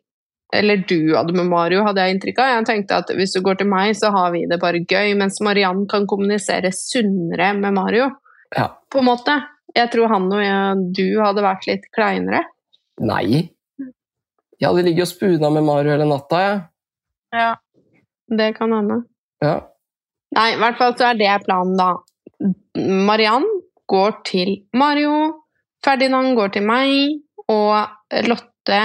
eller 0.54 0.84
du 0.90 1.16
hadde 1.16 1.34
med 1.36 1.48
Mario, 1.50 1.84
hadde 1.88 2.04
jeg 2.06 2.16
inntrykk 2.16 2.40
av. 2.44 2.52
Jeg 2.58 2.66
tenkte 2.70 3.00
at 3.02 3.10
hvis 3.18 3.34
du 3.36 3.42
går 3.46 3.58
til 3.62 3.70
meg, 3.72 3.96
så 3.98 4.12
har 4.14 4.32
vi 4.36 4.44
det 4.50 4.60
bare 4.62 4.84
gøy, 4.86 5.14
mens 5.20 5.40
Mariann 5.42 5.86
kan 5.90 6.06
kommunisere 6.10 6.70
sunnere 6.76 7.54
med 7.58 7.74
Mario, 7.74 8.12
Ja. 8.56 8.68
på 8.92 9.00
en 9.02 9.06
måte. 9.10 9.40
Jeg 9.76 9.90
tror 9.92 10.08
han 10.14 10.28
og 10.32 10.44
jeg, 10.44 10.84
du 10.94 11.20
hadde 11.24 11.42
vært 11.42 11.66
litt 11.68 11.88
kleinere. 11.96 12.44
Nei. 13.02 13.50
Jeg 14.60 14.68
hadde 14.70 14.84
ligget 14.86 15.08
og 15.08 15.12
spuna 15.16 15.50
med 15.50 15.66
Mario 15.66 15.92
hele 15.96 16.06
natta, 16.06 16.42
jeg. 16.46 16.62
Ja. 17.34 17.56
Det 18.30 18.52
kan 18.56 18.72
hende. 18.72 19.02
Ja. 19.42 19.56
Nei, 20.38 20.52
i 20.54 20.60
hvert 20.62 20.78
fall 20.78 20.94
så 20.98 21.10
er 21.12 21.18
det 21.20 21.32
planen, 21.46 21.76
da. 21.78 21.90
Mariann 22.78 23.46
går 23.90 24.16
til 24.26 24.54
Mario, 24.74 25.34
Ferdinand 25.84 26.36
går 26.38 26.54
til 26.56 26.64
meg, 26.66 27.20
og 27.52 28.24
Lotte 28.30 28.80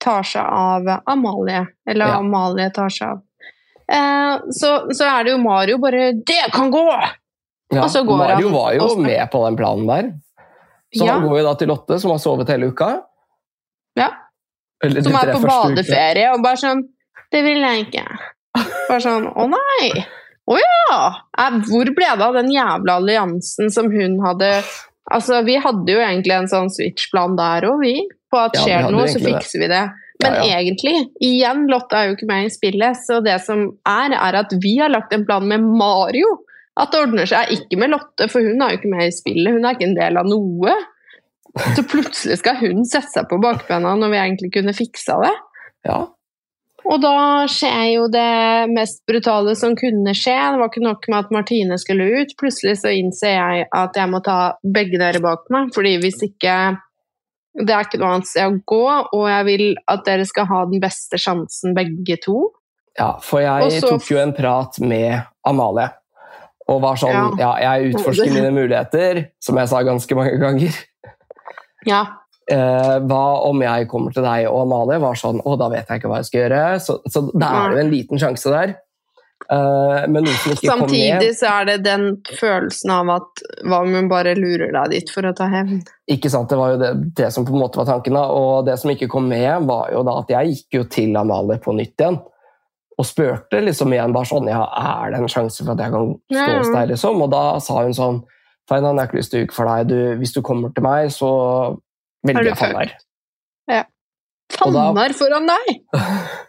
tar 0.00 0.22
seg 0.26 0.44
av 0.44 0.88
Amalie. 1.06 1.66
Eller 1.88 2.06
Ja. 2.08 2.18
Amalie 2.18 2.70
tar 2.74 2.88
seg 2.90 3.08
av. 3.08 3.20
Eh, 3.90 4.38
så, 4.54 4.70
så 4.94 5.04
er 5.08 5.24
det 5.26 5.32
jo 5.34 5.38
Mario 5.42 5.78
bare 5.78 6.12
'Det 6.12 6.52
kan 6.52 6.70
gå!' 6.70 7.00
Ja, 7.72 7.84
Og 7.84 7.90
så 7.90 8.02
går 8.06 8.18
Mario 8.18 8.48
han 8.48 8.52
var 8.56 8.72
jo 8.74 8.80
også. 8.82 8.98
med 9.02 9.30
på 9.30 9.44
den 9.46 9.56
planen 9.56 9.86
der. 9.86 10.12
Så 10.96 11.06
Ja. 11.06 11.12
han 11.12 11.28
går 11.28 11.38
jo 11.38 11.44
da 11.44 11.54
til 11.54 11.68
Lotte, 11.68 11.98
som 12.00 12.10
har 12.10 12.18
sovet 12.18 12.48
hele 12.48 12.66
uka, 12.72 13.02
Ja. 13.96 14.08
Eller 14.82 15.02
Som 15.02 15.12
er 15.14 15.32
på 15.34 15.40
badeferie 15.46 16.32
og 16.32 16.42
bare 16.42 16.56
sånn 16.56 16.82
Det 17.32 17.42
vil 17.44 17.60
jeg 17.60 17.86
ikke. 17.86 18.06
Bare 18.88 19.00
sånn 19.00 19.26
Å 19.36 19.46
nei! 19.50 20.04
Å 20.48 20.56
ja! 20.58 21.14
Eh, 21.38 21.50
Hvor 21.68 21.84
ble 21.94 22.16
det 22.16 22.22
av 22.22 22.34
den 22.34 22.50
jævla 22.50 22.96
alliansen 22.98 23.70
som 23.70 23.90
hun 23.90 24.18
hadde 24.24 24.62
Altså, 25.12 25.44
vi 25.44 25.56
hadde 25.56 25.86
jo 25.90 25.98
egentlig 25.98 26.32
en 26.32 26.46
sånn 26.48 26.70
switch-plan 26.70 27.34
der 27.36 27.62
òg, 27.66 27.80
vi. 27.80 28.08
På 28.30 28.44
at 28.46 28.58
skjer 28.58 28.86
det 28.86 28.94
noe, 28.94 29.08
så 29.10 29.18
fikser 29.22 29.58
det. 29.58 29.64
vi 29.64 29.72
det. 29.72 29.82
Men 30.20 30.36
Ja, 30.36 30.44
ja. 30.44 30.60
egentlig, 30.60 30.94
igjen, 31.24 31.64
Lotte 31.70 31.96
er 31.96 32.10
jo 32.10 32.16
ikke 32.18 32.28
med 32.28 32.46
i 32.46 32.52
spillet, 32.52 32.98
så 33.06 33.22
det 33.24 33.38
som 33.42 33.64
er, 33.88 34.14
er 34.14 34.38
at 34.42 34.52
vi 34.62 34.76
har 34.78 34.92
lagt 34.92 35.14
en 35.16 35.24
plan 35.26 35.46
med 35.48 35.64
Mario. 35.64 36.36
At 36.80 36.92
det 36.92 37.00
ordner 37.02 37.28
seg, 37.28 37.50
ikke 37.56 37.80
med 37.80 37.94
Lotte, 37.94 38.28
for 38.30 38.44
hun 38.44 38.60
er 38.62 38.74
jo 38.74 38.80
ikke 38.80 38.92
med 38.92 39.08
i 39.08 39.14
spillet. 39.14 39.56
Hun 39.56 39.64
er 39.64 39.76
ikke 39.76 39.88
en 39.88 39.98
del 39.98 40.20
av 40.20 40.28
noe. 40.28 40.76
Så 41.74 41.82
plutselig 41.88 42.38
skal 42.40 42.60
hun 42.60 42.84
sette 42.86 43.10
seg 43.10 43.26
på 43.30 43.40
bakbena 43.42 43.96
når 43.98 44.12
vi 44.12 44.20
egentlig 44.20 44.52
kunne 44.54 44.76
fiksa 44.76 45.16
det. 45.24 45.32
Ja. 45.88 46.00
Og 46.90 47.00
da 47.02 47.46
skjer 47.50 47.82
jo 47.92 48.04
det 48.12 48.70
mest 48.72 49.02
brutale 49.08 49.56
som 49.58 49.74
kunne 49.78 50.14
skje. 50.16 50.36
Det 50.36 50.60
var 50.60 50.70
ikke 50.70 50.84
nok 50.84 51.08
med 51.10 51.18
at 51.18 51.34
Martine 51.34 51.78
skulle 51.80 52.06
ut. 52.20 52.36
Plutselig 52.40 52.78
så 52.80 52.92
innser 52.94 53.34
jeg 53.36 53.66
at 53.76 53.98
jeg 53.98 54.10
må 54.12 54.22
ta 54.24 54.38
begge 54.62 55.00
dere 55.00 55.20
bak 55.22 55.50
meg, 55.52 55.74
fordi 55.74 55.96
hvis 56.02 56.22
ikke 56.30 56.54
Det 57.58 57.74
er 57.74 57.86
ikke 57.86 57.98
noe 57.98 58.12
annet 58.14 58.30
sted 58.30 58.46
å 58.46 58.60
gå, 58.70 58.84
og 59.16 59.24
jeg 59.26 59.46
vil 59.48 59.64
at 59.90 60.04
dere 60.06 60.26
skal 60.28 60.46
ha 60.50 60.60
den 60.70 60.82
beste 60.82 61.18
sjansen, 61.18 61.74
begge 61.74 62.18
to. 62.22 62.50
ja, 62.98 63.16
for 63.22 63.42
jeg 63.42 63.66
Også, 63.66 63.96
tok 63.96 64.10
jo 64.10 64.20
en 64.22 64.34
prat 64.36 64.78
med 64.82 65.22
Amalie. 65.46 65.88
Og 66.70 66.78
var 66.84 67.00
sånn 67.00 67.10
Ja. 67.10 67.26
Ja, 67.38 67.50
jeg 67.74 67.94
utforsker 67.94 68.30
mine 68.36 68.52
muligheter, 68.54 69.24
som 69.42 69.58
jeg 69.58 69.70
sa 69.72 69.82
ganske 69.82 70.14
mange 70.14 70.38
ganger. 70.38 70.76
Ja. 71.88 72.04
Eh, 72.50 72.96
hva 73.06 73.24
om 73.46 73.62
jeg 73.62 73.88
kommer 73.90 74.14
til 74.14 74.26
deg 74.26 74.46
og 74.50 74.64
Amalie? 74.64 75.00
Var 75.02 75.18
sånn 75.18 75.42
Å, 75.42 75.56
da 75.58 75.68
vet 75.70 75.90
jeg 75.90 76.00
ikke 76.00 76.10
hva 76.10 76.20
jeg 76.20 76.30
skal 76.30 76.42
gjøre. 76.44 76.62
Så, 76.82 77.00
så 77.10 77.24
da 77.30 77.50
er 77.50 77.74
det 77.74 77.78
jo 77.78 77.84
en 77.86 77.92
liten 77.94 78.22
sjanse 78.22 78.54
der. 78.54 78.76
Eh, 79.50 80.04
men 80.06 80.22
noe 80.22 80.36
som 80.38 80.52
ikke 80.54 80.68
kom 80.68 80.84
Samtidig 80.84 81.14
med 81.18 81.36
så 81.40 81.48
er 81.50 81.64
det 81.66 81.76
den 81.82 82.04
følelsen 82.38 82.92
av 82.94 83.08
at 83.16 83.40
hva 83.66 83.80
om 83.82 83.96
hun 83.98 84.10
bare 84.10 84.36
lurer 84.38 84.70
deg 84.76 84.92
dit 84.94 85.10
for 85.10 85.26
å 85.26 85.32
ta 85.34 85.48
hevn? 85.50 85.80
Ikke 86.10 86.30
sant, 86.30 86.52
Det 86.52 86.58
var 86.60 86.76
jo 86.76 86.78
det, 86.78 86.90
det 87.18 87.32
som 87.34 87.46
på 87.48 87.56
en 87.56 87.64
måte 87.64 87.80
var 87.80 87.88
tanken. 87.88 88.14
da, 88.14 88.28
Og 88.30 88.66
det 88.68 88.78
som 88.78 88.92
ikke 88.92 89.08
kom 89.10 89.26
med, 89.30 89.66
var 89.66 89.90
jo 89.90 90.04
da 90.06 90.20
at 90.22 90.30
jeg 90.30 90.54
gikk 90.54 90.78
jo 90.78 90.84
til 90.94 91.16
Amalie 91.18 91.58
på 91.62 91.74
nytt 91.74 91.96
igjen. 91.98 92.20
Og 93.00 93.06
spurte 93.08 93.62
liksom 93.64 93.90
igjen 93.96 94.12
bare 94.14 94.28
sånn 94.28 94.46
Ja, 94.52 94.62
er 95.02 95.10
det 95.14 95.22
en 95.22 95.32
sjanse 95.32 95.64
for 95.64 95.72
at 95.74 95.82
jeg 95.82 95.94
kan 95.96 96.10
stå 96.30 96.36
Ja, 96.36 96.58
hos 96.60 96.70
deg, 96.70 96.90
liksom? 96.92 97.22
Og 97.24 97.30
da 97.34 97.44
sa 97.64 97.82
hun 97.82 97.96
sånn 97.96 98.22
Feinan, 98.70 98.94
jeg 98.94 99.02
har 99.02 99.08
ikke 99.08 99.18
lyst 99.18 99.32
til 99.32 99.40
å 99.40 99.46
uke 99.48 99.56
for 99.56 99.66
deg. 99.66 99.88
Du, 99.90 99.98
hvis 100.20 100.34
du 100.36 100.42
kommer 100.46 100.70
til 100.70 100.84
meg, 100.86 101.08
så 101.10 101.30
Er 101.74 102.28
velger 102.30 102.52
jeg 102.52 102.58
Fannar. 102.60 102.92
Ja. 103.66 103.80
Fannar 104.54 105.16
foran 105.18 105.50
deg! 105.50 105.80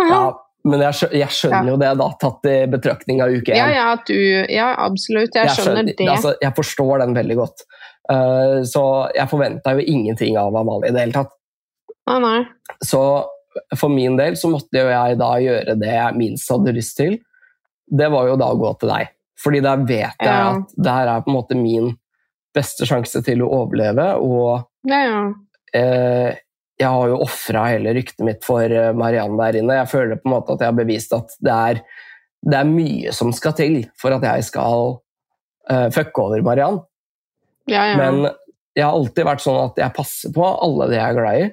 Ja, 0.00 0.32
men 0.64 0.80
jeg, 0.84 0.92
skjø- 0.98 1.12
jeg 1.16 1.28
skjønner 1.32 1.68
jo 1.72 1.76
det, 1.80 1.90
da, 2.00 2.06
tatt 2.20 2.44
i 2.50 2.56
betraktning 2.70 3.22
av 3.24 3.32
uke 3.32 3.52
én. 3.54 3.56
Ja, 3.56 3.68
ja, 3.72 3.86
du, 4.06 4.14
ja, 4.52 4.68
absolutt. 4.84 5.34
Jeg 5.34 5.48
skjønner 5.56 5.86
det. 5.88 5.96
Altså, 6.08 6.34
jeg 6.42 6.52
forstår 6.56 6.98
den 7.04 7.14
veldig 7.16 7.36
godt. 7.38 7.64
Uh, 8.10 8.60
så 8.66 8.82
jeg 9.14 9.28
forventa 9.30 9.72
jo 9.78 9.84
ingenting 9.86 10.36
av 10.40 10.56
Amalie 10.58 10.90
i 10.90 10.94
det 10.96 11.04
hele 11.06 11.14
tatt. 11.16 11.32
Ah, 12.10 12.18
nei. 12.18 12.42
Så 12.84 13.00
for 13.78 13.88
min 13.92 14.16
del 14.18 14.36
så 14.38 14.50
måtte 14.50 14.78
jo 14.82 14.90
jeg 14.90 15.16
da 15.20 15.30
gjøre 15.42 15.76
det 15.78 15.90
jeg 15.94 16.16
minst 16.18 16.50
hadde 16.50 16.74
lyst 16.76 16.96
til. 16.98 17.16
Det 17.90 18.08
var 18.12 18.28
jo 18.30 18.36
da 18.40 18.50
å 18.52 18.58
gå 18.60 18.72
til 18.80 18.90
deg. 18.92 19.10
Fordi 19.40 19.60
der 19.64 19.84
vet 19.88 20.20
jeg 20.20 20.28
Ja. 20.28 20.50
at 20.58 20.74
det 20.76 20.92
her 20.98 21.08
er 21.14 21.22
på 21.24 21.30
en 21.32 21.36
måte 21.38 21.56
min 21.56 21.92
beste 22.54 22.84
sjanse 22.88 23.22
til 23.24 23.42
å 23.46 23.48
overleve. 23.62 24.10
Og 24.20 24.66
Ja, 24.90 25.00
ja. 25.06 25.20
eh, 25.74 26.34
jeg 26.80 26.88
har 26.88 27.10
jo 27.12 27.18
ofra 27.26 27.66
hele 27.74 27.92
ryktet 27.98 28.24
mitt 28.24 28.44
for 28.46 28.64
eh, 28.64 28.90
Mariann 28.96 29.36
der 29.36 29.58
inne. 29.60 29.76
Jeg 29.82 29.90
føler 29.92 30.16
på 30.20 30.30
en 30.30 30.34
måte 30.38 30.54
at 30.56 30.62
jeg 30.64 30.72
har 30.72 30.78
bevist 30.78 31.12
at 31.16 31.34
det 31.44 31.56
er, 31.56 31.80
det 32.48 32.58
er 32.62 32.70
mye 32.70 33.12
som 33.12 33.32
skal 33.36 33.52
til 33.58 33.78
for 34.00 34.16
at 34.16 34.24
jeg 34.24 34.46
skal 34.48 34.94
uh, 35.70 35.88
fucke 35.92 36.24
over 36.24 36.40
Mariann. 36.46 36.80
ja, 37.68 37.84
ja. 37.92 37.96
Men 38.00 38.30
jeg 38.76 38.86
har 38.86 38.94
alltid 38.96 39.26
vært 39.26 39.42
sånn 39.44 39.58
at 39.66 39.80
jeg 39.82 39.92
passer 39.96 40.32
på 40.32 40.44
alle 40.46 40.86
de 40.88 40.96
jeg 40.96 41.04
er 41.04 41.16
glad 41.18 41.40
i, 41.42 41.48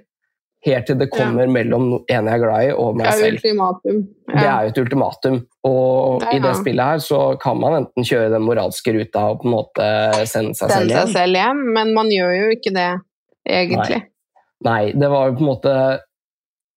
helt 0.67 0.85
til 0.89 0.97
det 0.99 1.07
kommer 1.11 1.47
mellom 1.51 1.87
no- 1.91 1.99
en 2.07 2.27
jeg 2.29 2.33
er 2.37 2.41
glad 2.43 2.67
i, 2.67 2.71
og 2.77 2.95
meg 2.99 3.07
det 3.09 3.15
selv. 3.19 3.37
ultimatum. 3.41 4.01
Det 4.31 4.43
er 4.47 4.67
jo 4.67 4.71
et 4.71 4.79
ultimatum. 4.83 5.37
Og 5.67 6.23
Ja, 6.23 6.31
i 6.37 6.41
det 6.43 6.53
spillet 6.61 6.91
her 6.93 7.01
så 7.03 7.19
kan 7.41 7.59
man 7.59 7.77
enten 7.83 8.05
kjøre 8.07 8.29
den 8.33 8.45
moralske 8.47 8.93
ruta 8.95 9.23
og 9.33 9.41
på 9.41 9.49
en 9.49 9.55
måte 9.57 9.87
sende 10.29 10.53
seg 10.55 10.69
selv 10.69 10.77
Sende 10.77 10.93
hjem. 10.93 11.07
seg 11.09 11.17
selv 11.19 11.41
hjem, 11.41 11.63
men 11.79 11.93
man 11.97 12.13
gjør 12.13 12.33
jo 12.37 12.47
ikke 12.55 12.73
det, 12.77 12.87
egentlig. 13.49 13.99
Nei, 14.05 14.11
det 14.63 15.09
var 15.09 15.27
jo 15.29 15.35
på 15.35 15.39
en 15.43 15.51
måte 15.51 15.73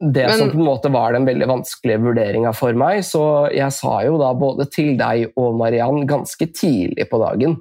det 0.00 0.26
Men- 0.26 0.38
som 0.38 0.50
på 0.50 0.56
en 0.56 0.64
måte 0.64 0.90
var 0.92 1.12
den 1.12 1.26
veldig 1.26 1.46
vanskelige 1.46 2.00
vurderinga 2.00 2.54
for 2.56 2.72
meg. 2.72 3.00
Så 3.04 3.52
jeg 3.52 3.70
sa 3.72 4.00
jo 4.02 4.16
da 4.18 4.32
både 4.34 4.64
til 4.70 4.96
deg 4.96 5.32
og 5.36 5.58
Mariann 5.58 6.06
ganske 6.08 6.46
tidlig 6.56 7.08
på 7.10 7.18
dagen 7.20 7.58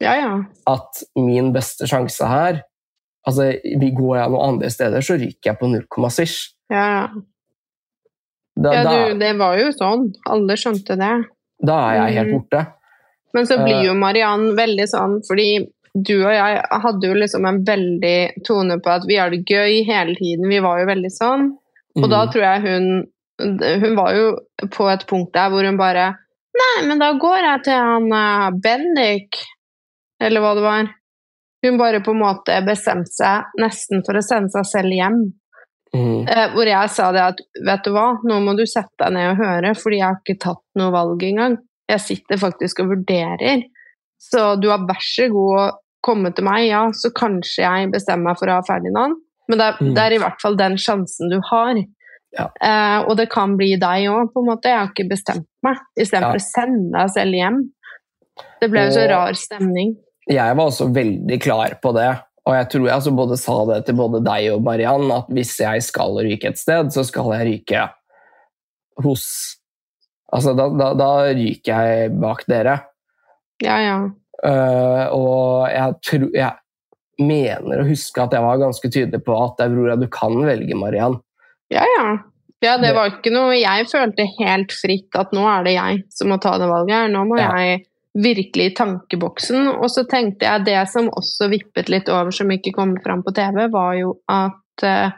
Ja, 0.00 0.14
ja. 0.14 0.42
at 0.66 1.02
min 1.16 1.52
beste 1.52 1.86
sjanse 1.86 2.26
her 2.26 2.62
Altså, 3.26 3.58
Går 3.64 4.16
jeg 4.20 4.30
noen 4.30 4.48
andre 4.54 4.68
steder, 4.70 5.00
så 5.02 5.16
ryker 5.18 5.50
jeg 5.50 5.58
på 5.58 5.66
null 5.68 5.82
komma 5.90 6.06
svisj. 6.08 6.52
ja, 6.70 6.84
ja. 7.02 7.06
Da, 8.56 8.72
ja 8.72 8.82
du, 9.12 9.18
det 9.18 9.36
var 9.36 9.58
jo 9.58 9.72
sånn. 9.74 10.12
Alle 10.30 10.54
skjønte 10.56 10.94
det. 10.96 11.26
da 11.66 11.74
er 11.90 11.94
jeg 12.06 12.14
helt 12.18 12.28
Mm. 12.28 12.38
borte. 12.38 12.66
Men 13.34 13.44
så 13.46 13.56
blir 13.64 13.74
Eh. 13.80 13.84
jo 13.86 13.94
Mariann 13.94 14.54
veldig 14.56 14.86
sånn, 14.88 15.20
fordi 15.26 15.66
du 16.04 16.14
og 16.26 16.32
jeg 16.34 16.62
hadde 16.82 17.08
jo 17.08 17.14
liksom 17.16 17.46
en 17.48 17.62
veldig 17.64 18.42
tone 18.44 18.76
på 18.84 18.90
at 18.92 19.06
vi 19.08 19.16
har 19.16 19.30
det 19.32 19.44
gøy 19.48 19.82
hele 19.88 20.16
tiden. 20.18 20.48
Vi 20.50 20.58
var 20.64 20.80
jo 20.82 20.88
veldig 20.90 21.12
sånn. 21.14 21.46
Og 21.96 22.08
da 22.12 22.24
Mm. 22.26 22.30
tror 22.32 22.42
jeg 22.42 22.60
hun 22.66 22.88
Hun 23.38 23.96
var 23.96 24.14
jo 24.16 24.26
på 24.72 24.86
et 24.88 25.02
punkt 25.06 25.32
der 25.34 25.50
hvor 25.52 25.64
hun 25.64 25.76
bare 25.76 26.14
Nei, 26.56 26.86
men 26.88 26.98
da 26.98 27.10
går 27.20 27.36
jeg 27.44 27.62
til 27.66 27.74
han 27.74 28.06
uh, 28.12 28.50
Bendik, 28.64 29.36
eller 30.18 30.40
hva 30.40 30.54
det 30.56 30.62
var. 30.64 30.86
Hun 31.66 31.76
bare 31.76 32.00
på 32.00 32.14
en 32.14 32.22
måte 32.22 32.56
bestemte 32.64 33.12
seg 33.12 33.44
nesten 33.60 34.00
for 34.06 34.16
å 34.16 34.22
sende 34.24 34.48
seg 34.54 34.64
selv 34.70 34.96
hjem. 34.96 35.18
Mm. 35.92 36.24
Eh, 36.28 36.46
hvor 36.54 36.64
jeg 36.64 36.88
sa 36.94 37.10
det 37.12 37.20
at 37.26 37.42
vet 37.66 37.84
du 37.84 37.90
hva, 37.92 38.06
nå 38.24 38.40
må 38.40 38.56
du 38.56 38.64
sette 38.64 38.96
deg 39.04 39.12
ned 39.18 39.34
og 39.34 39.42
høre, 39.44 39.74
fordi 39.76 39.98
jeg 40.00 40.06
har 40.08 40.16
ikke 40.22 40.40
tatt 40.46 40.62
noe 40.80 40.90
valg 40.96 41.22
engang. 41.28 41.58
Jeg 41.92 42.00
sitter 42.06 42.40
faktisk 42.40 42.80
og 42.80 42.88
vurderer. 42.94 43.66
Så 44.16 44.54
du 44.60 44.70
har 44.72 44.80
vær 44.88 45.04
så 45.04 45.28
god 45.28 45.76
komme 46.06 46.30
til 46.34 46.46
meg, 46.46 46.68
ja, 46.70 46.86
så 46.94 47.10
kanskje 47.14 47.64
jeg 47.64 47.90
bestemmer 47.92 48.30
meg 48.30 48.38
for 48.40 48.50
å 48.52 48.58
ha 48.60 48.64
Ferdinand. 48.66 49.18
Men 49.50 49.58
det 49.60 49.68
Mm. 49.80 49.94
det 49.94 50.02
er 50.02 50.14
i 50.16 50.18
hvert 50.22 50.40
fall 50.42 50.56
den 50.58 50.76
sjansen 50.80 51.30
du 51.30 51.40
har. 51.50 51.76
Ja. 52.36 52.48
Eh, 52.60 52.98
og 53.08 53.16
det 53.16 53.28
kan 53.30 53.56
bli 53.56 53.76
deg 53.80 54.08
òg, 54.10 54.32
på 54.32 54.42
en 54.42 54.48
måte. 54.50 54.68
Jeg 54.68 54.78
har 54.78 54.90
ikke 54.90 55.08
bestemt 55.10 55.46
meg. 55.62 55.78
Istedenfor 55.98 56.38
Ja. 56.38 56.42
å 56.42 56.46
sende 56.46 56.98
deg 56.98 57.10
selv 57.14 57.32
hjem. 57.38 57.60
Det 58.60 58.70
ble 58.70 58.86
jo 58.86 58.90
så 58.96 59.08
rar 59.08 59.32
stemning. 59.38 59.94
Jeg 60.28 60.56
var 60.56 60.66
også 60.66 60.92
veldig 60.92 61.40
klar 61.40 61.78
på 61.80 61.94
det. 61.94 62.10
Og 62.46 62.54
jeg 62.54 62.68
tror 62.70 62.84
jeg 62.86 62.94
altså 62.94 63.16
både 63.16 63.38
sa 63.38 63.64
det 63.66 63.86
til 63.86 63.94
både 63.96 64.22
deg 64.24 64.52
og 64.52 64.62
Mariann, 64.62 65.10
at 65.10 65.26
hvis 65.28 65.56
jeg 65.58 65.82
skal 65.82 66.14
ryke 66.18 66.46
et 66.50 66.58
sted, 66.58 66.92
så 66.94 67.04
skal 67.06 67.32
jeg 67.32 67.46
ryke 67.66 67.88
hos 69.02 69.56
Altså, 70.34 70.56
da, 70.58 70.64
da, 70.74 70.88
da 70.98 71.08
ryker 71.30 71.70
jeg 71.86 72.20
bak 72.20 72.40
dere. 72.50 72.80
Ja, 73.62 73.76
ja. 73.78 73.98
Eh, 74.44 75.06
og 75.16 75.68
jeg 75.72 75.94
tro, 76.04 76.28
Jeg 76.34 76.52
mener 77.18 77.80
å 77.80 77.88
huske 77.88 78.20
at 78.22 78.32
jeg 78.36 78.44
var 78.44 78.58
ganske 78.60 78.90
tydelig 78.92 79.22
på 79.24 79.36
at 79.40 79.62
Aurora, 79.64 79.96
du 79.96 80.06
kan 80.12 80.36
velge 80.44 80.76
Mariann. 80.76 81.20
Ja, 81.72 81.84
ja. 81.96 82.18
Ja, 82.62 82.76
det 82.76 82.88
Det- 82.88 82.94
var 82.94 83.10
ikke 83.10 83.32
noe 83.32 83.54
Jeg 83.54 83.86
følte 83.86 84.26
helt 84.38 84.72
fritt 84.72 85.14
at 85.14 85.32
nå 85.32 85.44
er 85.46 85.64
det 85.64 85.74
jeg 85.74 86.04
som 86.10 86.28
må 86.28 86.40
ta 86.40 86.58
det 86.58 86.68
valget 86.68 86.90
her. 86.94 87.08
Nå 87.08 87.24
må 87.26 87.38
Ja. 87.38 87.52
jeg 87.56 87.86
virkelig 88.16 88.70
i 88.70 88.74
tankeboksen. 88.74 89.68
Og 89.76 89.90
så 89.90 90.06
tenkte 90.08 90.40
jeg 90.42 90.64
det 90.64 90.88
som 90.88 91.08
også 91.10 91.50
vippet 91.50 91.88
litt 91.88 92.08
over, 92.08 92.30
som 92.30 92.48
ikke 92.48 92.72
kom 92.74 92.96
fram 93.04 93.22
på 93.22 93.34
TV, 93.34 93.68
var 93.70 93.94
jo 93.94 94.14
at 94.28 94.82
uh, 94.82 95.10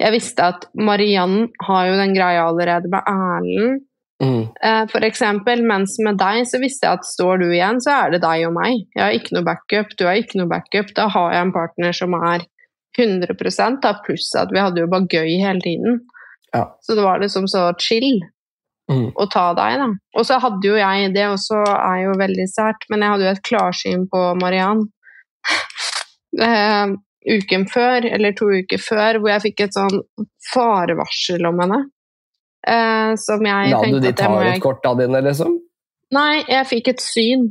jeg 0.00 0.12
visste 0.12 0.40
at 0.42 0.66
Mariann 0.74 1.48
har 1.62 1.86
jo 1.86 1.92
den 1.96 2.14
greia 2.14 2.48
allerede 2.48 2.90
med 2.90 3.02
Erlend. 3.06 3.82
Mm. 4.22 4.42
Eh, 4.62 4.82
for 4.92 5.04
eksempel, 5.06 5.64
mens 5.66 5.96
med 6.04 6.20
deg 6.20 6.44
så 6.46 6.60
visste 6.62 6.86
jeg 6.86 7.00
at 7.00 7.08
står 7.08 7.42
du 7.42 7.48
igjen, 7.50 7.80
så 7.82 7.96
er 8.04 8.14
det 8.14 8.22
deg 8.22 8.46
og 8.46 8.54
meg. 8.54 8.84
Jeg 8.94 9.02
har 9.02 9.16
ikke 9.16 9.36
noe 9.36 9.48
backup, 9.48 9.96
du 9.98 10.06
har 10.06 10.20
ikke 10.20 10.38
noe 10.38 10.50
backup. 10.52 10.92
Da 10.98 11.08
har 11.10 11.34
jeg 11.34 11.46
en 11.46 11.54
partner 11.56 11.96
som 11.96 12.14
er 12.20 12.46
100 12.98 13.80
da, 13.82 13.94
pluss 14.04 14.28
at 14.36 14.52
vi 14.52 14.60
hadde 14.60 14.84
jo 14.84 14.90
bare 14.92 15.08
gøy 15.10 15.40
hele 15.40 15.64
tiden. 15.64 16.02
Ja. 16.52 16.68
Så 16.84 16.94
det 16.94 17.06
var 17.06 17.22
liksom 17.22 17.48
så 17.48 17.70
chill 17.80 18.20
Mm. 18.90 19.12
å 19.14 19.26
ta 19.30 19.52
deg, 19.56 19.78
da. 19.80 19.86
Og 20.18 20.26
så 20.26 20.38
hadde 20.42 20.66
jo 20.66 20.74
jeg, 20.74 21.12
det 21.14 21.28
også 21.30 21.60
er 21.70 22.02
jo 22.06 22.18
veldig 22.18 22.46
sært, 22.50 22.84
men 22.90 23.04
jeg 23.04 23.14
hadde 23.14 23.26
jo 23.26 23.32
et 23.32 23.46
klarsyn 23.46 24.04
på 24.10 24.22
Mariann 24.40 24.82
eh, 26.48 26.94
uken 27.22 27.66
før, 27.70 28.08
eller 28.10 28.34
to 28.36 28.50
uker 28.50 28.82
før, 28.82 29.20
hvor 29.20 29.32
jeg 29.34 29.44
fikk 29.46 29.64
et 29.66 29.78
sånn 29.78 30.02
farevarsel 30.50 31.46
om 31.48 31.62
henne. 31.62 31.80
Eh, 32.62 33.12
som 33.18 33.42
jeg 33.46 33.70
La 33.72 33.82
du 33.82 33.98
de 34.00 34.12
ta 34.14 34.30
ut 34.30 34.62
korta 34.62 34.94
dine, 34.98 35.20
liksom? 35.26 35.56
Nei, 36.14 36.42
jeg 36.46 36.68
fikk 36.70 36.92
et 36.92 37.02
syn. 37.02 37.48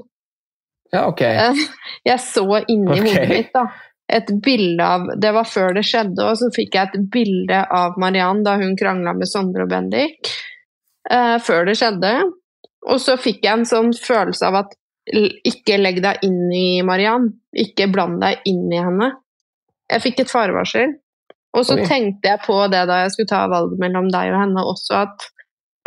Ja, 0.91 1.05
ok. 1.09 1.23
Eh, 1.27 1.63
Jeg 2.11 2.19
så 2.23 2.45
inni 2.67 2.89
okay. 2.91 3.01
hodet 3.05 3.29
mitt, 3.29 3.51
da. 3.55 3.65
et 4.11 4.29
bilde 4.43 4.83
av 4.83 5.05
Det 5.21 5.31
var 5.35 5.47
før 5.47 5.75
det 5.77 5.85
skjedde, 5.87 6.25
og 6.25 6.39
så 6.39 6.49
fikk 6.55 6.75
jeg 6.75 6.89
et 6.89 7.09
bilde 7.13 7.59
av 7.71 7.99
Mariann 8.01 8.41
da 8.43 8.57
hun 8.59 8.73
krangla 8.79 9.13
med 9.15 9.29
Sondre 9.29 9.67
og 9.67 9.71
Bendik. 9.71 10.31
Uh, 11.07 11.37
før 11.43 11.69
det 11.69 11.77
skjedde. 11.79 12.11
Og 12.91 12.99
så 13.01 13.15
fikk 13.21 13.45
jeg 13.45 13.61
en 13.61 13.67
sånn 13.69 13.91
følelse 13.93 14.47
av 14.49 14.57
at 14.63 14.75
ikke 15.11 15.79
legg 15.79 16.01
deg 16.03 16.25
inn 16.25 16.51
i 16.53 16.81
Mariann. 16.85 17.29
Ikke 17.57 17.87
bland 17.91 18.19
deg 18.23 18.43
inn 18.49 18.67
i 18.73 18.81
henne. 18.81 19.11
Jeg 19.91 20.03
fikk 20.03 20.23
et 20.23 20.33
farevarsel. 20.33 20.95
Og 21.57 21.65
så 21.67 21.75
Oi. 21.75 21.85
tenkte 21.87 22.31
jeg 22.31 22.43
på 22.45 22.55
det 22.71 22.85
da 22.89 23.01
jeg 23.03 23.15
skulle 23.15 23.31
ta 23.31 23.43
valget 23.51 23.81
mellom 23.81 24.07
deg 24.13 24.31
og 24.31 24.39
henne 24.39 24.63
også, 24.71 25.03
at 25.03 25.27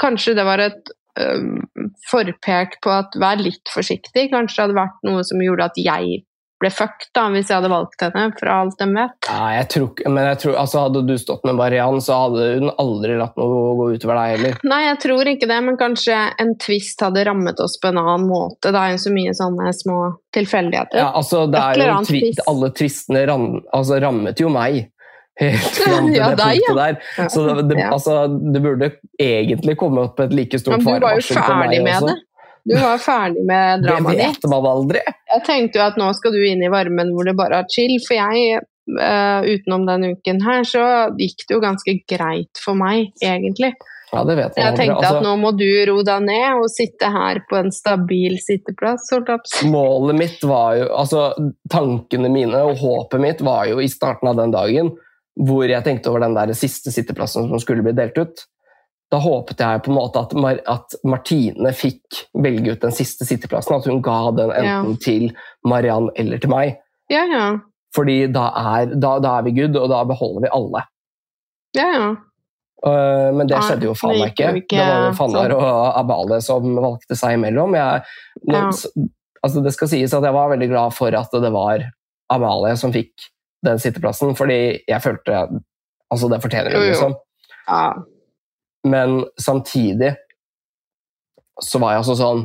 kanskje 0.03 0.37
det 0.37 0.45
var 0.45 0.61
et 0.61 0.93
um, 1.21 1.65
forpek 2.11 2.79
på 2.85 2.93
at 2.93 3.17
vær 3.21 3.41
litt 3.41 3.73
forsiktig. 3.73 4.29
Kanskje 4.35 4.59
det 4.59 4.65
hadde 4.67 4.81
vært 4.83 5.09
noe 5.09 5.25
som 5.27 5.43
gjorde 5.43 5.71
at 5.71 5.81
jeg 5.81 6.25
ble 6.63 6.71
fucked 6.73 7.11
da, 7.17 7.27
hvis 7.35 7.51
jeg 7.51 7.59
hadde 7.59 7.71
valgt 7.73 8.03
henne, 8.05 8.25
fra 8.39 8.59
alt 8.63 8.79
de 8.81 8.87
vet. 8.95 9.29
Ja, 9.29 9.41
jeg 9.59 9.69
tror, 9.75 10.03
men 10.07 10.29
jeg 10.31 10.39
tror, 10.45 10.55
altså, 10.63 10.85
hadde 10.87 11.03
du 11.09 11.15
stått 11.21 11.45
med 11.49 11.59
Mariann, 11.59 12.01
så 12.05 12.19
hadde 12.23 12.47
hun 12.55 12.73
aldri 12.81 13.19
latt 13.21 13.37
noe 13.41 13.75
gå 13.81 13.89
utover 13.97 14.21
deg 14.21 14.35
heller. 14.37 14.59
Nei, 14.71 14.81
jeg 14.87 15.01
tror 15.05 15.33
ikke 15.35 15.51
det, 15.51 15.61
men 15.67 15.79
kanskje 15.81 16.21
en 16.41 16.55
twist 16.63 17.05
hadde 17.05 17.27
rammet 17.29 17.61
oss 17.65 17.77
på 17.83 17.91
en 17.91 18.01
annen 18.01 18.29
måte. 18.31 18.71
Det 18.71 18.81
er 18.81 18.95
jo 18.95 19.03
så 19.05 19.15
mye 19.15 19.35
sånne 19.37 19.75
små 19.77 19.99
tilfeldigheter. 20.35 21.03
Ja, 21.03 21.11
altså, 21.19 21.45
det 21.51 21.61
er 21.61 21.85
jo 21.85 22.01
tvi, 22.09 22.23
alle 22.51 22.73
tvistene 22.79 23.27
ram, 23.31 23.49
altså, 23.75 24.01
rammet 24.05 24.43
jo 24.43 24.53
meg. 24.55 24.85
Helt 25.41 25.79
fram 25.85 26.07
til 26.13 26.19
Ja, 26.21 26.29
det 26.31 26.39
deg, 26.39 26.61
punktet 26.67 26.77
der. 26.79 26.99
Ja. 27.19 27.29
Så 27.29 27.47
det, 27.49 27.65
det, 27.71 27.79
Ja. 27.81 27.89
altså, 27.97 28.19
det 28.55 28.63
burde 28.63 28.91
egentlig 29.21 29.77
komme 29.81 30.05
opp 30.09 30.21
et 30.21 30.33
like 30.37 30.59
stort 30.63 30.83
farevarsel 30.85 31.41
på 31.43 31.57
meg 31.59 31.81
også. 31.83 32.13
det. 32.13 32.21
Du 32.65 32.77
var 32.81 33.01
ferdig 33.03 33.43
med 33.45 33.83
dramaet 33.85 34.21
ditt. 34.21 34.39
vet 34.45 34.51
man 34.53 34.69
aldri. 34.71 35.03
Jeg 35.35 35.43
tenkte 35.49 35.81
jo 35.81 35.87
at 35.89 35.99
nå 36.01 36.13
skal 36.17 36.33
du 36.33 36.39
inn 36.47 36.63
i 36.65 36.71
varmen 36.73 37.11
hvor 37.13 37.27
det 37.29 37.35
bare 37.37 37.65
er 37.65 37.69
chill, 37.73 37.99
for 38.07 38.15
jeg 38.21 38.63
Uh, 38.85 39.41
utenom 39.49 39.87
denne 39.89 40.11
uken 40.13 40.43
her, 40.45 40.61
så 40.69 40.81
gikk 41.17 41.47
det 41.49 41.55
jo 41.55 41.61
ganske 41.63 41.93
greit 42.05 42.61
for 42.61 42.77
meg, 42.77 43.15
egentlig. 43.25 43.71
Ja, 44.13 44.21
det 44.29 44.35
vet 44.37 44.59
Jeg 44.61 44.67
aldri. 44.67 44.77
tenkte 44.83 44.99
Altså, 45.07 45.23
at 45.23 45.25
nå 45.25 45.31
må 45.41 45.53
du 45.57 45.65
ro 45.89 45.95
deg 46.05 46.27
ned 46.27 46.59
og 46.61 46.67
sitte 46.69 47.09
her 47.09 47.41
på 47.49 47.57
en 47.63 47.73
stabil 47.73 48.37
sitteplass. 48.45 49.09
jeg. 49.09 49.71
Målet 49.73 50.19
mitt 50.21 50.45
var 50.45 50.77
jo 50.83 50.91
altså, 51.01 51.23
Tankene 51.73 52.29
mine 52.29 52.61
og 52.61 52.77
håpet 52.83 53.25
mitt 53.25 53.41
var 53.41 53.65
jo 53.73 53.81
i 53.81 53.89
starten 53.89 54.29
av 54.29 54.37
den 54.37 54.53
dagen 54.53 54.93
hvor 55.41 55.67
jeg 55.67 55.83
tenkte 55.87 56.11
over 56.13 56.23
den 56.23 56.37
der 56.37 56.53
siste 56.55 56.93
sitteplassen 56.95 57.49
som 57.51 57.61
skulle 57.63 57.83
bli 57.83 57.95
delt 57.97 58.19
ut. 58.19 58.45
Da 59.13 59.19
håpet 59.21 59.61
jeg 59.61 59.83
på 59.85 59.91
en 59.93 59.99
måte 59.99 60.23
at, 60.23 60.33
Mar 60.39 60.59
at 60.71 60.95
Martine 61.07 61.73
fikk 61.77 62.25
velge 62.43 62.75
ut 62.75 62.83
den 62.83 62.95
siste 62.95 63.27
sitteplassen. 63.29 63.77
At 63.77 63.87
hun 63.91 64.03
ga 64.03 64.31
den 64.35 64.53
enten 64.55 64.97
til 65.03 65.29
Mariann 65.67 66.11
eller 66.19 66.41
til 66.43 66.51
meg. 66.51 66.79
Ja, 67.13 67.25
ja. 67.31 67.47
Fordi 67.95 68.25
da 68.35 68.49
er, 68.59 68.95
da, 68.95 69.19
da 69.23 69.37
er 69.39 69.45
vi 69.47 69.53
good, 69.61 69.77
og 69.79 69.91
da 69.93 70.01
beholder 70.09 70.47
vi 70.47 70.55
alle. 70.57 70.85
Ja, 71.77 71.89
ja. 71.95 72.07
Uh, 72.85 73.31
men 73.33 73.49
det 73.49 73.61
skjedde 73.65 73.87
jo 73.87 73.95
faen 73.97 74.19
meg 74.21 74.35
ikke. 74.35 74.51
ikke 74.61 74.77
Det 74.77 74.87
var 74.89 75.07
jo 75.07 75.13
Fannar 75.17 75.53
sånn. 75.55 75.63
og 75.63 76.01
Abale 76.01 76.41
som 76.45 76.75
valgte 76.77 77.17
seg 77.17 77.39
imellom. 77.39 77.77
Jeg, 77.79 78.03
Ja. 78.51 78.65
altså 79.45 79.63
det 79.65 79.73
skal 79.77 79.89
sies 79.89 80.13
at 80.17 80.27
jeg 80.27 80.37
var 80.37 80.51
veldig 80.53 80.69
glad 80.69 80.93
for 80.97 81.15
at 81.17 81.33
det 81.33 81.53
var 81.55 81.87
Amalie 82.35 82.77
som 82.81 82.93
fikk 82.93 83.31
den 83.65 83.81
sitteplassen, 83.83 84.35
fordi 84.39 84.59
jeg 84.89 85.03
følte 85.03 85.47
Altså, 86.13 86.29
det 86.31 86.43
fortjener 86.45 86.77
hun, 86.77 86.85
liksom. 86.85 87.15
ja. 87.67 87.85
Men 88.85 89.25
samtidig 89.41 90.13
så 91.63 91.81
var 91.81 91.95
jeg 91.95 92.03
også 92.05 92.17
sånn 92.19 92.43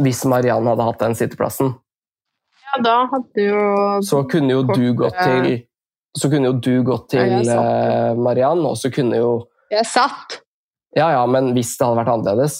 Hvis 0.00 0.24
Mariann 0.30 0.66
hadde 0.70 0.86
hatt 0.86 1.02
den 1.02 1.16
sitteplassen, 1.18 1.74
Ja, 2.70 2.80
da 2.82 2.94
hadde 3.12 3.44
jo 3.44 3.64
så 4.06 4.22
kunne 4.30 4.56
jo 4.56 4.62
du 4.70 4.94
gått 4.96 5.18
til 5.20 5.66
så 6.18 6.26
kunne 6.30 6.50
jo 6.50 6.56
du 6.58 6.72
gått 6.82 7.12
til 7.12 7.36
ja, 7.46 7.54
eh, 7.54 8.16
Mariann, 8.18 8.64
og 8.66 8.74
så 8.78 8.90
kunne 8.90 9.20
jo 9.20 9.30
Jeg 9.70 9.86
satt! 9.86 10.40
Ja, 10.96 11.12
ja, 11.14 11.20
men 11.30 11.52
hvis 11.54 11.76
det 11.78 11.86
hadde 11.86 12.00
vært 12.00 12.14
annerledes 12.16 12.56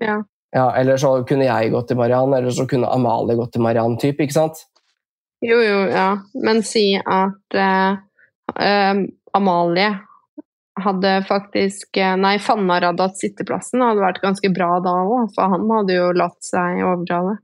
Ja. 0.00 0.22
Ja, 0.54 0.70
Eller 0.80 0.96
så 0.98 1.12
kunne 1.28 1.46
jeg 1.46 1.70
gått 1.74 1.90
til 1.90 1.98
Mariann, 2.00 2.32
eller 2.34 2.50
så 2.54 2.64
kunne 2.70 2.88
Amalie 2.90 3.36
gått 3.38 3.52
til 3.54 3.62
Mariann, 3.62 3.98
typ, 4.00 4.18
ikke 4.24 4.34
sant? 4.34 4.64
Jo, 5.40 5.56
jo, 5.64 5.78
ja. 5.88 6.06
Men 6.44 6.62
si 6.66 6.84
at 7.00 7.54
eh, 7.56 7.92
eh, 8.60 8.94
Amalie 9.32 9.90
hadde 10.80 11.14
faktisk 11.28 11.96
eh, 12.00 12.16
Nei, 12.20 12.34
Fannar 12.42 12.84
hadde 12.90 13.06
hatt 13.08 13.18
sitteplassen. 13.20 13.80
Det 13.80 13.88
hadde 13.92 14.04
vært 14.04 14.20
ganske 14.24 14.50
bra 14.52 14.68
da 14.84 14.92
òg, 15.06 15.30
for 15.34 15.54
han 15.54 15.64
hadde 15.78 15.96
jo 15.96 16.10
latt 16.16 16.38
seg 16.44 16.82
overtale. 16.84 17.38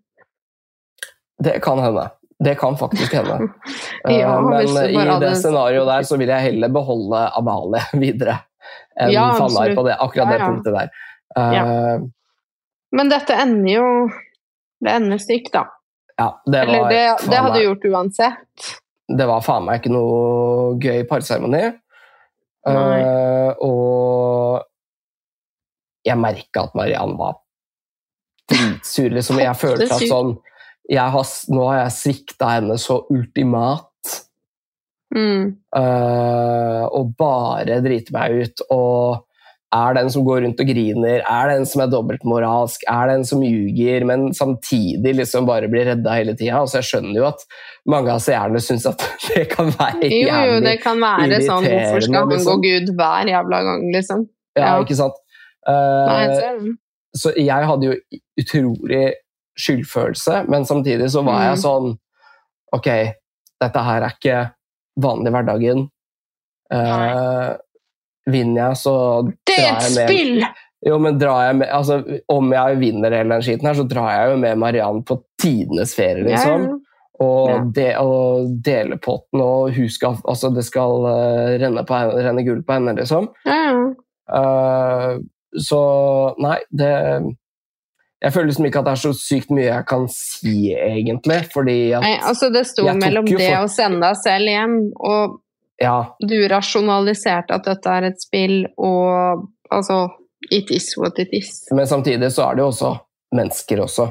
det. 1.42 1.58
Kan 1.64 1.78
hende. 1.84 2.10
Det 2.38 2.54
kan 2.60 2.76
faktisk 2.76 3.14
hende. 3.16 3.48
Ja, 4.06 4.36
uh, 4.38 4.44
Men 4.44 4.68
i 4.68 4.92
det 4.92 5.06
hadde- 5.08 5.32
scenarioet 5.40 5.88
der 5.88 6.04
så 6.06 6.18
vil 6.20 6.28
jeg 6.30 6.44
heller 6.50 6.68
beholde 6.70 7.22
Amalie 7.36 7.80
videre 8.04 8.36
enn 9.00 9.10
Ja, 9.14 9.30
Fannar 9.38 9.72
på 9.76 9.82
det, 9.86 9.96
akkurat 10.00 10.28
det 10.30 10.36
ja. 10.38 10.46
punktet 10.50 10.76
der. 10.76 10.92
Eh, 11.36 12.04
Men 12.96 13.10
dette 13.10 13.34
ender 13.34 13.72
jo 13.72 13.88
Det 14.84 14.92
ender 14.92 15.18
stygt, 15.20 15.50
da. 15.56 15.64
Ja, 16.18 16.28
det 16.46 16.60
Eller 16.64 16.88
det, 16.90 17.02
det 17.28 17.36
hadde 17.36 17.50
meg- 17.52 17.60
du 17.60 17.66
gjort 17.66 17.84
uansett. 17.92 18.70
det 19.08 19.26
var 19.28 19.42
faen 19.44 19.66
meg 19.66 19.80
ikke 19.80 19.92
noe 19.94 20.78
gøy 20.82 21.04
parseremoni. 21.08 21.64
Eh, 22.66 23.50
og 23.62 24.64
jeg 26.06 26.18
merka 26.18 26.64
at 26.66 26.74
Mariann 26.78 27.16
var 27.18 27.36
dritsur. 28.50 29.10
Liksom. 29.14 29.38
Jeg 29.42 29.58
følte 29.58 29.90
at 29.90 30.06
sånn 30.06 30.36
har, 30.90 31.30
Nå 31.50 31.66
har 31.66 31.78
jeg 31.84 31.94
svikta 31.96 32.50
henne 32.56 32.78
så 32.78 33.00
ultimat. 33.10 33.90
Mm. 35.14 35.54
Uh, 35.74 36.84
og 36.90 37.14
bare 37.18 37.80
drite 37.84 38.14
meg 38.14 38.42
ut. 38.42 38.62
Og 38.74 39.22
er 39.74 39.94
den 39.98 40.08
som 40.10 40.22
går 40.24 40.42
rundt 40.44 40.60
og 40.62 40.68
griner, 40.68 41.22
er 41.26 41.48
den 41.50 41.64
som 41.66 41.82
er 41.82 41.88
dobbeltmoralsk, 41.90 42.84
er 42.88 43.08
den 43.10 43.24
som 43.26 43.42
ljuger, 43.42 44.04
men 44.06 44.28
samtidig 44.32 45.14
liksom 45.18 45.46
bare 45.48 45.66
blir 45.68 45.84
redda 45.90 46.14
hele 46.14 46.36
tida. 46.38 46.60
Altså, 46.62 46.78
jeg 46.78 46.86
skjønner 46.90 47.18
jo 47.18 47.26
at 47.26 47.42
mange 47.90 48.12
av 48.14 48.20
seerne 48.22 48.60
syns 48.62 48.86
at 48.86 49.02
det 49.34 49.48
kan 49.50 49.72
være 49.74 50.06
Jo, 50.12 50.38
jo, 50.52 50.60
det 50.64 50.76
kan 50.84 51.00
være 51.02 51.40
sånn 51.42 51.66
Hvorfor 51.66 52.00
skal 52.06 52.14
han 52.14 52.30
irriterende, 52.30 52.30
gå 52.30 52.36
liksom. 52.36 52.62
Gud 52.62 52.94
hver 53.00 53.32
jævla 53.34 53.62
gang, 53.70 53.84
liksom? 53.92 54.24
Ja, 54.56 54.64
Ja. 54.66 54.80
ikke 54.86 54.96
sant? 55.02 55.22
Nei, 55.66 56.18
jeg 56.22 56.42
Eh, 56.46 56.72
så 57.16 57.32
jeg 57.36 57.66
hadde 57.66 57.86
jo 57.88 57.94
utrolig 58.38 59.04
skyldfølelse, 59.58 60.44
men 60.52 60.64
samtidig 60.68 61.08
så 61.10 61.22
var 61.24 61.42
jeg 61.48 61.56
Mm. 61.56 61.62
sånn 61.64 61.98
Ok, 62.76 62.86
dette 63.60 63.82
her 63.82 64.02
er 64.02 64.10
ikke 64.14 64.50
vanlig 65.00 65.32
hverdagen. 65.32 65.88
Eh, 66.70 67.56
vinner 68.30 68.68
jeg, 68.68 68.76
så 68.82 68.94
Det 69.46 69.58
er 69.58 69.76
et 69.76 69.90
spill! 69.92 70.44
Jo, 70.86 70.98
men 71.02 71.16
drar 71.18 71.46
jeg 71.48 71.56
med 71.56 71.70
altså, 71.72 71.96
Om 72.30 72.50
jeg 72.52 72.76
vinner 72.78 73.10
hele 73.16 73.32
den 73.34 73.42
skiten 73.42 73.66
her, 73.66 73.74
så 73.78 73.86
drar 73.88 74.10
jeg 74.12 74.30
jo 74.30 74.36
med 74.42 74.58
Mariann 74.60 75.00
på 75.08 75.16
tidenes 75.40 75.94
ferie, 75.96 76.22
liksom. 76.26 76.66
Ja, 76.68 76.76
Og, 77.24 77.48
Ja. 77.48 77.60
de, 77.78 77.86
og 77.96 78.50
dele 78.62 78.98
potten, 79.00 79.40
og 79.40 79.70
hun 79.72 79.88
skal, 79.88 80.18
altså, 80.28 80.50
det 80.54 80.64
skal 80.68 81.06
uh, 81.08 81.54
renne, 81.62 81.80
på 81.88 81.94
renne 82.12 82.44
gull 82.44 82.60
på 82.62 82.76
henne, 82.76 82.92
liksom. 82.98 83.30
ja. 83.48 83.94
Eh, 84.36 85.18
så 85.62 85.80
nei, 86.42 86.56
det 86.74 86.90
Jeg 88.22 88.32
føler 88.32 88.48
liksom 88.50 88.66
ikke 88.66 88.80
at 88.80 88.86
det 88.88 88.92
er 88.96 89.00
så 89.04 89.12
sykt 89.14 89.50
mye 89.54 89.66
jeg 89.68 89.86
kan 89.86 90.06
si, 90.10 90.72
egentlig, 90.74 91.36
fordi 91.52 91.92
at 91.94 92.02
Nei, 92.02 92.14
altså 92.26 92.48
det 92.52 92.64
sto 92.66 92.84
mellom 92.88 93.24
det 93.28 93.36
for- 93.38 93.64
å 93.64 93.68
sende 93.70 94.00
deg 94.02 94.16
selv 94.22 94.50
hjem, 94.50 94.76
og 94.98 95.36
Ja, 95.82 96.16
du 96.20 96.36
rasjonaliserte 96.48 97.52
at 97.58 97.64
dette 97.68 97.90
er 97.92 98.06
et 98.08 98.20
spill, 98.22 98.62
og 98.80 99.42
altså 99.70 100.06
It 100.52 100.70
is 100.70 100.92
what 100.96 101.18
it 101.18 101.28
is. 101.34 101.66
men 101.72 101.86
samtidig 101.88 102.28
så 102.32 102.44
er 102.50 102.54
det 102.56 102.62
jo 102.62 102.68
også 102.70 102.90
mennesker 103.34 103.80
også. 103.82 104.06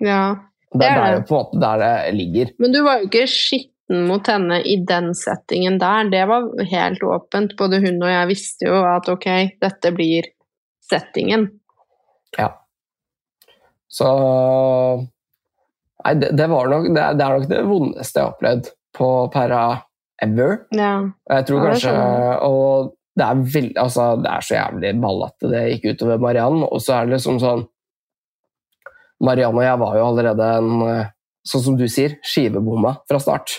Ja. 0.00 0.36
Det 0.72 0.80
Det 0.80 0.86
er 0.88 0.96
er 0.96 1.10
det. 1.10 1.18
jo 1.20 1.26
på 1.28 1.34
en 1.34 1.44
måte 1.44 1.60
der 1.60 1.78
det 1.82 2.14
ligger. 2.14 2.50
Men 2.58 2.72
du 2.72 2.82
var 2.86 2.98
jo 3.00 3.08
ikke 3.10 3.26
skitten 3.28 4.06
mot 4.06 4.26
henne 4.30 4.60
i 4.64 4.76
den 4.86 5.10
settingen 5.14 5.78
der. 5.82 6.08
Det 6.10 6.22
var 6.30 6.46
helt 6.70 7.02
åpent. 7.02 7.56
Både 7.58 7.80
hun 7.82 8.00
og 8.02 8.08
jeg 8.08 8.28
visste 8.30 8.66
jo 8.70 8.80
at 8.86 9.08
ok, 9.10 9.26
dette 9.60 9.92
blir 9.92 10.30
settingen. 10.90 11.48
Ja. 12.38 12.52
Så 13.88 14.06
Nei, 16.04 16.14
det, 16.14 16.30
det 16.38 16.46
var 16.48 16.68
nok 16.70 16.86
det, 16.94 17.00
er- 17.02 17.14
det 17.18 17.24
er 17.26 17.38
nok 17.38 17.48
det 17.50 17.62
vondeste 17.68 18.18
jeg 18.20 18.24
har 18.24 18.32
opplevd 18.32 18.70
på 18.96 19.08
Perra 19.34 19.64
ever. 20.24 20.64
Ja. 20.76 20.94
Jeg 21.30 21.46
tror 21.48 21.60
Ja, 21.60 21.70
kanskje 21.70 21.92
Og 22.46 22.96
det 23.18 23.26
er, 23.26 23.40
veld, 23.54 23.72
altså, 23.76 24.04
det 24.22 24.30
er 24.30 24.44
så 24.46 24.54
jævlig 24.54 24.92
ballete 25.02 25.50
det 25.50 25.62
gikk 25.74 25.94
utover 25.94 26.20
Mariann. 26.22 26.62
Og 26.64 26.80
så 26.80 26.94
er 26.96 27.08
det 27.08 27.18
liksom 27.18 27.40
sånn 27.42 27.64
Mariann 29.20 29.56
og 29.58 29.64
jeg 29.64 29.80
var 29.82 29.96
jo 29.98 30.04
allerede 30.10 30.52
en 30.60 30.84
eh, 30.88 31.08
Sånn 31.50 31.62
som 31.64 31.76
du 31.78 31.86
sier, 31.88 32.18
skivebomma 32.20 32.98
fra 33.08 33.16
start. 33.16 33.54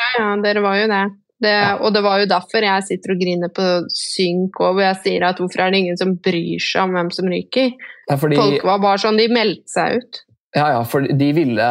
Ja, 0.00 0.06
ja, 0.16 0.28
dere 0.40 0.62
var 0.64 0.78
jo 0.80 0.86
det. 0.88 1.02
det 1.44 1.50
Ja. 1.52 1.74
Og 1.84 1.92
det 1.92 2.00
var 2.06 2.22
jo 2.22 2.28
derfor 2.30 2.64
jeg 2.64 2.86
sitter 2.86 3.12
og 3.12 3.20
griner 3.20 3.50
på 3.52 3.66
synk 3.92 4.56
og 4.64 4.78
hvor 4.78 4.86
jeg 4.86 4.96
sier 5.04 5.26
at 5.28 5.36
hvorfor 5.42 5.60
er 5.60 5.74
det 5.74 5.82
ingen 5.82 6.00
som 6.00 6.14
bryr 6.16 6.56
seg 6.64 6.86
om 6.86 6.96
hvem 6.96 7.10
som 7.12 7.28
ryker? 7.28 7.74
Fordi, 8.08 8.40
Folk 8.40 8.64
var 8.64 8.80
bare 8.80 9.02
sånn, 9.04 9.20
de 9.20 9.28
meldte 9.28 9.68
seg 9.74 10.00
ut. 10.00 10.22
ja, 10.56 10.66
ja, 10.78 10.80
for 10.88 11.04
de 11.04 11.28
ville 11.36 11.68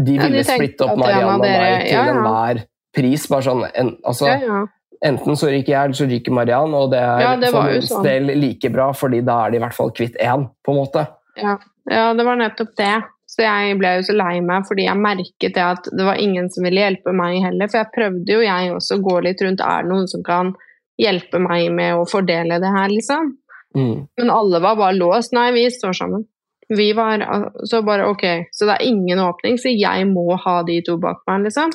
de 0.00 0.16
Ja, 0.16 0.28
de 0.32 0.44
splitte 0.48 0.88
opp 0.88 0.96
Mariann 0.96 1.28
Marianne 1.28 1.34
og 1.36 1.44
meg 1.44 1.84
til 1.84 1.92
ja, 1.92 2.06
ja. 2.08 2.16
enhver 2.16 2.64
pris. 2.94 3.26
Bare 3.30 3.46
sånn, 3.46 3.64
en, 3.74 3.96
altså, 4.04 4.28
Ja, 4.30 4.38
ja. 4.46 4.62
Enten 5.02 5.34
så 5.34 5.48
ryker 5.50 5.72
jeg, 5.72 5.84
eller 5.84 5.98
så 5.98 6.06
ryker 6.06 6.30
Mariann, 6.36 6.74
og 6.78 6.92
det 6.92 7.00
er 7.02 7.20
Ja, 7.24 7.30
det 7.36 7.48
for 7.50 7.64
var 7.66 7.80
sånn. 7.82 8.04
del 8.06 8.28
like 8.38 8.70
bra, 8.70 8.92
fordi 8.94 9.18
da 9.26 9.40
er 9.46 9.50
de 9.50 9.56
i 9.58 9.60
hvert 9.64 9.74
fall 9.74 9.90
kvitt 9.90 10.14
én, 10.22 10.44
på 10.62 10.70
en 10.70 10.78
måte. 10.78 11.02
Ja. 11.40 11.56
ja, 11.90 12.04
det 12.14 12.24
var 12.24 12.38
nettopp 12.38 12.76
det. 12.78 13.02
Så 13.32 13.42
jeg 13.42 13.78
ble 13.80 13.94
jo 13.96 14.02
så 14.04 14.14
lei 14.14 14.40
meg 14.44 14.66
fordi 14.68 14.84
jeg 14.84 15.00
merket 15.00 15.54
det 15.56 15.62
at 15.64 15.86
det 15.90 16.04
var 16.04 16.20
ingen 16.20 16.50
som 16.52 16.66
ville 16.66 16.82
hjelpe 16.84 17.14
meg 17.16 17.38
heller. 17.42 17.70
For 17.72 17.80
jeg 17.80 17.92
prøvde 17.94 18.34
jo 18.36 18.42
jeg 18.44 18.74
også 18.74 18.98
å 18.98 19.04
gå 19.06 19.14
litt 19.24 19.40
rundt. 19.42 19.62
Er 19.64 19.82
det 19.86 19.90
noen 19.90 20.10
som 20.10 20.22
kan 20.26 20.52
hjelpe 21.00 21.40
meg 21.40 21.70
med 21.72 21.96
å 21.96 22.04
fordele 22.06 22.60
det 22.60 22.72
her, 22.76 22.92
liksom? 22.92 23.32
Mm. 23.74 24.06
Men 24.20 24.30
alle 24.30 24.60
var 24.60 24.76
bare 24.76 24.98
låst. 24.98 25.32
Nei, 25.32 25.48
vi 25.56 25.64
står 25.72 25.96
sammen. 25.96 26.26
Vi 26.68 26.92
var 26.96 27.24
Så 27.64 27.82
bare 27.84 28.06
ok, 28.08 28.22
så 28.52 28.68
det 28.68 28.76
er 28.78 28.86
ingen 28.86 29.18
åpning, 29.18 29.58
så 29.58 29.72
jeg 29.72 30.06
må 30.08 30.36
ha 30.36 30.62
de 30.62 30.78
to 30.84 30.98
bak 31.00 31.24
meg, 31.26 31.48
liksom. 31.48 31.72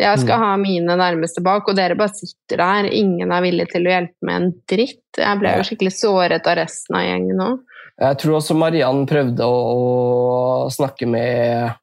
Jeg 0.00 0.22
skal 0.22 0.40
ha 0.40 0.52
mine 0.56 0.94
nærmeste 0.96 1.42
bak, 1.44 1.66
og 1.68 1.76
dere 1.76 1.96
bare 1.98 2.14
sitter 2.16 2.62
der. 2.62 2.88
Ingen 2.96 3.32
er 3.34 3.44
villig 3.44 3.68
til 3.74 3.84
å 3.86 3.92
hjelpe 3.92 4.26
med 4.26 4.38
en 4.38 4.52
dritt. 4.70 5.02
Jeg 5.18 5.40
ble 5.40 5.52
jo 5.58 5.66
skikkelig 5.68 5.92
såret 5.98 6.48
av 6.48 6.56
resten 6.62 6.96
av 6.96 7.04
gjengen 7.04 7.42
òg. 7.44 7.58
Jeg 8.02 8.18
tror 8.22 8.38
også 8.38 8.56
Mariann 8.56 9.02
prøvde 9.06 9.46
å, 9.46 10.70
snakke, 10.72 11.06
med, 11.06 11.74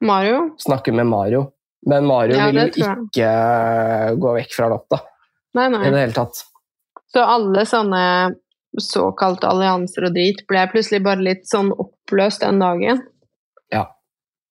Mario? 0.00 0.46
snakke 0.64 0.94
med 0.96 1.06
Mario, 1.06 1.44
men 1.86 2.08
Mario 2.08 2.38
Ja, 2.38 2.48
ville 2.48 2.70
ikke 2.72 4.16
gå 4.18 4.32
vekk 4.38 4.56
fra 4.56 4.70
Lotta 4.72 5.02
Nei, 5.52 5.66
i 5.68 5.74
nei. 5.74 5.82
det 5.92 6.00
hele 6.06 6.16
tatt. 6.16 6.40
Så 7.12 7.20
alle 7.20 7.66
sånne 7.68 8.04
såkalte 8.80 9.50
allianser 9.52 10.08
og 10.08 10.14
drit 10.16 10.40
ble 10.48 10.64
plutselig 10.72 11.02
bare 11.04 11.20
litt 11.20 11.44
sånn 11.50 11.68
oppløst 11.76 12.40
den 12.40 12.62
dagen. 12.62 13.02
Ja. 13.72 13.84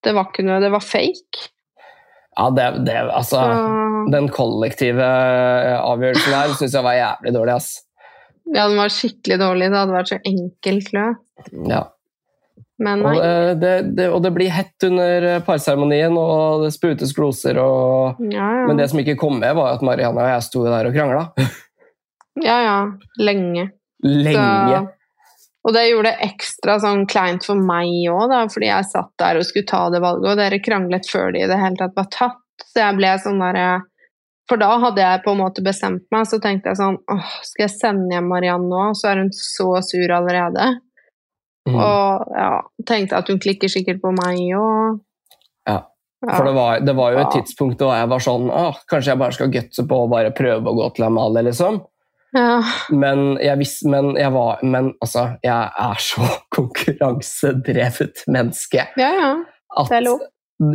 Det 0.06 0.14
var 0.14 0.30
ikke 0.30 0.46
noe, 0.46 0.62
det 0.62 0.70
var 0.74 0.86
fake. 0.86 1.50
Ja, 2.38 2.50
det, 2.56 2.66
det 2.88 2.98
altså 3.12 3.42
Så, 3.44 4.04
Den 4.14 4.30
kollektive 4.32 5.08
avgjørelsen 5.78 6.34
her 6.34 6.54
syns 6.58 6.76
jeg 6.78 6.86
var 6.86 6.96
jævlig 6.96 7.34
dårlig, 7.36 7.56
ass. 7.60 7.72
ja, 8.54 8.68
den 8.68 8.78
var 8.80 8.94
skikkelig 8.94 9.38
dårlig. 9.42 9.68
Det 9.72 9.78
hadde 9.82 9.98
vært 9.98 10.12
så 10.14 10.20
enkelt 10.26 10.94
løp. 10.96 11.50
Ja. 11.70 11.82
Men 12.82 13.04
Og 13.06 13.12
nei. 13.14 13.20
det, 13.22 13.60
det, 13.62 13.74
det, 14.00 14.08
og 14.10 14.24
det 14.26 14.32
blir 14.34 14.50
hett 14.50 14.88
under 14.88 15.28
parseremonien, 15.46 16.16
og 16.18 16.64
det 16.64 16.72
sprutes 16.74 17.12
gloser 17.14 17.60
og 17.62 18.18
Ja, 18.32 18.48
ja. 18.62 18.64
Men 18.70 18.80
det 18.80 18.88
som 18.90 19.02
ikke 19.04 19.20
kom 19.22 19.38
med, 19.44 19.54
var 19.60 19.76
at 19.76 19.84
Marianne 19.86 20.24
og 20.24 20.32
jeg 20.32 20.48
sto 20.48 20.64
der 20.66 20.90
og 20.90 20.96
krangla. 20.98 21.28
Ja, 22.42 22.58
ja. 22.64 22.78
Lenge. 23.22 23.68
Lenge. 24.08 24.80
Så, 24.80 24.88
og 25.62 25.76
det 25.76 25.84
gjorde 25.88 26.10
det 26.10 26.28
ekstra 26.32 26.80
sånn 26.82 27.04
kleint 27.10 27.46
for 27.46 27.60
meg 27.60 27.92
òg, 28.10 28.34
fordi 28.50 28.70
jeg 28.72 28.90
satt 28.90 29.12
der 29.22 29.38
og 29.38 29.46
skulle 29.46 29.70
ta 29.70 29.84
det 29.94 30.02
valget, 30.02 30.32
og 30.32 30.40
dere 30.40 30.62
kranglet 30.64 31.10
før 31.10 31.36
de 31.36 31.44
i 31.44 31.50
det 31.50 31.60
hele 31.62 31.78
tatt 31.78 31.98
var 31.98 32.10
tatt. 32.14 32.40
Så 32.66 32.82
jeg 32.82 32.98
ble 32.98 33.16
sånn 33.22 33.42
derre 33.42 33.70
For 34.50 34.60
da 34.60 34.74
hadde 34.82 35.02
jeg 35.02 35.22
på 35.24 35.32
en 35.32 35.40
måte 35.40 35.64
bestemt 35.64 36.04
meg, 36.12 36.26
så 36.28 36.38
tenkte 36.44 36.72
jeg 36.72 36.80
sånn 36.82 36.98
åh, 37.14 37.28
skal 37.46 37.64
jeg 37.64 37.74
sende 37.74 38.18
hjem 38.18 38.28
Marianne 38.28 38.68
nå? 38.68 38.90
Så 38.98 39.08
er 39.08 39.22
hun 39.22 39.30
så 39.32 39.70
sur 39.86 40.12
allerede. 40.12 40.66
Mm. 41.70 41.78
Og 41.78 42.34
ja, 42.36 42.50
tenkte 42.90 43.22
at 43.22 43.30
hun 43.32 43.40
klikker 43.40 43.72
sikkert 43.72 44.02
på 44.04 44.12
meg 44.18 44.42
og 44.58 45.00
Ja. 45.70 45.78
For 46.22 46.46
det 46.46 46.54
var, 46.54 46.82
det 46.86 46.94
var 46.98 47.14
jo 47.14 47.22
et 47.22 47.32
tidspunkt 47.38 47.80
da 47.82 47.96
jeg 47.98 48.10
var 48.12 48.22
sånn 48.22 48.50
Åh, 48.54 48.82
Kanskje 48.90 49.14
jeg 49.14 49.22
bare 49.22 49.34
skal 49.38 49.54
gutse 49.54 49.86
på 49.90 50.02
og 50.04 50.12
bare 50.12 50.34
prøve 50.38 50.70
å 50.70 50.78
gå 50.78 50.90
til 50.98 51.08
Amalie, 51.08 51.46
liksom. 51.48 51.80
Ja. 52.36 52.62
Men 52.90 53.38
jeg, 53.44 53.58
visste, 53.60 53.90
men 53.92 54.14
jeg 54.16 54.32
var 54.32 54.62
Men 54.64 54.94
altså, 55.04 55.26
jeg 55.44 55.72
er 55.86 55.98
så 56.00 56.28
konkurransedrevet 56.58 58.24
menneske 58.32 58.86
ja, 59.00 59.10
ja. 59.20 59.32
at 59.82 59.92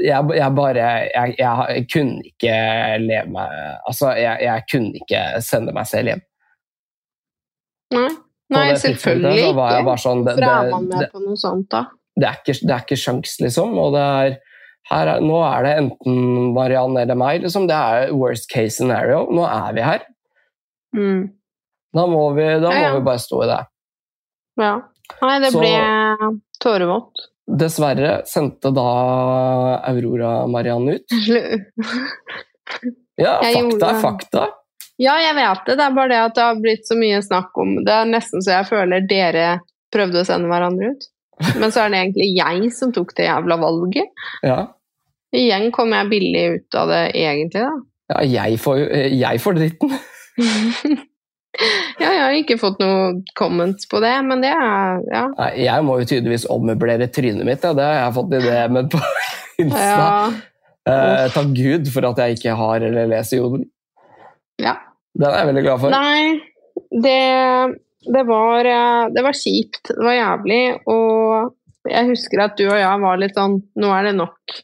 jeg, 0.03 0.31
jeg 0.35 0.53
bare 0.57 0.87
jeg, 1.15 1.35
jeg 1.39 1.87
kunne 1.93 2.21
ikke 2.27 2.55
leve 3.01 3.29
meg 3.33 3.51
Altså, 3.87 4.13
jeg, 4.19 4.39
jeg 4.43 4.65
kunne 4.73 5.01
ikke 5.01 5.21
sende 5.47 5.73
meg 5.77 5.87
selv 5.87 6.13
hjem. 6.13 6.25
Nei, 7.95 8.09
Nei 8.51 8.65
selvfølgelig 8.83 9.45
ikke. 9.47 9.95
sånn, 10.03 10.25
Hvorfor 10.27 10.49
er 10.49 10.73
man 10.73 10.89
med 10.91 11.05
det, 11.05 11.09
på 11.13 11.23
noe 11.23 11.39
sånt, 11.39 11.69
da? 11.71 11.85
det, 12.17 12.27
er 12.29 12.41
ikke, 12.41 12.57
det 12.63 12.75
er 12.75 12.85
ikke 12.85 12.99
sjans, 13.01 13.37
liksom. 13.43 13.77
Og 13.81 13.95
det 13.95 14.03
er, 14.03 14.37
her 14.91 15.11
er, 15.13 15.25
nå 15.25 15.41
er 15.45 15.67
det 15.67 15.73
enten 15.83 16.21
Mariann 16.57 16.97
eller 16.99 17.19
meg. 17.19 17.43
Liksom. 17.45 17.67
Det 17.69 17.77
er 17.77 18.13
worst 18.17 18.49
case 18.53 18.79
scenario. 18.79 19.27
Nå 19.35 19.45
er 19.49 19.77
vi 19.77 19.85
her. 19.85 20.07
Mm. 20.97 21.27
Da 21.95 22.07
må 22.11 22.23
vi, 22.37 22.43
da 22.61 22.71
Ja, 22.73 22.81
ja. 22.83 22.91
må 22.93 22.99
vi 23.01 23.05
bare 23.07 23.19
stå 23.23 23.43
i 23.45 23.47
det. 23.53 23.61
Ja. 24.61 24.75
Nei, 25.23 25.39
det 25.45 25.53
Så- 25.53 25.61
ble 25.61 26.33
tårevått. 26.63 27.27
Dessverre 27.47 28.23
sendte 28.27 28.73
da 28.75 28.87
Aurora 29.87 30.47
Mariann 30.51 30.89
ut. 30.89 31.07
Ja, 33.17 33.39
Jeg 33.43 33.63
gjorde 33.63 33.79
fakta 33.81 33.89
er 33.95 34.01
fakta. 34.03 34.43
Ja, 35.01 35.15
jeg 35.23 35.35
vet 35.39 35.63
det. 35.69 35.77
Det 35.79 35.85
er 35.87 35.95
bare 35.97 36.09
det 36.11 36.19
at 36.21 36.35
det 36.37 36.43
har 36.45 36.59
blitt 36.61 36.89
så 36.89 36.97
mye 36.99 37.21
snakk 37.25 37.57
om 37.63 37.71
Det 37.87 37.93
er 37.95 38.09
nesten 38.11 38.43
så 38.45 38.59
jeg 38.59 38.67
føler 38.69 39.07
dere 39.09 39.47
prøvde 39.95 40.21
å 40.21 40.27
sende 40.29 40.51
hverandre 40.51 40.91
ut. 40.93 41.07
Men 41.61 41.71
så 41.73 41.85
er 41.87 41.93
det 41.95 42.01
egentlig 42.03 42.29
jeg 42.37 42.73
som 42.77 42.93
tok 42.93 43.15
det 43.17 43.29
jævla 43.29 43.57
valget. 43.63 44.11
Ja. 44.45 44.59
Igjen 45.37 45.71
kom 45.73 45.93
jeg 45.97 46.11
billig 46.11 46.45
ut 46.59 46.75
av 46.81 46.89
det 46.93 47.01
egentlig, 47.15 47.63
da. 47.65 47.73
ja 48.17 48.21
jeg, 48.49 48.59
får, 48.61 48.79
jo- 48.83 49.03
jeg 49.23 49.41
får 49.47 49.59
dritten. 49.63 49.97
ja, 52.01 52.09
jeg 52.13 52.21
har 52.23 52.35
ikke 52.37 52.59
fått 52.61 52.81
noe 52.83 53.23
comment 53.39 53.87
på 53.91 54.01
det, 54.05 54.15
men 54.27 54.43
det 54.45 54.51
er 54.53 55.01
Ja. 55.13 55.23
Nei, 55.39 55.51
jeg 55.65 55.85
må 55.87 55.99
jo 56.01 56.09
tydeligvis 56.11 56.45
ommøblere 56.53 57.09
trynet 57.13 57.47
mitt. 57.49 57.65
Ja. 57.65 57.73
Det 57.77 57.85
har 57.87 57.99
jeg 58.03 58.15
fått 58.19 58.37
idé 58.41 58.59
med 58.77 58.91
på 58.93 59.01
Insta. 59.63 59.87
ja. 59.87 60.29
Eh, 60.87 61.25
takk 61.35 61.49
Gud 61.57 61.89
for 61.91 62.05
at 62.07 62.21
jeg 62.23 62.37
ikke 62.39 62.53
har 62.61 62.85
eller 62.87 63.09
leser 63.11 63.41
Jodel. 63.41 63.65
ja. 64.63 64.77
Den 65.17 65.31
er 65.33 65.39
jeg 65.41 65.47
veldig 65.49 65.63
glad 65.65 65.81
for. 65.81 65.91
Nei, 65.97 66.41
det, 66.93 67.17
det, 68.13 68.23
var, 68.29 68.67
eh, 68.69 69.07
det 69.17 69.23
var 69.25 69.33
kjipt. 69.33 69.89
Det 69.89 70.05
var 70.05 70.13
jævlig. 70.13 70.61
Og 70.93 71.89
jeg 71.89 72.11
husker 72.11 72.43
at 72.45 72.57
du 72.61 72.67
og 72.69 72.77
jeg 72.77 73.01
var 73.01 73.17
litt 73.23 73.35
sånn 73.39 73.55
Nå 73.81 73.93
er 73.97 74.11
det 74.11 74.15
nok. 74.19 74.57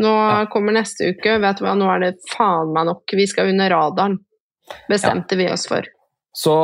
Nå 0.00 0.12
Ja. 0.16 0.46
kommer 0.48 0.72
neste 0.72 1.10
uke. 1.12 1.36
Vet 1.42 1.60
du 1.60 1.66
hva, 1.66 1.74
nå 1.76 1.90
er 1.92 2.00
det 2.06 2.12
faen 2.32 2.72
meg 2.72 2.88
nok. 2.88 3.04
Vi 3.12 3.26
skal 3.28 3.52
under 3.52 3.68
radaren. 3.76 4.16
Bestemte 4.90 5.36
vi 5.38 5.48
oss 5.52 5.66
for. 5.68 5.86
Så 6.36 6.54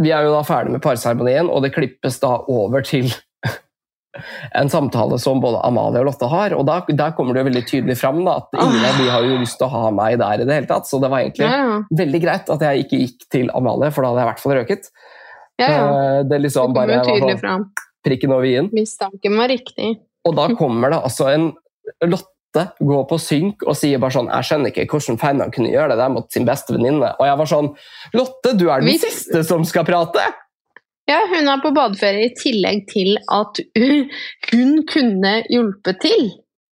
vi 0.00 0.10
er 0.16 0.24
jo 0.24 0.32
da 0.32 0.40
ferdig 0.46 0.72
med 0.74 0.82
parseremonien, 0.82 1.50
og 1.52 1.62
det 1.64 1.74
klippes 1.74 2.16
da 2.22 2.38
over 2.48 2.82
til 2.86 3.10
en 4.58 4.70
samtale 4.72 5.18
som 5.22 5.40
både 5.42 5.60
Amalie 5.66 6.00
og 6.02 6.08
Lotte 6.08 6.28
har. 6.32 6.54
Og 6.56 6.64
da, 6.66 6.80
der 6.88 7.12
kommer 7.16 7.36
det 7.36 7.42
jo 7.44 7.48
veldig 7.50 7.62
tydelig 7.68 7.96
fram 8.00 8.22
da, 8.26 8.38
at 8.40 8.56
ingen 8.58 8.86
av 8.88 8.96
de 8.98 9.10
har 9.12 9.28
jo 9.28 9.36
lyst 9.42 9.58
til 9.60 9.68
å 9.68 9.74
ha 9.74 9.84
meg 9.94 10.18
der 10.22 10.42
i 10.42 10.48
det 10.48 10.56
hele 10.56 10.70
tatt. 10.70 10.88
Så 10.88 10.98
det 11.02 11.10
var 11.12 11.22
egentlig 11.22 11.46
Ja, 11.46 11.60
ja. 11.60 11.78
veldig 12.02 12.22
greit 12.24 12.50
at 12.56 12.64
jeg 12.66 12.86
ikke 12.86 13.02
gikk 13.04 13.28
til 13.36 13.52
Amalie, 13.54 13.92
for 13.94 14.02
da 14.06 14.10
hadde 14.14 14.22
jeg 14.24 14.28
i 14.28 14.30
hvert 14.32 14.44
fall 14.46 14.56
røket. 14.58 14.90
ja, 15.60 15.68
ja. 15.70 15.86
Eh, 15.86 16.18
Det 16.24 16.28
Det 16.32 16.40
liksom 16.48 16.66
kom 16.72 16.74
bare 16.80 16.98
var 17.04 17.38
sånn 17.44 17.68
prikken 18.06 18.32
over 18.32 18.48
i-en. 18.48 18.70
Mistanken 18.72 19.36
var 19.36 19.48
riktig. 19.52 19.98
Og 20.24 20.34
da 20.36 20.48
kommer 20.56 20.90
det 20.90 21.02
altså 21.04 21.28
en 21.34 21.50
Lotte 22.04 22.28
går 22.82 23.04
på 23.08 23.18
synk 23.22 23.62
og 23.66 23.76
sier 23.78 23.98
bare 24.02 24.10
sånn 24.16 24.28
Jeg 24.32 24.44
skjønner 24.48 24.72
ikke 24.72 24.86
hvordan 24.90 25.18
fanene 25.20 25.52
kunne 25.54 25.70
gjøre 25.70 25.92
det 25.94 25.98
der 26.02 26.08
mot 26.10 26.26
sin 26.32 26.44
beste 26.48 26.74
venninne. 26.74 27.12
Og 27.20 27.26
jeg 27.26 27.38
var 27.38 27.46
sånn 27.46 27.68
Lotte, 28.14 28.56
du 28.58 28.68
er 28.70 28.80
den 28.80 28.90
Vi- 28.90 28.98
siste 28.98 29.44
som 29.46 29.64
skal 29.64 29.84
prate! 29.84 30.24
Ja, 31.10 31.20
hun 31.26 31.48
er 31.48 31.58
på 31.62 31.72
badeferie 31.74 32.28
i 32.28 32.34
tillegg 32.38 32.84
til 32.90 33.16
at 33.30 33.58
hun 34.52 34.82
kunne 34.86 35.32
hjulpet 35.50 36.00
til. 36.04 36.30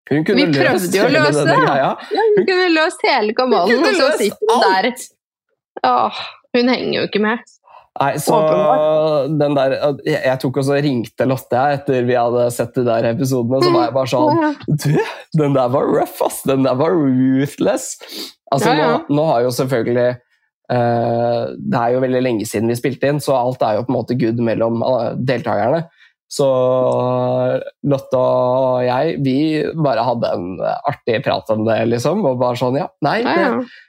Hun 0.09 0.23
kunne 0.25 0.45
Vi 0.45 0.53
prøvde 0.59 0.95
jo 0.95 1.03
å 1.05 1.09
løse 1.11 1.43
det. 1.45 1.57
Ja, 1.79 1.89
hun 2.15 2.45
kunne 2.47 2.69
løst 2.73 3.03
hele 3.05 3.33
kabalen, 3.37 3.77
Hun 3.77 3.87
og 3.89 3.95
så 3.99 4.11
sitter 4.17 4.53
hun 4.53 4.63
der. 4.63 4.93
Åh, 5.85 6.21
hun 6.55 6.71
henger 6.71 6.93
jo 7.01 7.07
ikke 7.07 7.21
med. 7.21 7.43
Nei, 7.99 8.13
så 8.23 8.37
den 9.41 9.57
der, 9.57 9.73
jeg, 10.07 10.21
jeg 10.23 10.39
tok 10.39 10.59
også 10.61 10.77
ringte 10.83 11.25
Lotte 11.27 11.59
jeg, 11.59 11.79
etter 11.81 12.07
vi 12.07 12.15
hadde 12.15 12.45
sett 12.55 12.71
de 12.77 12.85
der 12.87 13.09
episodene, 13.11 13.59
så 13.65 13.73
var 13.75 13.89
jeg 13.89 13.95
bare 13.97 14.11
sånn 14.13 14.39
Du, 14.85 14.89
den 15.41 15.57
der 15.57 15.73
var 15.73 15.89
rough, 15.89 16.23
ass! 16.23 16.39
Den 16.47 16.63
der 16.67 16.79
var 16.79 16.95
ruthless! 16.95 17.91
Altså, 18.53 18.71
Ja, 18.71 18.77
ja. 18.79 18.91
Nå, 19.09 19.19
nå 19.19 19.25
har 19.29 19.43
jo 19.45 19.51
selvfølgelig 19.53 20.07
eh, 20.09 21.43
Det 21.59 21.81
er 21.81 21.95
jo 21.95 22.03
veldig 22.05 22.23
lenge 22.23 22.47
siden 22.49 22.71
vi 22.71 22.79
spilte 22.79 23.11
inn, 23.11 23.19
så 23.23 23.35
alt 23.37 23.67
er 23.67 23.77
jo 23.77 23.85
på 23.87 23.93
en 23.93 23.99
måte 23.99 24.17
good 24.19 24.39
mellom 24.47 24.79
eh, 24.85 25.11
deltakerne. 25.33 25.83
Så 26.29 26.45
Lotte 27.89 28.19
og 28.21 28.83
jeg, 28.85 29.15
vi 29.25 29.35
bare 29.73 30.03
hadde 30.05 30.29
en 30.29 30.49
artig 30.61 31.23
prat 31.25 31.49
om 31.55 31.63
det, 31.65 31.79
liksom. 31.89 32.21
Og 32.29 32.37
bare 32.41 32.59
sånn, 32.59 32.77
ja, 32.77 32.85
nei, 33.05 33.19
det, 33.25 33.47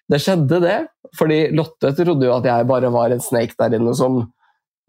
det 0.09 0.23
skjedde, 0.25 0.61
det. 0.65 0.79
Fordi 1.19 1.41
Lotte 1.57 1.93
trodde 1.99 2.29
jo 2.29 2.37
at 2.39 2.49
jeg 2.49 2.69
bare 2.71 2.93
var 2.95 3.13
en 3.13 3.21
snake 3.21 3.59
der 3.61 3.77
inne 3.77 3.93
som 3.99 4.23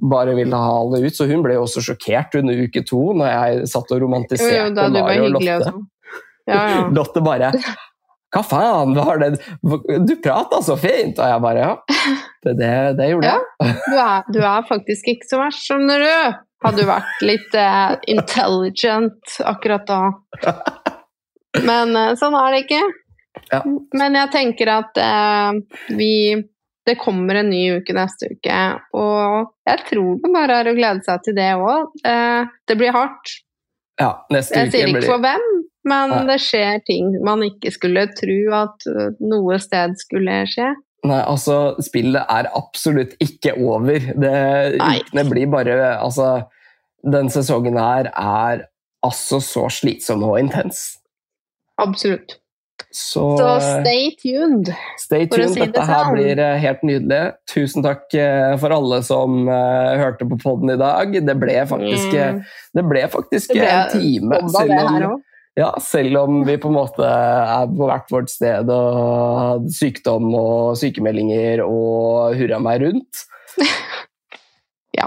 bare 0.01 0.33
ville 0.37 0.57
ha 0.57 0.73
alle 0.79 1.03
ut, 1.03 1.13
så 1.13 1.27
hun 1.29 1.43
ble 1.45 1.59
jo 1.59 1.67
også 1.67 1.83
sjokkert 1.91 2.39
under 2.39 2.57
uke 2.57 2.81
to 2.87 3.01
når 3.13 3.27
jeg 3.29 3.67
satt 3.69 3.91
og 3.93 4.01
romantiserte 4.01 4.57
jo, 4.57 4.71
da 4.73 4.87
Mario 4.95 5.27
og 5.27 5.35
Lotte. 5.35 5.57
sånn. 5.67 5.83
Ja, 6.49 6.61
ja. 6.71 6.79
Lotte 6.97 7.21
bare 7.21 7.51
Hva 8.31 8.43
faen 8.47 8.93
var 8.95 9.19
det 9.19 9.33
Du 10.07 10.13
prata 10.23 10.61
så 10.63 10.77
fint! 10.79 11.17
Og 11.19 11.33
jeg 11.33 11.43
bare 11.43 11.65
Ja, 11.65 11.73
det, 12.45 12.53
det, 12.59 12.71
det 12.99 13.09
gjorde 13.11 13.33
jeg. 13.33 13.41
Ja, 13.59 13.73
du 13.91 13.97
er, 14.05 14.31
du 14.31 14.39
er 14.39 14.69
faktisk 14.69 15.11
ikke 15.11 15.29
så 15.29 15.41
verst, 15.43 15.65
skjønner 15.67 16.05
du. 16.05 16.39
Hadde 16.61 16.83
du 16.83 16.87
vært 16.87 17.25
litt 17.25 17.55
eh, 17.57 17.93
intelligent 18.13 19.37
akkurat 19.49 19.87
da. 19.89 20.01
Men 21.65 21.95
eh, 21.97 22.13
sånn 22.19 22.37
er 22.37 22.53
det 22.53 22.63
ikke. 22.67 22.81
Ja. 23.51 23.61
Men 23.97 24.17
jeg 24.19 24.31
tenker 24.33 24.73
at 24.73 24.99
eh, 24.99 25.61
vi 25.97 26.13
Det 26.87 26.95
kommer 26.97 27.37
en 27.37 27.51
ny 27.53 27.77
uke 27.77 27.93
neste 27.93 28.31
uke, 28.33 28.59
og 28.97 29.51
jeg 29.69 29.83
tror 29.85 30.15
det 30.23 30.31
bare 30.33 30.55
er 30.63 30.69
å 30.71 30.73
glede 30.73 31.05
seg 31.05 31.21
til 31.27 31.35
det 31.37 31.51
òg. 31.53 31.91
Eh, 32.09 32.47
det 32.67 32.77
blir 32.79 32.95
hardt. 32.95 33.35
Ja, 34.01 34.15
neste 34.33 34.57
Jeg 34.57 34.71
uke 34.71 34.73
sier 34.73 34.89
ikke 34.89 34.97
blir 34.97 35.11
for 35.11 35.21
hvem, 35.21 35.45
men 35.83 36.09
Nei. 36.13 36.23
det 36.29 36.39
skjer 36.43 36.81
ting 36.85 37.11
man 37.25 37.41
ikke 37.47 37.71
skulle 37.73 38.03
tro 38.17 38.39
at 38.53 38.85
eh, 38.91 39.11
noe 39.25 39.57
sted 39.63 39.95
skulle 39.97 40.41
skje. 40.51 40.71
Nei, 41.03 41.21
altså, 41.25 41.75
spillet 41.81 42.27
er 42.29 42.49
absolutt 42.53 43.15
ikke 43.23 43.55
over. 43.57 43.97
Det, 44.21 45.23
blir 45.31 45.47
bare 45.49 45.95
Altså, 45.97 46.43
den 47.01 47.31
sesongen 47.33 47.79
her 47.81 48.11
er 48.13 48.67
altså 49.01 49.39
så 49.41 49.63
slitsom 49.73 50.21
og 50.27 50.37
intens. 50.43 50.99
Absolutt. 51.81 52.37
Så, 52.91 53.23
Så 53.37 53.49
stay 53.81 54.11
tuned. 54.19 54.69
stay 54.99 55.25
for 55.29 55.39
å 55.39 55.45
tuned. 55.47 55.53
si 55.53 55.59
det 55.61 55.67
Dette 55.71 55.85
her 55.87 56.03
sånn. 56.05 56.13
blir 56.17 56.39
eh, 56.43 56.57
helt 56.61 56.81
nydelig. 56.85 57.19
Tusen 57.49 57.85
takk 57.85 58.13
eh, 58.17 58.53
for 58.61 58.73
alle 58.75 59.01
som 59.05 59.47
hørte 59.47 60.27
på 60.29 60.37
podden 60.41 60.73
i 60.73 60.77
dag. 60.81 61.13
Det 61.25 61.35
ble 61.39 61.57
faktisk, 61.69 62.13
Mm. 62.13 62.41
det 62.77 62.85
ble 62.89 63.03
faktisk 63.09 63.53
Det 63.53 63.59
ble 63.61 63.73
en 63.73 63.91
time. 63.97 64.41
Selv 64.53 65.11
om. 65.11 65.21
Ja, 65.59 65.71
selv 65.83 66.17
om 66.21 66.41
vi 66.47 66.55
på 66.61 66.69
en 66.71 66.77
måte 66.77 67.07
er 67.07 67.67
på 67.67 67.87
hvert 67.89 68.13
vårt 68.13 68.31
sted 68.31 68.69
og 68.71 68.99
har 69.39 69.65
sykdom 69.75 70.29
og 70.37 70.77
sykemeldinger 70.79 71.63
og 71.65 72.37
hurra 72.39 72.61
meg 72.63 72.85
rundt. 72.87 73.25
Ja. 74.91 75.05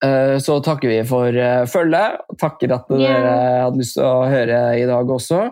Eh, 0.00 0.38
Så 0.40 0.54
takker 0.64 0.88
vi 0.88 1.02
for 1.04 1.28
eh, 1.36 1.66
følget. 1.68 2.22
Takker 2.40 2.72
at 2.72 2.86
dere 2.88 3.02
yeah. 3.04 3.58
hadde 3.66 3.82
lyst 3.82 3.98
til 3.98 4.06
å 4.08 4.22
høre 4.24 4.60
i 4.80 4.86
dag 4.88 5.10
også. 5.12 5.42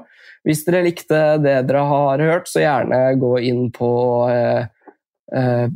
Hvis 0.49 0.63
dere 0.65 0.81
likte 0.87 1.19
det 1.45 1.59
dere 1.69 1.83
har 1.85 2.23
hørt, 2.25 2.49
så 2.49 2.63
gjerne 2.63 3.03
gå 3.21 3.35
inn 3.51 3.67
på, 3.75 3.91
eh, 4.33 5.69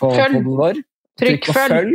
på 0.00 0.10
Følg. 0.16 0.40
vår. 0.56 0.80
Trykk 1.20 1.50
på 1.50 1.56
følg. 1.58 1.92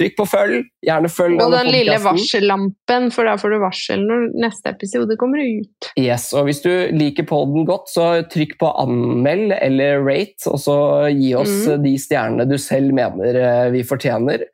Trykk 0.00 0.14
på 0.16 0.26
følg. 0.30 0.62
Gjerne 0.86 1.10
følg 1.12 1.42
Og 1.44 1.52
den 1.52 1.68
lille 1.74 1.98
varsellampen, 2.00 3.10
for 3.12 3.28
da 3.28 3.34
får 3.40 3.52
du 3.52 3.58
varsel 3.60 4.04
når 4.08 4.30
neste 4.46 4.72
episode 4.72 5.16
kommer 5.20 5.42
ut. 5.44 5.90
Yes, 6.00 6.30
og 6.32 6.48
Hvis 6.48 6.62
du 6.64 6.72
liker 6.96 7.28
podden 7.28 7.68
godt, 7.68 7.92
så 7.92 8.08
trykk 8.32 8.56
på 8.62 8.72
anmeld 8.80 9.52
eller 9.60 10.00
rate, 10.06 10.48
og 10.48 10.62
så 10.62 10.78
gi 11.12 11.34
oss 11.36 11.52
mm. 11.68 11.84
de 11.84 11.94
stjernene 12.00 12.48
du 12.48 12.56
selv 12.60 12.96
mener 12.96 13.36
eh, 13.36 13.68
vi 13.76 13.84
fortjener. 13.86 14.48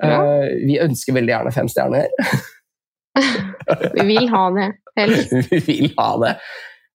Ja. 0.00 0.22
Uh, 0.22 0.46
vi 0.64 0.78
ønsker 0.80 1.18
veldig 1.18 1.34
gjerne 1.34 1.52
fem 1.52 1.68
stjerner. 1.68 2.08
Vi 3.94 4.06
vil 4.06 4.28
ha 4.28 4.50
det, 4.50 4.72
helst. 4.96 5.32
vi 5.50 5.60
vil 5.66 5.94
ha 5.96 6.10
det. 6.24 6.34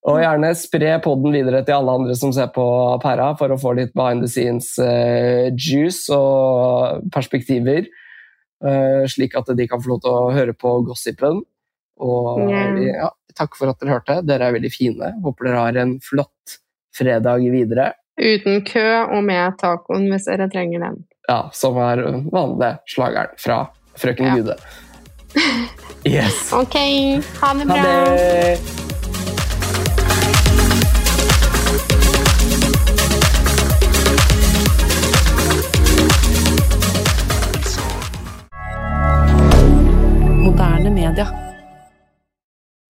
Og 0.06 0.20
gjerne 0.22 0.52
spre 0.54 0.92
podden 1.02 1.34
videre 1.34 1.64
til 1.66 1.74
alle 1.74 1.94
andre 1.98 2.14
som 2.18 2.30
ser 2.34 2.52
på 2.54 2.64
Pæra, 3.02 3.32
for 3.38 3.50
å 3.50 3.58
få 3.58 3.72
litt 3.74 3.90
behind 3.96 4.22
the 4.22 4.30
scenes 4.30 4.68
eh, 4.78 5.48
juice 5.58 6.06
og 6.14 7.08
perspektiver. 7.14 7.88
eh, 8.62 9.02
slik 9.10 9.34
at 9.36 9.50
de 9.58 9.66
kan 9.68 9.82
få 9.82 9.96
lov 9.96 10.00
til 10.04 10.14
å 10.14 10.30
høre 10.36 10.54
på 10.54 10.76
gossipen. 10.86 11.42
Og 11.98 12.40
yeah. 12.46 12.78
ja, 13.02 13.10
takk 13.34 13.56
for 13.58 13.72
at 13.72 13.80
dere 13.82 13.96
hørte. 13.96 14.20
Dere 14.28 14.46
er 14.50 14.54
veldig 14.54 14.70
fine. 14.72 15.10
Håper 15.24 15.48
dere 15.50 15.64
har 15.64 15.80
en 15.82 15.96
flott 16.04 16.58
fredag 16.96 17.42
videre. 17.50 17.90
Uten 18.16 18.62
kø 18.64 18.86
og 19.10 19.24
med 19.26 19.58
tacoen 19.60 20.06
hvis 20.12 20.30
dere 20.30 20.46
trenger 20.52 20.86
den. 20.86 21.02
Ja, 21.26 21.48
som 21.52 21.76
er 21.82 22.04
vanlig 22.30 22.76
slageren 22.88 23.34
fra 23.42 23.64
Frøken 23.98 24.30
Ja. 24.30 24.38
Gude. 24.38 24.58
Yes. 26.06 26.52
Ok, 26.54 26.76
ha 27.42 27.48
det 27.58 27.66
Ha 27.66 27.74
bra. 27.74 27.82
det! 28.14 28.85
moderne 40.56 40.90
media. 40.90 41.45